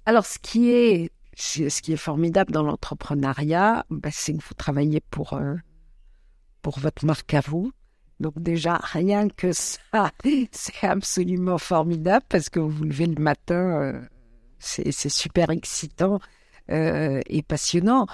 Alors, 0.06 0.26
ce 0.26 0.40
qui 0.40 0.72
est, 0.72 1.12
ce 1.36 1.82
qui 1.82 1.94
est 1.94 1.98
formidable 1.98 2.52
dans 2.52 2.64
l'entrepreneuriat, 2.64 3.86
bah, 3.90 4.10
c'est 4.12 4.34
que 4.34 4.44
vous 4.44 4.54
travaillez 4.56 5.02
pour, 5.02 5.40
pour 6.62 6.80
votre 6.80 7.06
marque 7.06 7.34
à 7.34 7.42
vous, 7.42 7.72
donc 8.20 8.34
déjà, 8.38 8.80
rien 8.84 9.30
que 9.30 9.52
ça, 9.54 10.12
c'est 10.52 10.88
absolument 10.88 11.58
formidable 11.58 12.26
parce 12.28 12.50
que 12.50 12.60
vous 12.60 12.70
vous 12.70 12.84
levez 12.84 13.06
le 13.06 13.22
matin, 13.22 13.82
euh, 13.82 14.02
c'est 14.60 14.92
super 14.92 15.50
excitant 15.50 16.20
euh, 16.70 17.22
et 17.28 17.42
passionnant. 17.42 18.08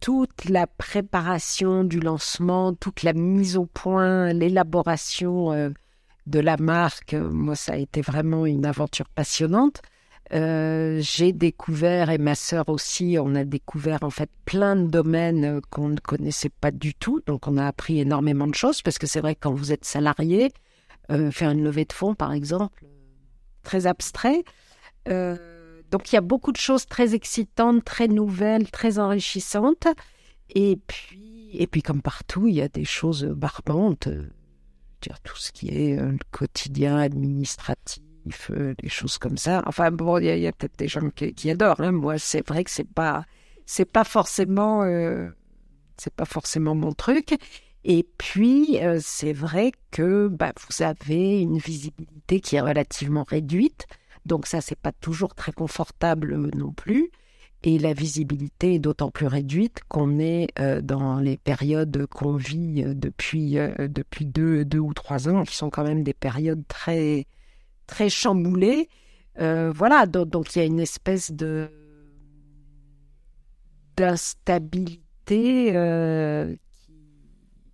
Toute 0.00 0.48
la 0.48 0.66
préparation 0.66 1.84
du 1.84 2.00
lancement, 2.00 2.72
toute 2.72 3.02
la 3.02 3.12
mise 3.12 3.56
au 3.56 3.66
point, 3.66 4.32
l'élaboration 4.32 5.52
euh, 5.52 5.70
de 6.26 6.40
la 6.40 6.56
marque, 6.56 7.14
moi, 7.14 7.54
ça 7.54 7.72
a 7.72 7.76
été 7.76 8.00
vraiment 8.00 8.46
une 8.46 8.64
aventure 8.64 9.08
passionnante. 9.08 9.82
Euh, 10.32 11.00
j'ai 11.00 11.32
découvert, 11.32 12.10
et 12.10 12.18
ma 12.18 12.36
sœur 12.36 12.68
aussi, 12.68 13.16
on 13.20 13.34
a 13.34 13.44
découvert 13.44 14.02
en 14.02 14.10
fait 14.10 14.30
plein 14.44 14.76
de 14.76 14.86
domaines 14.86 15.44
euh, 15.44 15.60
qu'on 15.70 15.88
ne 15.88 15.98
connaissait 15.98 16.50
pas 16.50 16.70
du 16.70 16.94
tout. 16.94 17.20
Donc 17.26 17.48
on 17.48 17.56
a 17.56 17.66
appris 17.66 17.98
énormément 17.98 18.46
de 18.46 18.54
choses 18.54 18.80
parce 18.80 18.98
que 18.98 19.08
c'est 19.08 19.20
vrai 19.20 19.34
que 19.34 19.40
quand 19.40 19.54
vous 19.54 19.72
êtes 19.72 19.84
salarié, 19.84 20.52
euh, 21.10 21.32
faire 21.32 21.50
une 21.50 21.64
levée 21.64 21.84
de 21.84 21.92
fonds 21.92 22.14
par 22.14 22.32
exemple, 22.32 22.84
très 23.64 23.86
abstrait. 23.86 24.44
Donc 25.90 26.12
il 26.12 26.14
y 26.14 26.18
a 26.18 26.22
beaucoup 26.22 26.52
de 26.52 26.56
choses 26.56 26.86
très 26.86 27.14
excitantes, 27.14 27.84
très 27.84 28.08
nouvelles, 28.08 28.70
très 28.70 28.98
enrichissantes. 28.98 29.86
Et 30.50 30.78
puis, 30.86 31.50
et 31.52 31.66
puis 31.66 31.82
comme 31.82 32.02
partout, 32.02 32.46
il 32.46 32.54
y 32.54 32.62
a 32.62 32.68
des 32.68 32.84
choses 32.84 33.24
barbantes. 33.24 34.08
Dire 35.00 35.20
tout 35.20 35.36
ce 35.36 35.52
qui 35.52 35.68
est 35.68 35.96
le 35.96 36.18
quotidien 36.30 36.98
administratif 36.98 38.02
des 38.78 38.88
choses 38.88 39.18
comme 39.18 39.36
ça. 39.36 39.62
Enfin 39.66 39.90
bon, 39.90 40.18
il 40.18 40.26
y 40.26 40.46
a, 40.46 40.52
peut-être 40.52 40.78
des 40.78 40.88
gens 40.88 41.08
qui, 41.10 41.50
adorent. 41.50 41.80
Hein. 41.80 41.92
Moi, 41.92 42.18
c'est 42.18 42.46
vrai 42.46 42.64
que 42.64 42.70
c'est 42.70 42.88
pas, 42.88 43.24
c'est 43.66 43.90
pas 43.90 44.04
forcément, 44.04 44.82
euh, 44.82 45.28
c'est 45.96 46.14
pas 46.14 46.24
forcément 46.24 46.74
mon 46.74 46.92
truc. 46.92 47.36
Et 47.84 48.06
puis, 48.18 48.78
euh, 48.82 48.98
c'est 49.02 49.32
vrai 49.32 49.72
que 49.90 50.28
bah, 50.28 50.52
vous 50.68 50.82
avez 50.82 51.40
une 51.40 51.58
visibilité 51.58 52.40
qui 52.40 52.56
est 52.56 52.60
relativement 52.60 53.24
réduite. 53.24 53.86
Donc 54.26 54.46
ça, 54.46 54.60
c'est 54.60 54.78
pas 54.78 54.92
toujours 54.92 55.34
très 55.34 55.52
confortable 55.52 56.32
euh, 56.32 56.50
non 56.56 56.72
plus. 56.72 57.10
Et 57.62 57.78
la 57.78 57.92
visibilité 57.92 58.74
est 58.74 58.78
d'autant 58.78 59.10
plus 59.10 59.26
réduite 59.26 59.80
qu'on 59.88 60.18
est 60.18 60.48
dans 60.82 61.20
les 61.20 61.36
périodes 61.36 62.06
qu'on 62.06 62.36
vit 62.36 62.84
depuis, 62.86 63.56
depuis 63.78 64.24
deux, 64.24 64.64
deux 64.64 64.78
ou 64.78 64.94
trois 64.94 65.28
ans, 65.28 65.44
qui 65.44 65.54
sont 65.54 65.68
quand 65.68 65.84
même 65.84 66.02
des 66.02 66.14
périodes 66.14 66.66
très, 66.68 67.26
très 67.86 68.08
chamboulé. 68.08 68.88
Euh, 69.38 69.72
voilà, 69.74 70.06
donc, 70.06 70.54
il 70.54 70.58
y 70.58 70.62
a 70.62 70.64
une 70.64 70.80
espèce 70.80 71.32
de 71.32 71.70
d'instabilité 73.96 75.72
euh, 75.74 76.54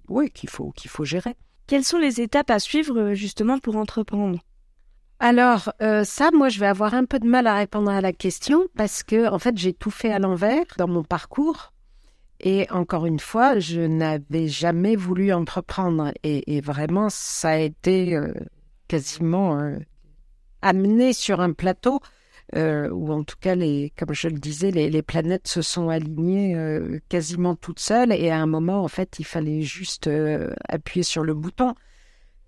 oui, 0.09 0.31
qu'il 0.31 0.51
qu'il 0.75 0.91
faut 0.91 1.05
gérer. 1.05 1.37
Quelles 1.67 1.85
sont 1.85 1.99
les 1.99 2.21
étapes 2.21 2.51
à 2.51 2.59
suivre 2.59 3.15
justement 3.15 3.59
pour 3.59 3.77
entreprendre? 3.77 4.41
Alors 5.19 5.73
euh, 5.81 6.05
ça, 6.05 6.31
moi, 6.33 6.49
je 6.49 6.61
vais 6.61 6.67
avoir 6.67 6.95
un 6.95 7.05
peu 7.05 7.19
de 7.19 7.27
mal 7.27 7.47
à 7.47 7.55
répondre 7.55 7.91
à 7.91 8.01
la 8.01 8.13
question 8.13 8.67
parce 8.77 9.03
que 9.03 9.29
en 9.29 9.39
fait, 9.39 9.57
j'ai 9.57 9.73
tout 9.73 9.91
fait 9.91 10.13
à 10.13 10.19
l'envers 10.19 10.65
dans 10.77 10.89
mon 10.89 11.05
parcours 11.05 11.73
Et 12.41 12.71
encore 12.71 13.07
une 13.07 13.21
fois, 13.21 13.59
je 13.59 13.81
n'avais 13.81 14.49
jamais 14.49 14.95
voulu 14.95 15.33
entreprendre. 15.33 16.13
Et, 16.23 16.61
vraiment, 16.61 17.09
ça 17.09 17.51
a 17.51 17.57
été 17.57 18.15
euh, 18.15 18.33
quasiment 18.89 19.59
euh, 19.59 19.79
amené 20.61 21.15
sur 21.15 21.41
un 21.41 21.53
plateau, 21.53 22.01
où 22.55 23.13
en 23.13 23.25
tout 23.25 23.37
cas, 23.41 23.55
les, 23.55 23.93
comme 23.99 24.15
je 24.15 24.29
le 24.29 24.39
disais, 24.39 24.71
les 24.71 25.03
planètes 25.03 25.49
se 25.49 25.63
sont 25.63 25.89
alignées 25.89 26.57
quasiment 27.09 27.57
toutes 27.57 27.81
seules. 27.81 28.13
Et 28.13 28.31
à 28.31 28.39
un 28.39 28.47
moment, 28.47 28.85
en 28.85 28.89
fait, 28.89 29.19
il 29.19 29.25
fallait 29.25 29.63
juste 29.63 30.09
appuyer 30.69 31.03
sur 31.03 31.25
le 31.25 31.35
bouton. 31.35 31.75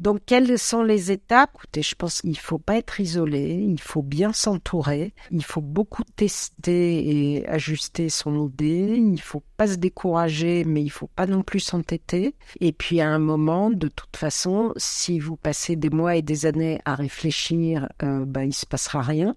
Donc, 0.01 0.21
quelles 0.27 0.59
sont 0.59 0.85
les 0.85 1.11
étapes? 1.11 1.51
Écoutez, 1.57 1.83
je 1.83 1.97
pense 1.97 2.21
qu'il 2.21 2.31
ne 2.31 2.37
faut 2.37 2.59
pas 2.59 2.77
être 2.77 3.01
isolé, 3.01 3.65
il 3.69 3.81
faut 3.81 4.03
bien 4.03 4.33
s'entourer, 4.33 5.13
il 5.33 5.45
faut 5.45 5.61
beaucoup 5.61 6.05
tester 6.15 7.37
et 7.37 7.49
ajuster 7.49 8.09
son 8.09 8.47
idée, 8.47 8.95
il 8.97 9.13
ne 9.13 9.17
faut 9.17 9.43
pas 9.57 9.67
se 9.67 9.75
décourager, 9.75 10.65
mais 10.65 10.83
il 10.83 10.87
ne 10.87 10.91
faut 10.91 11.09
pas 11.09 11.27
non 11.27 11.43
plus 11.43 11.59
s'entêter. 11.59 12.37
Et 12.61 12.73
puis, 12.73 13.01
à 13.01 13.09
un 13.09 13.19
moment, 13.19 13.71
de 13.71 13.89
toute 13.89 14.17
façon, 14.17 14.73
si 14.77 15.19
vous 15.19 15.37
passez 15.37 15.75
des 15.75 15.91
mois 15.91 16.15
et 16.15 16.23
des 16.23 16.47
années 16.47 16.81
à 16.85 16.95
réfléchir, 16.95 17.89
euh, 18.05 18.25
ben, 18.25 18.43
il 18.43 18.49
ne 18.49 18.53
se 18.53 18.67
passera 18.67 19.03
rien. 19.03 19.35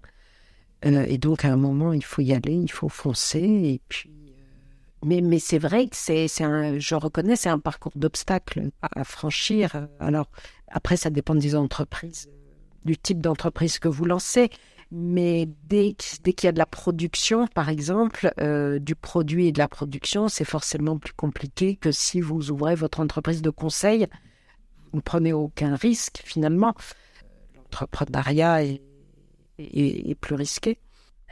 Euh, 0.84 1.04
et 1.08 1.18
donc, 1.18 1.44
à 1.44 1.52
un 1.52 1.56
moment, 1.56 1.92
il 1.92 2.04
faut 2.04 2.22
y 2.22 2.32
aller, 2.32 2.54
il 2.54 2.70
faut 2.70 2.88
foncer, 2.88 3.40
et 3.40 3.80
puis 3.88 4.10
mais, 5.04 5.20
mais 5.20 5.38
c'est 5.38 5.58
vrai 5.58 5.88
que 5.88 5.96
c'est, 5.96 6.28
un, 6.42 6.78
je 6.78 6.94
reconnais, 6.94 7.36
c'est 7.36 7.48
un 7.48 7.58
parcours 7.58 7.92
d'obstacles 7.96 8.70
à, 8.82 9.04
franchir. 9.04 9.88
Alors, 9.98 10.30
après, 10.68 10.96
ça 10.96 11.10
dépend 11.10 11.34
des 11.34 11.56
entreprises, 11.56 12.28
du 12.84 12.96
type 12.96 13.20
d'entreprise 13.20 13.78
que 13.78 13.88
vous 13.88 14.04
lancez. 14.04 14.50
Mais 14.94 15.48
dès, 15.64 15.96
dès 16.22 16.34
qu'il 16.34 16.46
y 16.46 16.48
a 16.48 16.52
de 16.52 16.58
la 16.58 16.66
production, 16.66 17.46
par 17.48 17.70
exemple, 17.70 18.32
euh, 18.40 18.78
du 18.78 18.94
produit 18.94 19.48
et 19.48 19.52
de 19.52 19.58
la 19.58 19.68
production, 19.68 20.28
c'est 20.28 20.44
forcément 20.44 20.98
plus 20.98 21.14
compliqué 21.14 21.76
que 21.76 21.90
si 21.90 22.20
vous 22.20 22.50
ouvrez 22.50 22.74
votre 22.74 23.00
entreprise 23.00 23.42
de 23.42 23.50
conseil. 23.50 24.06
Vous 24.92 24.98
ne 24.98 25.02
prenez 25.02 25.32
aucun 25.32 25.74
risque, 25.74 26.20
finalement. 26.24 26.74
L'entrepreneuriat 27.56 28.64
est 29.58 30.14
plus 30.20 30.34
risqué. 30.34 30.78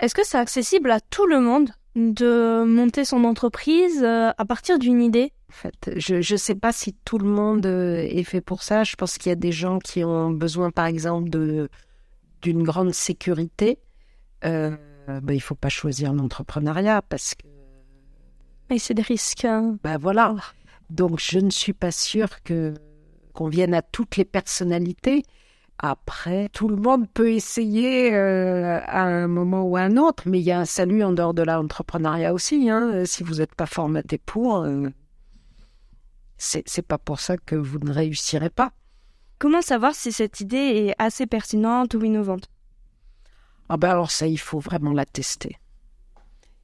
Est-ce 0.00 0.14
que 0.14 0.26
c'est 0.26 0.38
accessible 0.38 0.90
à 0.90 1.00
tout 1.00 1.26
le 1.26 1.40
monde? 1.40 1.70
De 1.96 2.64
monter 2.64 3.04
son 3.04 3.24
entreprise 3.24 4.02
euh, 4.02 4.30
à 4.36 4.44
partir 4.44 4.78
d'une 4.78 5.02
idée 5.02 5.32
en 5.50 5.52
fait, 5.52 5.90
je 5.96 6.32
ne 6.32 6.38
sais 6.38 6.54
pas 6.54 6.72
si 6.72 6.92
tout 7.04 7.18
le 7.18 7.28
monde 7.28 7.66
euh, 7.66 8.06
est 8.08 8.22
fait 8.22 8.40
pour 8.40 8.62
ça. 8.62 8.84
Je 8.84 8.94
pense 8.94 9.18
qu'il 9.18 9.30
y 9.30 9.32
a 9.32 9.36
des 9.36 9.50
gens 9.50 9.80
qui 9.80 10.04
ont 10.04 10.30
besoin, 10.30 10.70
par 10.70 10.86
exemple, 10.86 11.28
de 11.28 11.68
d'une 12.40 12.62
grande 12.62 12.94
sécurité. 12.94 13.80
Euh, 14.44 14.76
ben, 15.08 15.34
il 15.34 15.40
faut 15.40 15.56
pas 15.56 15.68
choisir 15.68 16.12
l'entrepreneuriat 16.12 17.02
parce 17.02 17.34
que. 17.34 17.48
Et 18.72 18.78
c'est 18.78 18.94
des 18.94 19.02
risques. 19.02 19.44
Hein. 19.44 19.76
Ben 19.82 19.98
voilà. 19.98 20.36
Donc, 20.88 21.18
je 21.18 21.40
ne 21.40 21.50
suis 21.50 21.72
pas 21.72 21.90
sûre 21.90 22.42
que 22.44 22.74
qu'on 23.32 23.48
vienne 23.48 23.74
à 23.74 23.82
toutes 23.82 24.16
les 24.16 24.24
personnalités. 24.24 25.24
Après, 25.82 26.50
tout 26.50 26.68
le 26.68 26.76
monde 26.76 27.08
peut 27.08 27.32
essayer 27.32 28.14
euh, 28.14 28.80
à 28.84 29.00
un 29.00 29.28
moment 29.28 29.62
ou 29.62 29.78
à 29.78 29.80
un 29.80 29.96
autre, 29.96 30.24
mais 30.26 30.38
il 30.38 30.44
y 30.44 30.52
a 30.52 30.60
un 30.60 30.66
salut 30.66 31.02
en 31.02 31.12
dehors 31.12 31.32
de 31.32 31.42
l'entrepreneuriat 31.42 32.34
aussi. 32.34 32.68
Hein. 32.68 33.06
Si 33.06 33.22
vous 33.22 33.36
n'êtes 33.36 33.54
pas 33.54 33.64
formaté 33.64 34.18
pour, 34.18 34.58
euh, 34.58 34.90
c'est 36.36 36.86
pas 36.86 36.98
pour 36.98 37.18
ça 37.18 37.38
que 37.38 37.56
vous 37.56 37.78
ne 37.78 37.92
réussirez 37.92 38.50
pas. 38.50 38.72
Comment 39.38 39.62
savoir 39.62 39.94
si 39.94 40.12
cette 40.12 40.40
idée 40.40 40.56
est 40.88 40.94
assez 40.98 41.26
pertinente 41.26 41.94
ou 41.94 42.04
innovante? 42.04 42.50
Ah 43.70 43.78
ben 43.78 43.88
alors 43.88 44.10
ça, 44.10 44.26
il 44.26 44.38
faut 44.38 44.58
vraiment 44.58 44.92
la 44.92 45.06
tester. 45.06 45.56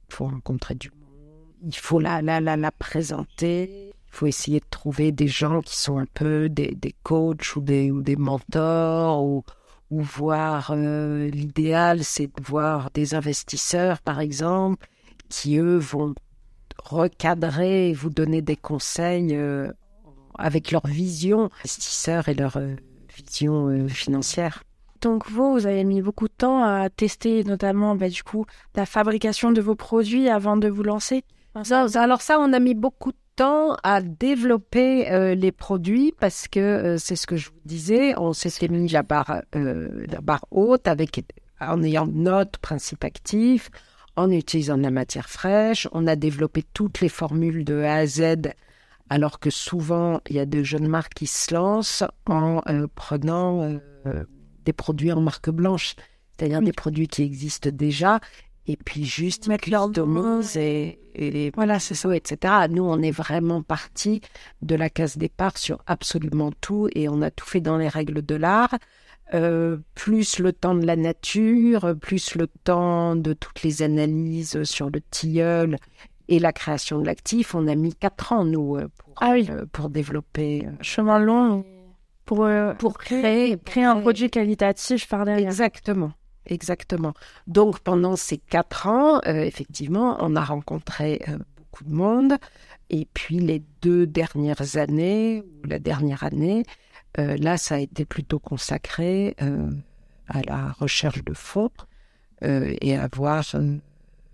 Il 0.09 0.13
faut 0.13 0.25
rencontrer 0.25 0.75
du 0.75 0.91
monde, 0.91 1.47
il 1.63 1.75
faut 1.75 1.99
la, 1.99 2.21
la, 2.21 2.39
la, 2.39 2.55
la 2.55 2.71
présenter, 2.71 3.93
faut 4.17 4.25
essayer 4.25 4.59
de 4.59 4.65
trouver 4.69 5.11
des 5.11 5.27
gens 5.27 5.61
qui 5.61 5.77
sont 5.77 5.99
un 5.99 6.07
peu 6.11 6.49
des, 6.49 6.73
des 6.73 6.95
coachs 7.03 7.55
ou 7.55 7.61
des, 7.61 7.91
ou 7.91 8.01
des 8.01 8.15
mentors 8.15 9.23
ou, 9.23 9.43
ou 9.91 10.01
voir 10.01 10.71
euh, 10.71 11.29
l'idéal, 11.29 12.03
c'est 12.03 12.25
de 12.25 12.43
voir 12.43 12.89
des 12.91 13.13
investisseurs, 13.13 14.01
par 14.01 14.19
exemple, 14.19 14.87
qui 15.29 15.57
eux 15.57 15.77
vont 15.77 16.15
recadrer 16.83 17.89
et 17.89 17.93
vous 17.93 18.09
donner 18.09 18.41
des 18.41 18.55
conseils 18.55 19.35
euh, 19.35 19.71
avec 20.39 20.71
leur 20.71 20.87
vision 20.87 21.51
investisseurs 21.59 22.27
et 22.27 22.33
leur 22.33 22.57
euh, 22.57 22.75
vision 23.15 23.87
financière. 23.87 24.63
Donc 25.01 25.29
vous, 25.29 25.53
vous 25.53 25.67
avez 25.67 25.83
mis 25.83 26.01
beaucoup 26.01 26.27
de 26.27 26.33
temps 26.35 26.63
à 26.63 26.89
tester 26.89 27.43
notamment 27.43 27.95
bah, 27.95 28.09
du 28.09 28.23
coup 28.23 28.47
la 28.75 28.87
fabrication 28.87 29.51
de 29.51 29.61
vos 29.61 29.75
produits 29.75 30.27
avant 30.27 30.57
de 30.57 30.67
vous 30.67 30.81
lancer. 30.81 31.23
alors 31.53 32.21
ça, 32.21 32.39
on 32.39 32.51
a 32.51 32.59
mis 32.59 32.73
beaucoup 32.73 33.11
de 33.11 33.17
temps 33.37 33.77
à 33.83 34.01
développer 34.01 35.09
euh, 35.11 35.35
les 35.35 35.51
produits 35.51 36.13
parce 36.19 36.47
que 36.47 36.59
euh, 36.59 36.97
c'est 36.97 37.15
ce 37.15 37.27
que 37.27 37.37
je 37.37 37.49
vous 37.49 37.61
disais, 37.65 38.17
on 38.17 38.33
s'était 38.33 38.67
mis 38.67 38.89
la 38.89 39.03
barre, 39.03 39.43
euh, 39.55 40.05
la 40.09 40.19
barre 40.19 40.45
haute 40.51 40.87
avec, 40.87 41.23
en 41.61 41.81
ayant 41.83 42.07
notre 42.07 42.59
principe 42.59 43.03
actif, 43.03 43.69
en 44.15 44.31
utilisant 44.31 44.77
de 44.77 44.83
la 44.83 44.91
matière 44.91 45.29
fraîche. 45.29 45.87
On 45.91 46.07
a 46.07 46.15
développé 46.15 46.63
toutes 46.73 46.99
les 46.99 47.09
formules 47.09 47.63
de 47.63 47.83
A 47.83 47.97
à 47.97 48.05
Z, 48.07 48.49
alors 49.09 49.39
que 49.39 49.51
souvent 49.51 50.19
il 50.29 50.35
y 50.35 50.39
a 50.39 50.47
de 50.47 50.63
jeunes 50.63 50.87
marques 50.87 51.13
qui 51.13 51.27
se 51.27 51.53
lancent 51.53 52.03
en 52.25 52.61
prenant 52.95 53.79
des 54.65 54.73
produits 54.73 55.11
en 55.11 55.21
marque 55.21 55.51
blanche, 55.51 55.95
c'est-à-dire 56.31 56.61
des 56.61 56.73
produits 56.73 57.07
qui 57.07 57.21
existent 57.21 57.69
déjà 57.71 58.19
et 58.67 58.75
puis 58.75 59.05
juste 59.05 59.47
mettre 59.47 59.69
leur 59.69 59.89
et, 60.55 60.99
et 61.15 61.51
voilà 61.55 61.79
c'est 61.79 61.95
ça. 61.95 62.15
etc 62.15 62.53
nous 62.69 62.83
on 62.83 63.01
est 63.01 63.11
vraiment 63.11 63.61
parti 63.61 64.21
de 64.61 64.75
la 64.75 64.89
case 64.89 65.17
départ 65.17 65.57
sur 65.57 65.81
absolument 65.87 66.51
tout 66.61 66.89
et 66.93 67.09
on 67.09 67.21
a 67.21 67.31
tout 67.31 67.45
fait 67.45 67.61
dans 67.61 67.77
les 67.77 67.87
règles 67.87 68.21
de 68.25 68.35
l'art. 68.35 68.75
Euh, 69.33 69.75
plus 69.93 70.39
le 70.39 70.53
temps 70.53 70.73
de 70.73 70.85
la 70.85 70.95
nature 70.95 71.95
plus 71.99 72.35
le 72.35 72.47
temps 72.47 73.17
de 73.17 73.33
toutes 73.33 73.61
les 73.61 73.81
analyses 73.81 74.63
sur 74.63 74.89
le 74.89 75.01
tilleul 75.01 75.75
et 76.29 76.39
la 76.39 76.53
création 76.53 77.01
de 77.01 77.05
l'actif 77.05 77.53
on 77.53 77.67
a 77.67 77.75
mis 77.75 77.93
quatre 77.93 78.31
ans 78.31 78.45
nous 78.45 78.77
euh, 78.77 78.87
pour, 78.97 79.15
ah 79.17 79.31
oui. 79.31 79.45
Euh, 79.49 79.65
pour 79.69 79.89
développer 79.89 80.65
chemin 80.79 81.19
long 81.19 81.65
pour 82.23 82.47
pour 82.79 82.97
créer 82.97 83.57
créer 83.57 83.83
un 83.83 83.99
produit 83.99 84.29
qualitatif 84.29 85.09
par 85.09 85.25
derrière. 85.25 85.49
Exactement 85.49 86.13
exactement. 86.47 87.13
Donc 87.45 87.79
pendant 87.79 88.15
ces 88.15 88.37
quatre 88.37 88.87
ans, 88.87 89.19
euh, 89.25 89.41
effectivement, 89.41 90.17
on 90.19 90.35
a 90.35 90.43
rencontré 90.43 91.21
euh, 91.27 91.37
beaucoup 91.57 91.83
de 91.83 91.93
monde. 91.93 92.33
Et 92.89 93.07
puis 93.13 93.39
les 93.39 93.63
deux 93.81 94.07
dernières 94.07 94.77
années, 94.77 95.41
ou 95.41 95.67
la 95.67 95.79
dernière 95.79 96.23
année, 96.23 96.63
euh, 97.19 97.35
là, 97.37 97.57
ça 97.57 97.75
a 97.75 97.79
été 97.79 98.05
plutôt 98.05 98.39
consacré 98.39 99.35
à 100.27 100.41
la 100.41 100.71
recherche 100.73 101.23
de 101.23 101.33
fonds 101.33 101.71
et 102.41 102.95
à 102.95 103.03
avoir, 103.03 103.43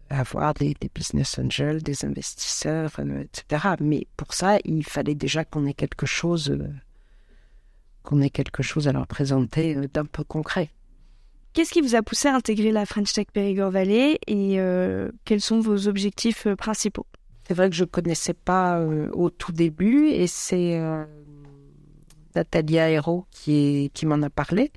avoir 0.10 0.54
des, 0.54 0.76
des, 0.80 0.90
business 0.94 1.40
angels, 1.40 1.82
des 1.82 2.06
investisseurs, 2.06 2.92
etc. 3.00 3.76
Mais 3.80 4.08
pour 4.18 4.34
ça, 4.34 4.58
il 4.66 4.84
fallait 4.84 5.16
déjà 5.16 5.46
qu'on 5.46 5.66
ait 5.66 5.74
quelque 5.74 6.06
chose, 6.06 6.56
qu'on 8.04 8.22
ait 8.22 8.30
quelque 8.30 8.62
chose 8.62 8.88
à 8.88 8.92
leur 8.92 9.08
présenter 9.08 9.76
d'un 9.88 10.06
peu 10.06 10.24
concret. 10.24 10.70
Qu'est-ce 11.54 11.72
qui 11.72 11.82
vous 11.82 11.94
a 11.94 12.02
poussé 12.02 12.28
à 12.28 12.36
intégrer 12.36 12.72
la 12.72 12.88
French 12.88 13.14
Tech 13.14 13.28
Périgord 13.32 13.70
Valley 13.70 14.18
et 14.26 14.60
euh, 14.60 15.12
quels 15.24 15.40
sont 15.40 15.60
vos 15.60 15.88
objectifs 15.88 16.48
euh, 16.48 16.56
principaux? 16.56 17.06
C'est 17.48 17.54
vrai 17.54 17.70
que 17.70 17.76
je 17.76 17.84
ne 17.84 17.90
connaissais 17.90 18.34
pas 18.34 18.80
euh, 18.80 19.08
au 19.14 19.30
tout 19.30 19.52
début 19.52 20.08
et 20.08 20.26
c'est 20.26 20.82
Natalia 22.36 22.90
Hérault 22.90 23.28
qui, 23.30 23.92
m'en 24.04 24.24
a 24.24 24.32
parlé 24.32 24.72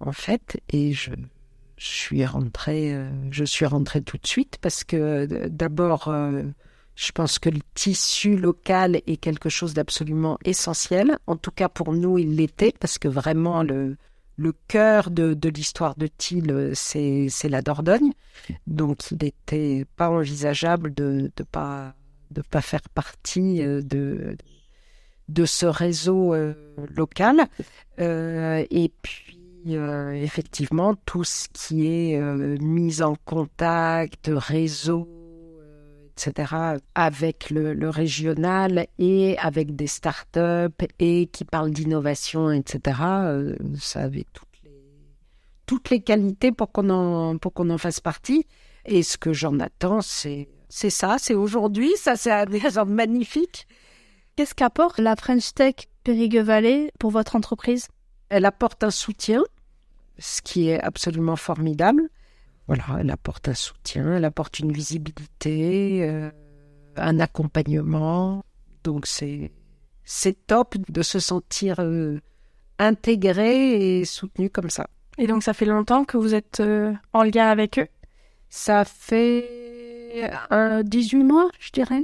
en 0.00 0.10
fait 0.10 0.60
et 0.70 0.92
je 0.92 1.12
suis 1.76 2.24
rentrée 2.24 2.96
je 3.30 3.44
suis 3.44 3.66
rentrée 3.66 4.02
tout 4.02 4.16
de 4.16 4.26
suite 4.26 4.58
parce 4.60 4.82
que 4.82 5.46
d'abord 5.46 6.12
je 6.98 7.12
pense 7.12 7.38
que 7.38 7.48
le 7.48 7.60
tissu 7.74 8.36
local 8.36 9.00
est 9.06 9.18
quelque 9.18 9.48
chose 9.48 9.72
d'absolument 9.72 10.36
essentiel. 10.44 11.16
En 11.28 11.36
tout 11.36 11.52
cas, 11.52 11.68
pour 11.68 11.92
nous, 11.92 12.18
il 12.18 12.34
l'était 12.34 12.74
parce 12.80 12.98
que 12.98 13.06
vraiment, 13.06 13.62
le, 13.62 13.96
le 14.38 14.54
cœur 14.68 15.10
de, 15.10 15.36
l'histoire 15.48 15.96
de 15.96 16.06
Thiel, 16.06 16.70
c'est 16.74 17.28
la 17.48 17.60
Dordogne. 17.60 18.12
Donc, 18.66 19.10
il 19.10 19.18
n'était 19.20 19.84
pas 19.96 20.08
envisageable 20.10 20.94
de 20.94 21.30
ne 21.36 21.44
pas, 21.44 21.94
de 22.30 22.40
pas 22.42 22.60
faire 22.60 22.88
partie 22.94 23.62
euh, 23.62 23.82
de, 23.82 24.36
de 25.28 25.44
ce 25.44 25.66
réseau 25.66 26.34
euh, 26.34 26.54
local. 26.94 27.48
Euh, 27.98 28.64
et 28.70 28.92
puis, 29.02 29.36
effectivement, 29.66 30.94
tout 31.04 31.24
ce 31.24 31.48
qui 31.52 31.88
est 31.88 32.18
mise 32.60 33.02
en 33.02 33.16
contact, 33.26 34.30
réseau, 34.32 35.08
etc., 36.26 36.54
avec 36.94 37.50
le, 37.50 37.74
le, 37.74 37.88
régional 37.88 38.86
et 38.98 39.38
avec 39.38 39.76
des 39.76 39.86
startups 39.86 40.86
et 40.98 41.26
qui 41.26 41.44
parlent 41.44 41.70
d'innovation, 41.70 42.50
etc., 42.50 42.98
euh, 43.02 43.56
ça 43.78 44.00
avait 44.00 44.26
toutes 44.32 44.48
les, 44.64 44.70
toutes 45.66 45.90
les 45.90 46.00
qualités 46.00 46.52
pour 46.52 46.72
qu'on 46.72 46.90
en, 46.90 47.38
pour 47.38 47.52
qu'on 47.52 47.70
en 47.70 47.78
fasse 47.78 48.00
partie. 48.00 48.46
Et 48.84 49.02
ce 49.02 49.16
que 49.18 49.32
j'en 49.32 49.60
attends, 49.60 50.00
c'est 50.00 50.48
c'est 50.68 50.90
ça, 50.90 51.16
c'est 51.18 51.34
aujourd'hui, 51.34 51.90
ça 51.96 52.16
c'est 52.16 52.30
un 52.30 52.44
magnifique. 52.84 53.66
Qu'est-ce 54.36 54.54
qu'apporte 54.54 54.98
la 54.98 55.16
French 55.16 55.54
Tech 55.54 55.74
Périgueux 56.04 56.42
Valley 56.42 56.92
pour 56.98 57.10
votre 57.10 57.36
entreprise? 57.36 57.88
Elle 58.28 58.44
apporte 58.44 58.84
un 58.84 58.90
soutien, 58.90 59.42
ce 60.18 60.42
qui 60.42 60.68
est 60.68 60.80
absolument 60.80 61.36
formidable. 61.36 62.08
Voilà, 62.68 62.84
elle 63.00 63.10
apporte 63.10 63.48
un 63.48 63.54
soutien, 63.54 64.16
elle 64.16 64.26
apporte 64.26 64.58
une 64.58 64.72
visibilité, 64.72 66.06
euh, 66.06 66.30
un 66.96 67.18
accompagnement. 67.18 68.44
Donc 68.84 69.06
c'est 69.06 69.50
c'est 70.04 70.46
top 70.46 70.76
de 70.88 71.02
se 71.02 71.18
sentir 71.18 71.76
euh, 71.80 72.20
intégré 72.78 74.00
et 74.00 74.04
soutenu 74.04 74.50
comme 74.50 74.68
ça. 74.68 74.86
Et 75.16 75.26
donc 75.26 75.42
ça 75.42 75.54
fait 75.54 75.64
longtemps 75.64 76.04
que 76.04 76.18
vous 76.18 76.34
êtes 76.34 76.60
euh, 76.60 76.92
en 77.14 77.22
lien 77.22 77.48
avec 77.48 77.78
eux? 77.78 77.88
Ça 78.50 78.84
fait 78.84 80.30
18 80.84 81.24
mois, 81.24 81.50
je 81.58 81.70
dirais. 81.70 82.02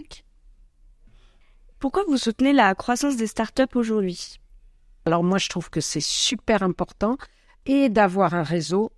Pourquoi 1.78 2.04
vous 2.08 2.16
soutenez 2.16 2.54
la 2.54 2.74
croissance 2.74 3.16
des 3.16 3.26
startups 3.26 3.74
aujourd'hui? 3.74 4.40
Alors 5.04 5.22
moi, 5.22 5.38
je 5.38 5.48
trouve 5.48 5.68
que 5.68 5.80
c'est 5.80 6.02
super 6.02 6.62
important 6.62 7.16
et 7.66 7.88
d'avoir 7.90 8.34
un 8.34 8.42
réseau 8.42 8.92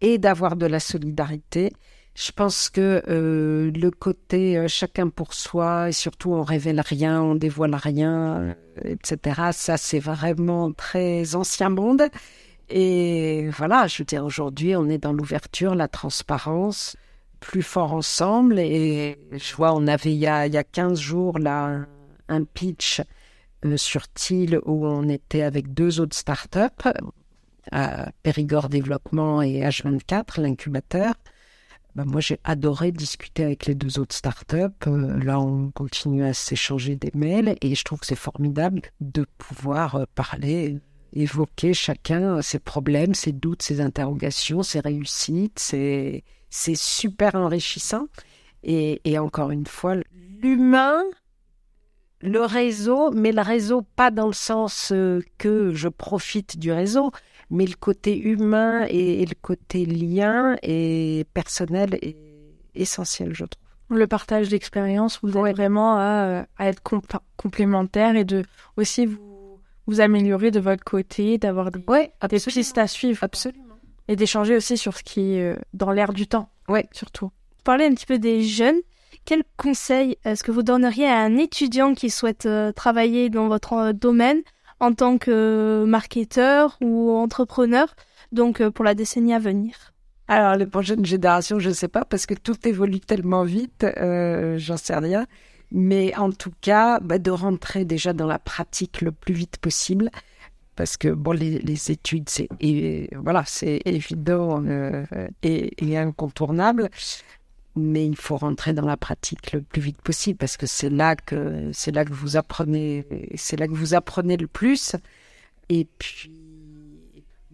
et 0.00 0.18
d'avoir 0.18 0.56
de 0.56 0.66
la 0.66 0.80
solidarité. 0.80 1.72
Je 2.14 2.32
pense 2.32 2.68
que 2.68 3.02
euh, 3.08 3.70
le 3.70 3.90
côté 3.90 4.58
euh, 4.58 4.68
chacun 4.68 5.08
pour 5.08 5.32
soi 5.32 5.88
et 5.88 5.92
surtout 5.92 6.32
on 6.32 6.42
révèle 6.42 6.80
rien, 6.80 7.22
on 7.22 7.34
dévoile 7.34 7.74
rien, 7.74 8.40
euh, 8.40 8.54
etc. 8.84 9.50
Ça 9.52 9.76
c'est 9.76 10.00
vraiment 10.00 10.72
très 10.72 11.34
ancien 11.34 11.70
monde. 11.70 12.02
Et 12.68 13.48
voilà, 13.50 13.86
je 13.86 13.98
veux 13.98 14.04
dire 14.04 14.24
aujourd'hui 14.24 14.76
on 14.76 14.88
est 14.88 14.98
dans 14.98 15.12
l'ouverture, 15.12 15.74
la 15.74 15.88
transparence, 15.88 16.96
plus 17.38 17.62
fort 17.62 17.92
ensemble. 17.94 18.58
Et 18.58 19.18
je 19.32 19.54
vois 19.54 19.72
on 19.74 19.86
avait 19.86 20.12
il 20.12 20.18
y 20.18 20.26
a, 20.26 20.46
il 20.46 20.52
y 20.52 20.58
a 20.58 20.64
15 20.64 20.98
jours 21.00 21.38
là 21.38 21.86
un 22.28 22.44
pitch 22.44 23.02
sur 23.76 24.08
TIL 24.12 24.60
où 24.64 24.86
on 24.86 25.08
était 25.08 25.42
avec 25.42 25.74
deux 25.74 26.00
autres 26.00 26.16
startups 26.16 26.90
à 27.70 28.10
Périgord 28.22 28.68
Développement 28.68 29.42
et 29.42 29.60
H24, 29.60 30.40
l'incubateur. 30.40 31.14
Ben 31.96 32.04
moi, 32.04 32.20
j'ai 32.20 32.38
adoré 32.44 32.92
discuter 32.92 33.44
avec 33.44 33.66
les 33.66 33.74
deux 33.74 33.98
autres 33.98 34.14
startups. 34.14 34.86
Euh, 34.86 35.22
là, 35.22 35.40
on 35.40 35.70
continue 35.72 36.24
à 36.24 36.32
s'échanger 36.32 36.94
des 36.94 37.10
mails 37.14 37.56
et 37.60 37.74
je 37.74 37.84
trouve 37.84 38.00
que 38.00 38.06
c'est 38.06 38.14
formidable 38.14 38.82
de 39.00 39.26
pouvoir 39.38 39.96
euh, 39.96 40.04
parler, 40.14 40.78
évoquer 41.12 41.74
chacun 41.74 42.42
ses 42.42 42.60
problèmes, 42.60 43.14
ses 43.14 43.32
doutes, 43.32 43.62
ses 43.62 43.80
interrogations, 43.80 44.62
ses 44.62 44.80
réussites. 44.80 45.58
C'est, 45.58 46.22
super 46.50 47.34
enrichissant. 47.34 48.06
Et, 48.62 49.00
et 49.04 49.18
encore 49.18 49.50
une 49.50 49.66
fois, 49.66 49.96
l'humain 50.42 51.02
le 52.22 52.44
réseau, 52.44 53.10
mais 53.12 53.32
le 53.32 53.40
réseau 53.40 53.82
pas 53.82 54.10
dans 54.10 54.26
le 54.26 54.32
sens 54.32 54.92
euh, 54.92 55.20
que 55.38 55.72
je 55.72 55.88
profite 55.88 56.58
du 56.58 56.70
réseau, 56.72 57.10
mais 57.50 57.66
le 57.66 57.74
côté 57.74 58.18
humain 58.18 58.86
et, 58.88 59.24
le 59.26 59.34
côté 59.40 59.84
lien 59.84 60.56
et 60.62 61.26
personnel 61.34 61.98
est 62.00 62.16
essentiel, 62.74 63.34
je 63.34 63.44
trouve. 63.44 63.98
Le 63.98 64.06
partage 64.06 64.48
d'expérience 64.48 65.18
vous 65.22 65.36
aide 65.44 65.56
vraiment 65.56 65.96
à, 65.98 66.46
être 66.60 66.80
complémentaire 67.36 68.14
et 68.14 68.24
de 68.24 68.44
aussi 68.76 69.06
vous, 69.06 69.58
vous 69.86 70.00
améliorer 70.00 70.52
de 70.52 70.60
votre 70.60 70.84
côté, 70.84 71.38
d'avoir 71.38 71.72
des, 71.72 71.82
ouais, 71.88 72.12
pistes 72.46 72.78
à 72.78 72.86
suivre. 72.86 73.24
Absolument. 73.24 73.64
Et 74.06 74.14
d'échanger 74.14 74.56
aussi 74.56 74.76
sur 74.76 74.96
ce 74.96 75.02
qui 75.02 75.34
est 75.34 75.42
euh, 75.42 75.56
dans 75.74 75.90
l'air 75.90 76.12
du 76.12 76.28
temps. 76.28 76.48
Ouais. 76.68 76.88
Surtout. 76.92 77.30
Parler 77.64 77.86
un 77.86 77.94
petit 77.94 78.06
peu 78.06 78.18
des 78.18 78.42
jeunes. 78.42 78.80
Quel 79.24 79.42
conseil 79.56 80.16
est-ce 80.24 80.42
que 80.42 80.52
vous 80.52 80.62
donneriez 80.62 81.06
à 81.06 81.18
un 81.18 81.36
étudiant 81.36 81.94
qui 81.94 82.10
souhaite 82.10 82.46
euh, 82.46 82.72
travailler 82.72 83.28
dans 83.28 83.48
votre 83.48 83.72
euh, 83.74 83.92
domaine 83.92 84.42
en 84.80 84.94
tant 84.94 85.18
que 85.18 85.84
marketeur 85.86 86.76
ou 86.80 87.12
entrepreneur, 87.12 87.94
donc 88.32 88.60
euh, 88.60 88.70
pour 88.70 88.84
la 88.84 88.94
décennie 88.94 89.34
à 89.34 89.38
venir 89.38 89.92
Alors, 90.28 90.56
les 90.56 90.66
prochaines 90.66 91.04
générations, 91.04 91.58
je 91.58 91.68
ne 91.68 91.74
sais 91.74 91.88
pas, 91.88 92.04
parce 92.04 92.26
que 92.26 92.34
tout 92.34 92.56
évolue 92.66 93.00
tellement 93.00 93.44
vite, 93.44 93.84
euh, 93.84 94.58
j'en 94.58 94.76
sais 94.76 94.96
rien. 94.96 95.26
Mais 95.72 96.16
en 96.16 96.32
tout 96.32 96.52
cas, 96.60 96.98
bah, 96.98 97.18
de 97.18 97.30
rentrer 97.30 97.84
déjà 97.84 98.12
dans 98.12 98.26
la 98.26 98.40
pratique 98.40 99.02
le 99.02 99.12
plus 99.12 99.34
vite 99.34 99.58
possible, 99.58 100.10
parce 100.74 100.96
que 100.96 101.08
bon, 101.08 101.32
les, 101.32 101.90
études, 101.90 102.28
c'est 102.28 102.48
voilà, 103.14 103.44
c'est 103.46 103.82
évident 103.84 104.64
euh, 104.66 105.04
et, 105.42 105.74
et, 105.84 105.98
incontournable 105.98 106.88
mais 107.80 108.06
il 108.06 108.16
faut 108.16 108.36
rentrer 108.36 108.72
dans 108.72 108.86
la 108.86 108.96
pratique 108.96 109.52
le 109.52 109.62
plus 109.62 109.80
vite 109.80 110.00
possible 110.02 110.38
parce 110.38 110.56
que 110.56 110.66
c'est 110.66 110.90
là 110.90 111.16
que 111.16 111.70
c'est 111.72 111.92
là 111.92 112.04
que 112.04 112.12
vous 112.12 112.36
apprenez 112.36 113.06
c'est 113.34 113.58
là 113.58 113.66
que 113.66 113.74
vous 113.74 113.94
apprenez 113.94 114.36
le 114.36 114.46
plus 114.46 114.96
et 115.68 115.86
puis 115.98 116.30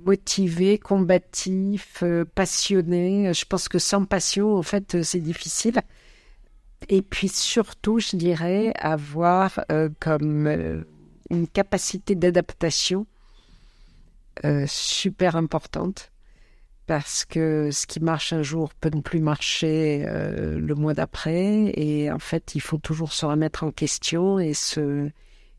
motivé, 0.06 0.78
combatif, 0.78 2.02
euh, 2.02 2.24
passionné. 2.24 3.34
Je 3.34 3.44
pense 3.44 3.68
que 3.68 3.78
sans 3.78 4.04
passion, 4.04 4.54
en 4.54 4.62
fait, 4.62 5.02
c'est 5.02 5.20
difficile. 5.20 5.80
Et 6.88 7.02
puis 7.02 7.28
surtout, 7.28 7.98
je 7.98 8.16
dirais, 8.16 8.72
avoir 8.78 9.60
euh, 9.72 9.88
comme 9.98 10.46
euh, 10.46 10.82
une 11.30 11.48
capacité 11.48 12.14
d'adaptation 12.14 13.06
super 14.66 15.34
importante 15.34 16.12
parce 16.86 17.24
que 17.24 17.70
ce 17.72 17.86
qui 17.86 18.00
marche 18.00 18.32
un 18.32 18.42
jour 18.42 18.72
peut 18.74 18.90
ne 18.94 19.00
plus 19.00 19.20
marcher 19.20 20.04
euh, 20.06 20.58
le 20.58 20.74
mois 20.74 20.94
d'après. 20.94 21.72
Et 21.76 22.10
en 22.10 22.18
fait 22.18 22.54
il 22.54 22.60
faut 22.60 22.78
toujours 22.78 23.12
se 23.12 23.26
remettre 23.26 23.64
en 23.64 23.72
question 23.72 24.38
et 24.38 24.54
se 24.54 25.10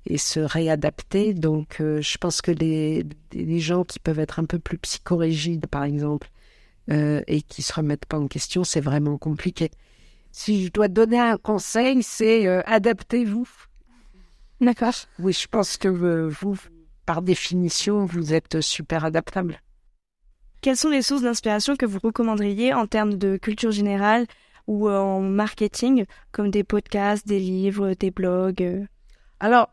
et 0.05 0.17
se 0.17 0.39
réadapter. 0.39 1.34
Donc 1.34 1.82
euh, 1.82 2.01
je 2.01 2.17
pense 2.17 2.41
que 2.41 2.51
les, 2.51 3.05
les 3.34 3.59
gens 3.59 3.84
qui 3.84 3.99
peuvent 3.99 4.19
être 4.19 4.39
un 4.39 4.45
peu 4.45 4.59
plus 4.59 4.78
psychorigides 4.78 5.67
par 5.67 5.84
exemple 5.84 6.30
euh, 6.89 7.21
et 7.28 7.41
qui 7.41 7.61
se 7.61 7.73
remettent 7.73 8.05
pas 8.05 8.19
en 8.19 8.28
question 8.28 8.63
c'est 8.63 8.82
vraiment 8.82 9.17
compliqué. 9.17 9.69
Si 10.32 10.65
je 10.65 10.71
dois 10.71 10.88
donner 10.88 11.19
un 11.19 11.38
conseil 11.38 12.03
c'est 12.03 12.47
adaptez-vous. 12.47 13.49
D'accord. 14.61 14.93
Oui 15.19 15.34
je 15.34 15.47
pense 15.47 15.75
que 15.75 15.89
vous 15.89 16.57
par 17.05 17.21
définition 17.21 18.05
vous 18.05 18.34
êtes 18.34 18.61
super 18.61 19.03
adaptable 19.03 19.61
quelles 20.68 20.76
sont 20.76 20.89
les 20.89 21.01
sources 21.01 21.22
d'inspiration 21.22 21.78
que 21.78 21.86
vous 21.86 21.99
recommanderiez 22.03 22.74
en 22.74 22.88
termes 22.88 23.13
de 23.13 23.38
culture 23.38 23.72
générale 23.72 24.28
ou 24.68 24.89
euh, 24.89 24.99
en 24.99 25.22
marketing, 25.22 26.03
comme 26.34 26.51
des 26.51 26.65
podcasts, 26.65 27.26
des 27.26 27.39
livres, 27.39 27.93
des 27.93 28.11
blogs 28.11 28.61
euh? 28.61 28.86
Alors, 29.39 29.70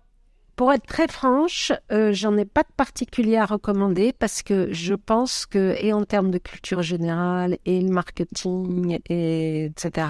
pour 0.54 0.72
être 0.72 0.86
très 0.86 1.08
franche, 1.08 1.72
euh, 1.90 2.12
j'en 2.12 2.36
ai 2.36 2.44
pas 2.44 2.62
de 2.62 2.72
particulier 2.76 3.36
à 3.36 3.44
recommander 3.44 4.12
parce 4.16 4.44
que 4.44 4.72
je 4.72 4.94
pense 4.94 5.46
que, 5.46 5.74
et 5.80 5.92
en 5.92 6.04
termes 6.04 6.30
de 6.30 6.38
culture 6.38 6.82
générale, 6.82 7.58
et 7.64 7.80
le 7.80 7.90
marketing, 7.90 9.00
et 9.08 9.64
etc., 9.64 10.06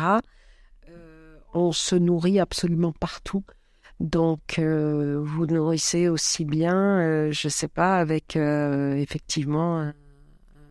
on 1.55 1.73
se 1.73 1.95
nourrit 1.95 2.41
absolument 2.41 2.93
partout. 2.93 3.43
Donc, 4.01 4.59
vous 4.59 5.47
nourrissez 5.47 6.09
aussi 6.09 6.45
bien, 6.45 7.31
je 7.31 7.49
sais 7.49 7.69
pas, 7.69 7.97
avec 7.97 8.37
effectivement 8.37 9.95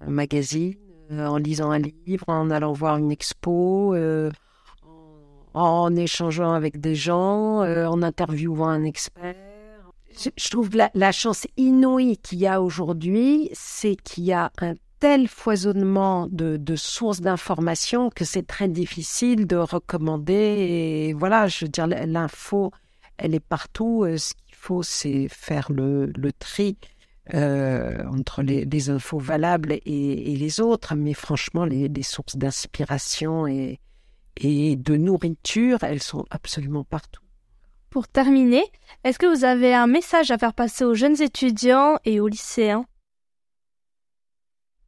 magazine, 0.08 0.76
euh, 1.12 1.28
en 1.28 1.38
lisant 1.38 1.72
un 1.72 1.80
livre, 1.80 2.26
en 2.28 2.50
allant 2.50 2.74
voir 2.74 2.98
une 2.98 3.12
expo, 3.12 3.94
euh, 3.94 4.32
en 5.54 5.96
échangeant 5.96 6.54
avec 6.54 6.80
des 6.80 6.96
gens, 6.96 7.62
euh, 7.62 7.86
en 7.86 8.02
interviewant 8.02 8.70
un 8.70 8.84
expert. 8.84 9.36
Je, 10.16 10.50
trouve 10.50 10.70
la, 10.94 11.12
chance 11.12 11.48
inouïe 11.58 12.18
qu'il 12.18 12.40
y 12.40 12.48
a 12.48 12.62
aujourd'hui, 12.62 13.50
c'est 13.54 13.96
qu'il 13.96 14.26
y 14.26 14.34
a 14.34 14.52
un 14.62 14.76
tel 15.00 15.28
foisonnement 15.28 16.28
de, 16.32 16.76
sources 16.76 17.20
d'informations 17.20 18.10
que 18.10 18.24
c'est 18.24 18.46
très 18.46 18.68
difficile 18.68 19.48
de 19.48 19.56
recommander. 19.56 20.34
Et 20.34 21.14
voilà, 21.14 21.48
je 21.48 21.66
veux 21.66 21.70
dire, 21.70 21.88
l'info, 21.88 22.72
elle 23.18 23.34
est 23.34 23.40
partout. 23.40 24.06
Ce 24.18 24.34
qu'il 24.34 24.56
faut, 24.56 24.84
c'est 24.84 25.28
faire 25.30 25.72
le 25.72 26.32
tri 26.38 26.78
euh, 27.34 28.04
entre 28.08 28.42
les, 28.44 28.90
infos 28.90 29.20
valables 29.20 29.74
et, 29.86 30.36
les 30.36 30.60
autres, 30.60 30.94
mais 30.96 31.14
franchement, 31.14 31.64
les, 31.64 32.04
sources 32.04 32.36
d'inspiration 32.36 33.48
et, 33.48 33.80
et 34.38 34.76
de 34.76 34.98
nourriture, 34.98 35.84
elles 35.84 36.04
sont 36.04 36.26
absolument 36.30 36.84
partout. 36.84 37.22
Pour 37.90 38.08
terminer, 38.08 38.64
est-ce 39.04 39.20
que 39.20 39.26
vous 39.26 39.46
avez 39.46 39.74
un 39.74 39.88
message 39.88 40.32
à 40.32 40.38
faire 40.38 40.54
passer 40.54 40.84
aux 40.84 40.96
jeunes 40.96 41.22
étudiants 41.22 41.98
et 42.06 42.20
aux 42.20 42.28
lycéens? 42.28 42.86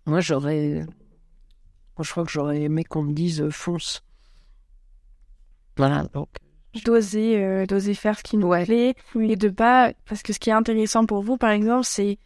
Moi, 0.05 0.19
j'aurais. 0.19 0.85
Moi, 1.97 2.03
je 2.03 2.11
crois 2.11 2.25
que 2.25 2.31
j'aurais 2.31 2.61
aimé 2.63 2.83
qu'on 2.83 3.03
me 3.03 3.13
dise 3.13 3.41
euh, 3.41 3.49
fonce. 3.49 4.03
Voilà, 5.77 6.03
donc 6.13 6.29
d'oser 6.83 7.43
euh, 7.43 7.65
d'oser 7.65 7.93
faire 7.93 8.17
ce 8.17 8.23
qui 8.23 8.37
nous 8.37 8.49
plaît 8.49 8.95
et 9.19 9.35
de 9.35 9.49
pas 9.49 9.93
parce 10.07 10.23
que 10.23 10.33
ce 10.33 10.39
qui 10.39 10.49
est 10.49 10.53
intéressant 10.53 11.05
pour 11.05 11.21
vous 11.21 11.37
par 11.37 11.51
exemple 11.51 11.85
c'est 11.85 12.17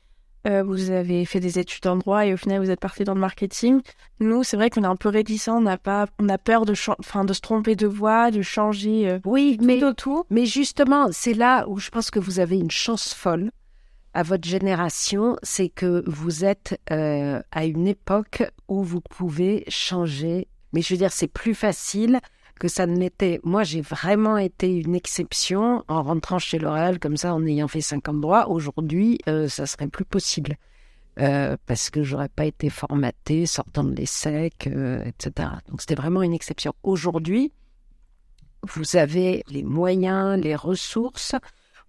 Euh, 0.47 0.63
vous 0.63 0.89
avez 0.89 1.25
fait 1.25 1.41
des 1.41 1.59
études 1.59 1.85
en 1.87 1.97
droit 1.97 2.25
et 2.25 2.33
au 2.33 2.37
final 2.37 2.61
vous 2.61 2.71
êtes 2.71 2.79
parti 2.79 3.03
dans 3.03 3.13
le 3.13 3.19
marketing. 3.19 3.81
Nous, 4.21 4.43
c'est 4.43 4.55
vrai 4.55 4.69
qu'on 4.69 4.83
est 4.83 4.87
un 4.87 4.95
peu 4.95 5.09
réticents, 5.09 5.61
on 5.61 5.65
a 5.65 5.77
pas, 5.77 6.07
on 6.17 6.29
a 6.29 6.37
peur 6.37 6.63
de, 6.65 6.73
enfin, 6.97 7.25
de 7.25 7.33
se 7.33 7.41
tromper 7.41 7.75
de 7.75 7.87
voie, 7.87 8.31
de 8.31 8.41
changer. 8.41 9.09
Euh, 9.09 9.19
oui, 9.25 9.57
mais 9.61 9.81
mais 10.29 10.45
justement, 10.45 11.09
c'est 11.11 11.33
là 11.33 11.67
où 11.67 11.77
je 11.77 11.89
pense 11.89 12.09
que 12.09 12.19
vous 12.19 12.39
avez 12.39 12.57
une 12.57 12.71
chance 12.71 13.13
folle 13.13 13.51
à 14.13 14.23
votre 14.23 14.47
génération, 14.47 15.35
c'est 15.43 15.69
que 15.69 16.03
vous 16.07 16.45
êtes 16.45 16.79
euh, 16.89 17.41
à 17.51 17.65
une 17.65 17.87
époque 17.87 18.43
où 18.69 18.81
vous 18.81 19.01
pouvez 19.01 19.65
changer. 19.67 20.47
Mais 20.71 20.81
je 20.81 20.93
veux 20.93 20.97
dire, 20.97 21.11
c'est 21.11 21.27
plus 21.27 21.53
facile 21.53 22.19
que 22.59 22.67
ça 22.67 22.85
ne 22.85 22.97
l'était. 22.97 23.39
Moi, 23.43 23.63
j'ai 23.63 23.81
vraiment 23.81 24.37
été 24.37 24.75
une 24.75 24.95
exception 24.95 25.83
en 25.87 26.03
rentrant 26.03 26.39
chez 26.39 26.59
L'Oréal 26.59 26.99
comme 26.99 27.17
ça, 27.17 27.33
en 27.33 27.45
ayant 27.45 27.67
fait 27.67 27.81
50 27.81 28.21
droits. 28.21 28.49
Aujourd'hui, 28.49 29.17
euh, 29.27 29.47
ça 29.47 29.65
serait 29.65 29.87
plus 29.87 30.05
possible. 30.05 30.57
Euh, 31.19 31.57
parce 31.65 31.89
que 31.89 32.01
j'aurais 32.01 32.29
pas 32.29 32.45
été 32.45 32.69
formatée 32.69 33.45
sortant 33.45 33.83
de 33.83 33.93
l'ESSEC, 33.93 34.67
euh, 34.67 35.03
etc. 35.03 35.49
Donc 35.67 35.81
c'était 35.81 35.95
vraiment 35.95 36.21
une 36.21 36.33
exception. 36.33 36.73
Aujourd'hui, 36.83 37.51
vous 38.63 38.95
avez 38.95 39.43
les 39.49 39.63
moyens, 39.63 40.39
les 40.41 40.55
ressources 40.55 41.35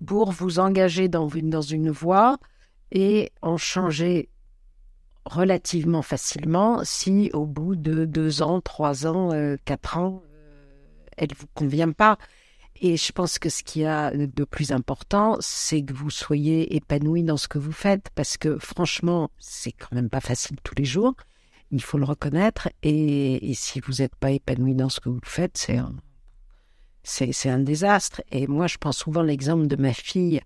pour 0.05 0.33
vous 0.33 0.59
engager 0.59 1.09
dans 1.09 1.29
une, 1.29 1.49
dans 1.49 1.61
une 1.61 1.91
voie 1.91 2.39
et 2.91 3.31
en 3.41 3.57
changer 3.57 4.31
relativement 5.25 6.03
facilement 6.03 6.81
si 6.83 7.31
au 7.33 7.47
bout 7.47 7.77
de 7.77 8.07
deux 8.07 8.43
ans, 8.43 8.61
trois 8.61 9.07
ans, 9.07 9.33
euh, 9.33 9.57
quatre 9.64 9.97
ans, 9.97 10.23
elle 11.17 11.35
vous 11.37 11.47
convient 11.55 11.93
pas. 11.93 12.19
Et 12.83 12.97
je 12.97 13.13
pense 13.13 13.39
que 13.39 13.51
ce 13.51 13.63
qui 13.63 13.85
a 13.85 14.11
de 14.11 14.45
plus 14.45 14.73
important, 14.73 15.37
c'est 15.41 15.83
que 15.83 15.93
vous 15.93 16.09
soyez 16.11 16.77
épanoui 16.77 17.23
dans 17.23 17.37
ce 17.37 17.47
que 17.47 17.59
vous 17.59 17.73
faites, 17.73 18.09
parce 18.15 18.39
que 18.39 18.59
franchement, 18.59 19.31
c'est 19.39 19.73
quand 19.73 19.93
même 19.93 20.09
pas 20.09 20.21
facile 20.21 20.57
tous 20.63 20.75
les 20.77 20.87
jours. 20.87 21.15
Il 21.71 21.83
faut 21.83 21.99
le 21.99 22.05
reconnaître. 22.05 22.71
Et, 22.83 23.53
si 23.55 23.81
vous 23.81 23.95
n'êtes 24.01 24.17
pas 24.17 24.31
épanoui 24.31 24.75
dans 24.75 24.89
ce 24.89 25.01
que 25.01 25.11
vous 25.11 25.21
faites, 25.23 25.59
c'est 25.59 25.77
un, 25.77 25.95
c'est, 27.03 27.51
un 27.51 27.59
désastre. 27.59 28.23
Et 28.31 28.47
moi, 28.47 28.67
je 28.67 28.79
prends 28.79 28.93
souvent 28.93 29.23
l'exemple 29.23 29.67
de 29.67 29.77
ma 29.77 29.93
fille 29.93 30.41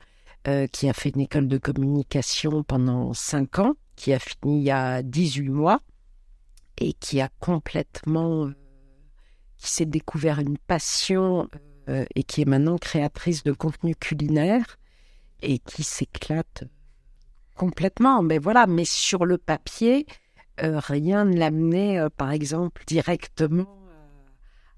euh, 0.49 0.67
qui 0.67 0.89
a 0.89 0.93
fait 0.93 1.11
une 1.11 1.21
école 1.21 1.47
de 1.47 1.59
communication 1.59 2.65
pendant 2.65 3.15
cinq 3.15 3.61
ans, 3.61 3.75
qui 3.95 4.13
a 4.13 4.19
fini 4.19 4.59
il 4.59 4.65
y 4.65 4.71
a 4.73 5.03
18 5.03 5.49
mois 5.51 5.81
et 6.79 6.93
qui 6.95 7.21
a 7.21 7.29
complètement 7.39 8.51
qui 9.65 9.71
s'est 9.71 9.87
découvert 9.87 10.41
une 10.41 10.59
passion 10.59 11.49
euh, 11.89 12.05
et 12.15 12.23
qui 12.23 12.43
est 12.43 12.45
maintenant 12.45 12.77
créatrice 12.77 13.45
de 13.45 13.53
contenu 13.53 13.95
culinaire 13.95 14.77
et 15.41 15.59
qui 15.59 15.83
s'éclate 15.83 16.65
complètement. 17.55 18.23
Mais 18.23 18.37
voilà, 18.37 18.67
mais 18.67 18.85
sur 18.85 19.25
le 19.25 19.39
papier, 19.39 20.07
euh, 20.63 20.79
rien 20.81 21.25
ne 21.25 21.39
l'amenait, 21.39 21.99
euh, 21.99 22.11
par 22.15 22.31
exemple, 22.31 22.85
directement 22.87 23.67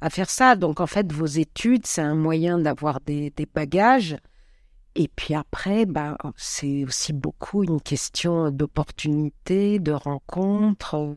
à 0.01 0.09
faire 0.09 0.30
ça. 0.30 0.55
Donc 0.55 0.78
en 0.78 0.87
fait, 0.87 1.12
vos 1.12 1.26
études, 1.26 1.84
c'est 1.84 2.03
un 2.03 2.14
moyen 2.14 2.61
d'avoir 2.61 3.01
des, 3.01 3.32
bagages. 3.53 4.16
Et 4.95 5.09
puis 5.09 5.34
après, 5.34 5.84
bah, 5.84 6.16
c'est 6.37 6.84
aussi 6.84 7.12
beaucoup 7.12 7.64
une 7.64 7.80
question 7.80 8.53
d'opportunité, 8.53 9.80
de 9.80 9.93
rencontres 9.93 11.16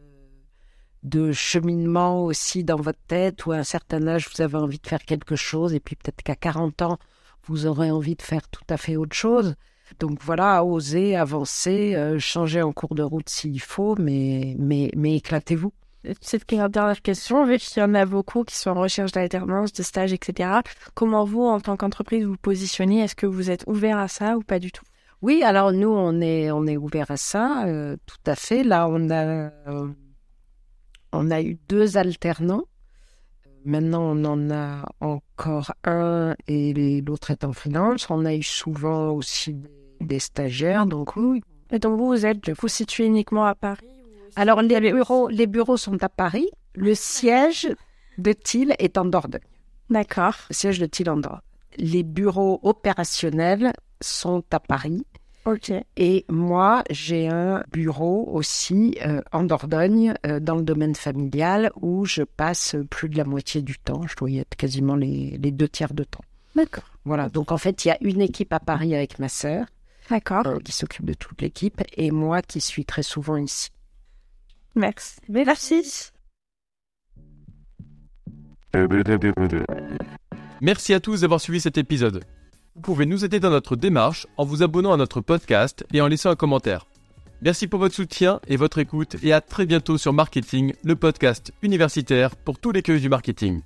de 1.04 1.32
cheminement 1.32 2.24
aussi 2.26 2.64
dans 2.64 2.78
votre 2.78 3.00
tête 3.08 3.45
ou 3.45 3.52
à 3.52 3.58
un 3.58 3.64
certain 3.64 4.06
âge 4.08 4.28
vous 4.34 4.41
avez 4.41 4.58
envie 4.58 4.80
de 4.80 4.88
faire 4.88 5.04
quelque 5.04 5.36
chose 5.36 5.74
et 5.74 5.80
puis 5.80 5.95
peut-être 5.95 6.22
qu'à 6.24 6.36
40 6.36 6.82
ans 6.82 6.97
vous 7.45 7.66
aurez 7.66 7.91
envie 7.91 8.16
de 8.16 8.22
faire 8.22 8.47
tout 8.50 8.66
à 8.70 8.78
fait 8.78 8.95
autre 8.95 9.16
chose. 9.16 9.56
Donc 10.00 10.20
voilà, 10.22 10.64
oser, 10.64 11.16
avancer, 11.16 11.95
euh, 11.95 12.20
changer 12.20 12.62
en 12.62 12.72
cours 12.72 12.93
de 12.93 13.02
route 13.02 13.28
s'il 13.28 13.60
faut, 13.60 13.95
mais, 13.97 14.56
mais, 14.60 14.91
mais 14.95 15.16
éclatez-vous. 15.16 15.74
Cette 16.22 16.47
dernière 16.47 17.02
question, 17.02 17.45
vu 17.45 17.58
qu'il 17.58 17.82
y 17.82 17.86
en 17.86 17.93
a 17.93 18.06
beaucoup 18.06 18.43
qui 18.43 18.56
sont 18.56 18.70
en 18.70 18.82
recherche 18.82 19.12
d'alternance, 19.12 19.74
de 19.74 19.84
stage, 19.84 20.14
etc. 20.14 20.60
Comment 20.93 21.26
vous, 21.26 21.43
en 21.43 21.60
tant 21.60 21.76
qu'entreprise, 21.76 22.24
vous 22.24 22.38
positionnez? 22.38 23.02
Est-ce 23.02 23.16
que 23.16 23.26
vous 23.26 23.52
êtes 23.52 23.66
ouvert 23.68 23.97
à 23.97 24.08
ça 24.08 24.38
ou 24.38 24.41
pas 24.41 24.60
du 24.60 24.72
tout? 24.72 24.86
Oui, 25.22 25.43
alors 25.43 25.74
nous, 25.74 25.89
on 25.89 26.22
est, 26.22 26.52
on 26.52 26.66
est 26.68 26.78
ouvert 26.78 27.12
à 27.12 27.18
ça, 27.18 27.66
euh, 27.66 27.97
tout 28.06 28.32
à 28.32 28.36
fait. 28.36 28.64
Là, 28.64 28.88
on 28.89 29.10
a... 29.10 29.50
Euh, 29.68 29.88
on 31.12 31.32
a 31.32 31.41
eu 31.41 31.57
deux 31.68 31.97
alternants. 31.97 32.64
Maintenant, 33.66 34.16
on 34.16 34.24
en 34.26 34.51
a 34.51 34.86
encore 35.01 35.74
un 35.84 36.36
et 36.47 37.01
l'autre 37.01 37.32
est 37.32 37.43
en 37.43 37.51
freelance. 37.51 38.10
On 38.10 38.26
a 38.26 38.34
eu 38.34 38.43
souvent 38.43 39.12
aussi 39.12 39.57
des 39.99 40.20
stagiaires, 40.20 40.86
donc 40.86 41.16
oui. 41.16 41.41
Et 41.72 41.80
donc 41.80 41.99
vous, 41.99 42.07
vous 42.07 42.26
êtes 42.26 42.49
vous 42.49 42.68
situez 42.68 43.05
uniquement 43.05 43.45
à 43.45 43.53
Paris 43.55 43.86
Alors 44.36 44.62
les 44.62 44.80
bureaux, 44.80 45.28
les 45.28 45.45
bureaux 45.45 45.78
sont 45.78 46.01
à 46.03 46.10
Paris. 46.10 46.49
Le 46.74 46.95
siège 46.95 47.70
de 48.18 48.32
Thiel 48.32 48.76
est 48.80 48.97
en 48.97 49.05
Dordogne. 49.05 49.41
D'accord. 49.89 50.36
Le 50.49 50.55
siège 50.55 50.80
de 50.80 50.86
Thiel 50.86 51.10
en 51.10 51.18
Dordogne. 51.18 51.41
Les 51.78 52.03
bureaux 52.03 52.60
opérationnels 52.64 53.74
sont 54.01 54.43
à 54.51 54.60
Paris. 54.60 55.05
Et 55.98 56.26
moi, 56.30 56.84
j'ai 56.90 57.28
un 57.28 57.64
bureau 57.72 58.30
aussi 58.32 58.98
euh, 59.06 59.22
en 59.32 59.44
Dordogne, 59.44 60.14
euh, 60.26 60.40
dans 60.40 60.56
le 60.56 60.62
domaine 60.62 60.96
familial, 60.96 61.72
où 61.82 62.06
je 62.06 62.24
passe 62.24 62.76
plus 62.90 63.10
de 63.10 63.18
la 63.18 63.24
moitié 63.24 63.62
du 63.62 63.78
temps. 63.78 64.06
Je 64.08 64.16
dois 64.16 64.30
y 64.30 64.40
être 64.40 64.56
quasiment 64.56 64.96
les, 64.96 65.38
deux 65.38 65.68
tiers 65.68 65.94
de 65.94 66.04
temps. 66.04 66.24
D'accord. 66.56 66.84
Voilà. 67.06 67.30
Donc 67.30 67.52
en 67.52 67.58
fait, 67.58 67.86
il 67.86 67.88
y 67.88 67.92
a 67.92 67.98
une 68.02 68.22
équipe 68.22 68.54
à 68.54 68.60
Paris 68.60 68.96
avec 68.96 69.20
ma 69.20 69.30
sœur. 69.30 69.66
D'accord. 70.10 70.46
Euh, 70.48 70.60
qui 70.60 70.72
s'occupe 70.72 71.06
de 71.06 71.14
toute 71.14 71.42
l'équipe 71.42 71.82
et 71.96 72.12
moi 72.12 72.42
qui 72.42 72.62
suis 72.62 72.86
très 72.86 73.04
souvent 73.04 73.38
ici. 73.38 73.70
Merci. 74.76 75.18
Merci. 75.28 76.12
Merci 80.62 80.94
à 80.94 81.00
tous 81.00 81.22
d'avoir 81.22 81.42
suivi 81.42 81.60
cet 81.60 81.78
épisode. 81.78 82.24
Vous 82.80 82.94
pouvez 82.94 83.06
nous 83.06 83.26
aider 83.26 83.42
dans 83.42 83.50
notre 83.50 83.76
démarche 83.76 84.26
en 84.38 84.46
vous 84.46 84.64
abonnant 84.64 84.94
à 84.94 84.98
notre 84.98 85.20
podcast 85.20 85.86
et 85.94 86.00
en 86.00 86.08
laissant 86.08 86.30
un 86.30 86.38
commentaire. 86.38 86.86
Merci 87.42 87.68
pour 87.68 87.78
votre 87.78 87.94
soutien 87.94 88.40
et 88.48 88.56
votre 88.56 88.78
écoute 88.78 89.18
et 89.22 89.34
à 89.34 89.42
très 89.42 89.66
bientôt 89.66 89.98
sur 89.98 90.14
Marketing, 90.14 90.74
le 90.86 90.96
podcast 90.96 91.52
universitaire 91.62 92.38
pour 92.38 92.58
tous 92.58 92.72
les 92.72 92.82
queues 92.82 93.02
du 93.02 93.10
marketing. 93.10 93.64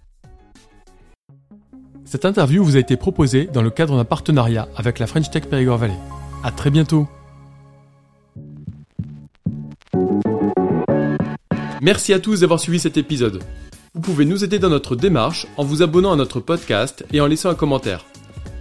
Cette 2.06 2.26
interview 2.26 2.64
vous 2.64 2.76
a 2.76 2.80
été 2.80 2.98
proposée 2.98 3.46
dans 3.46 3.62
le 3.62 3.70
cadre 3.70 3.96
d'un 3.98 4.04
partenariat 4.04 4.68
avec 4.76 4.98
la 4.98 5.06
French 5.06 5.30
Tech 5.30 5.44
Périgord 5.44 5.78
Valley. 5.78 5.94
À 6.44 6.50
très 6.50 6.72
bientôt. 6.72 7.08
Merci 11.84 12.14
à 12.14 12.20
tous 12.20 12.40
d'avoir 12.40 12.60
suivi 12.60 12.80
cet 12.80 12.98
épisode. 12.98 13.44
Vous 13.94 14.02
pouvez 14.02 14.26
nous 14.26 14.44
aider 14.44 14.58
dans 14.58 14.70
notre 14.70 14.96
démarche 14.96 15.46
en 15.58 15.64
vous 15.64 15.84
abonnant 15.84 16.14
à 16.14 16.16
notre 16.16 16.40
podcast 16.40 17.06
et 17.14 17.22
en 17.22 17.28
laissant 17.28 17.52
un 17.52 17.56
commentaire. 17.56 18.08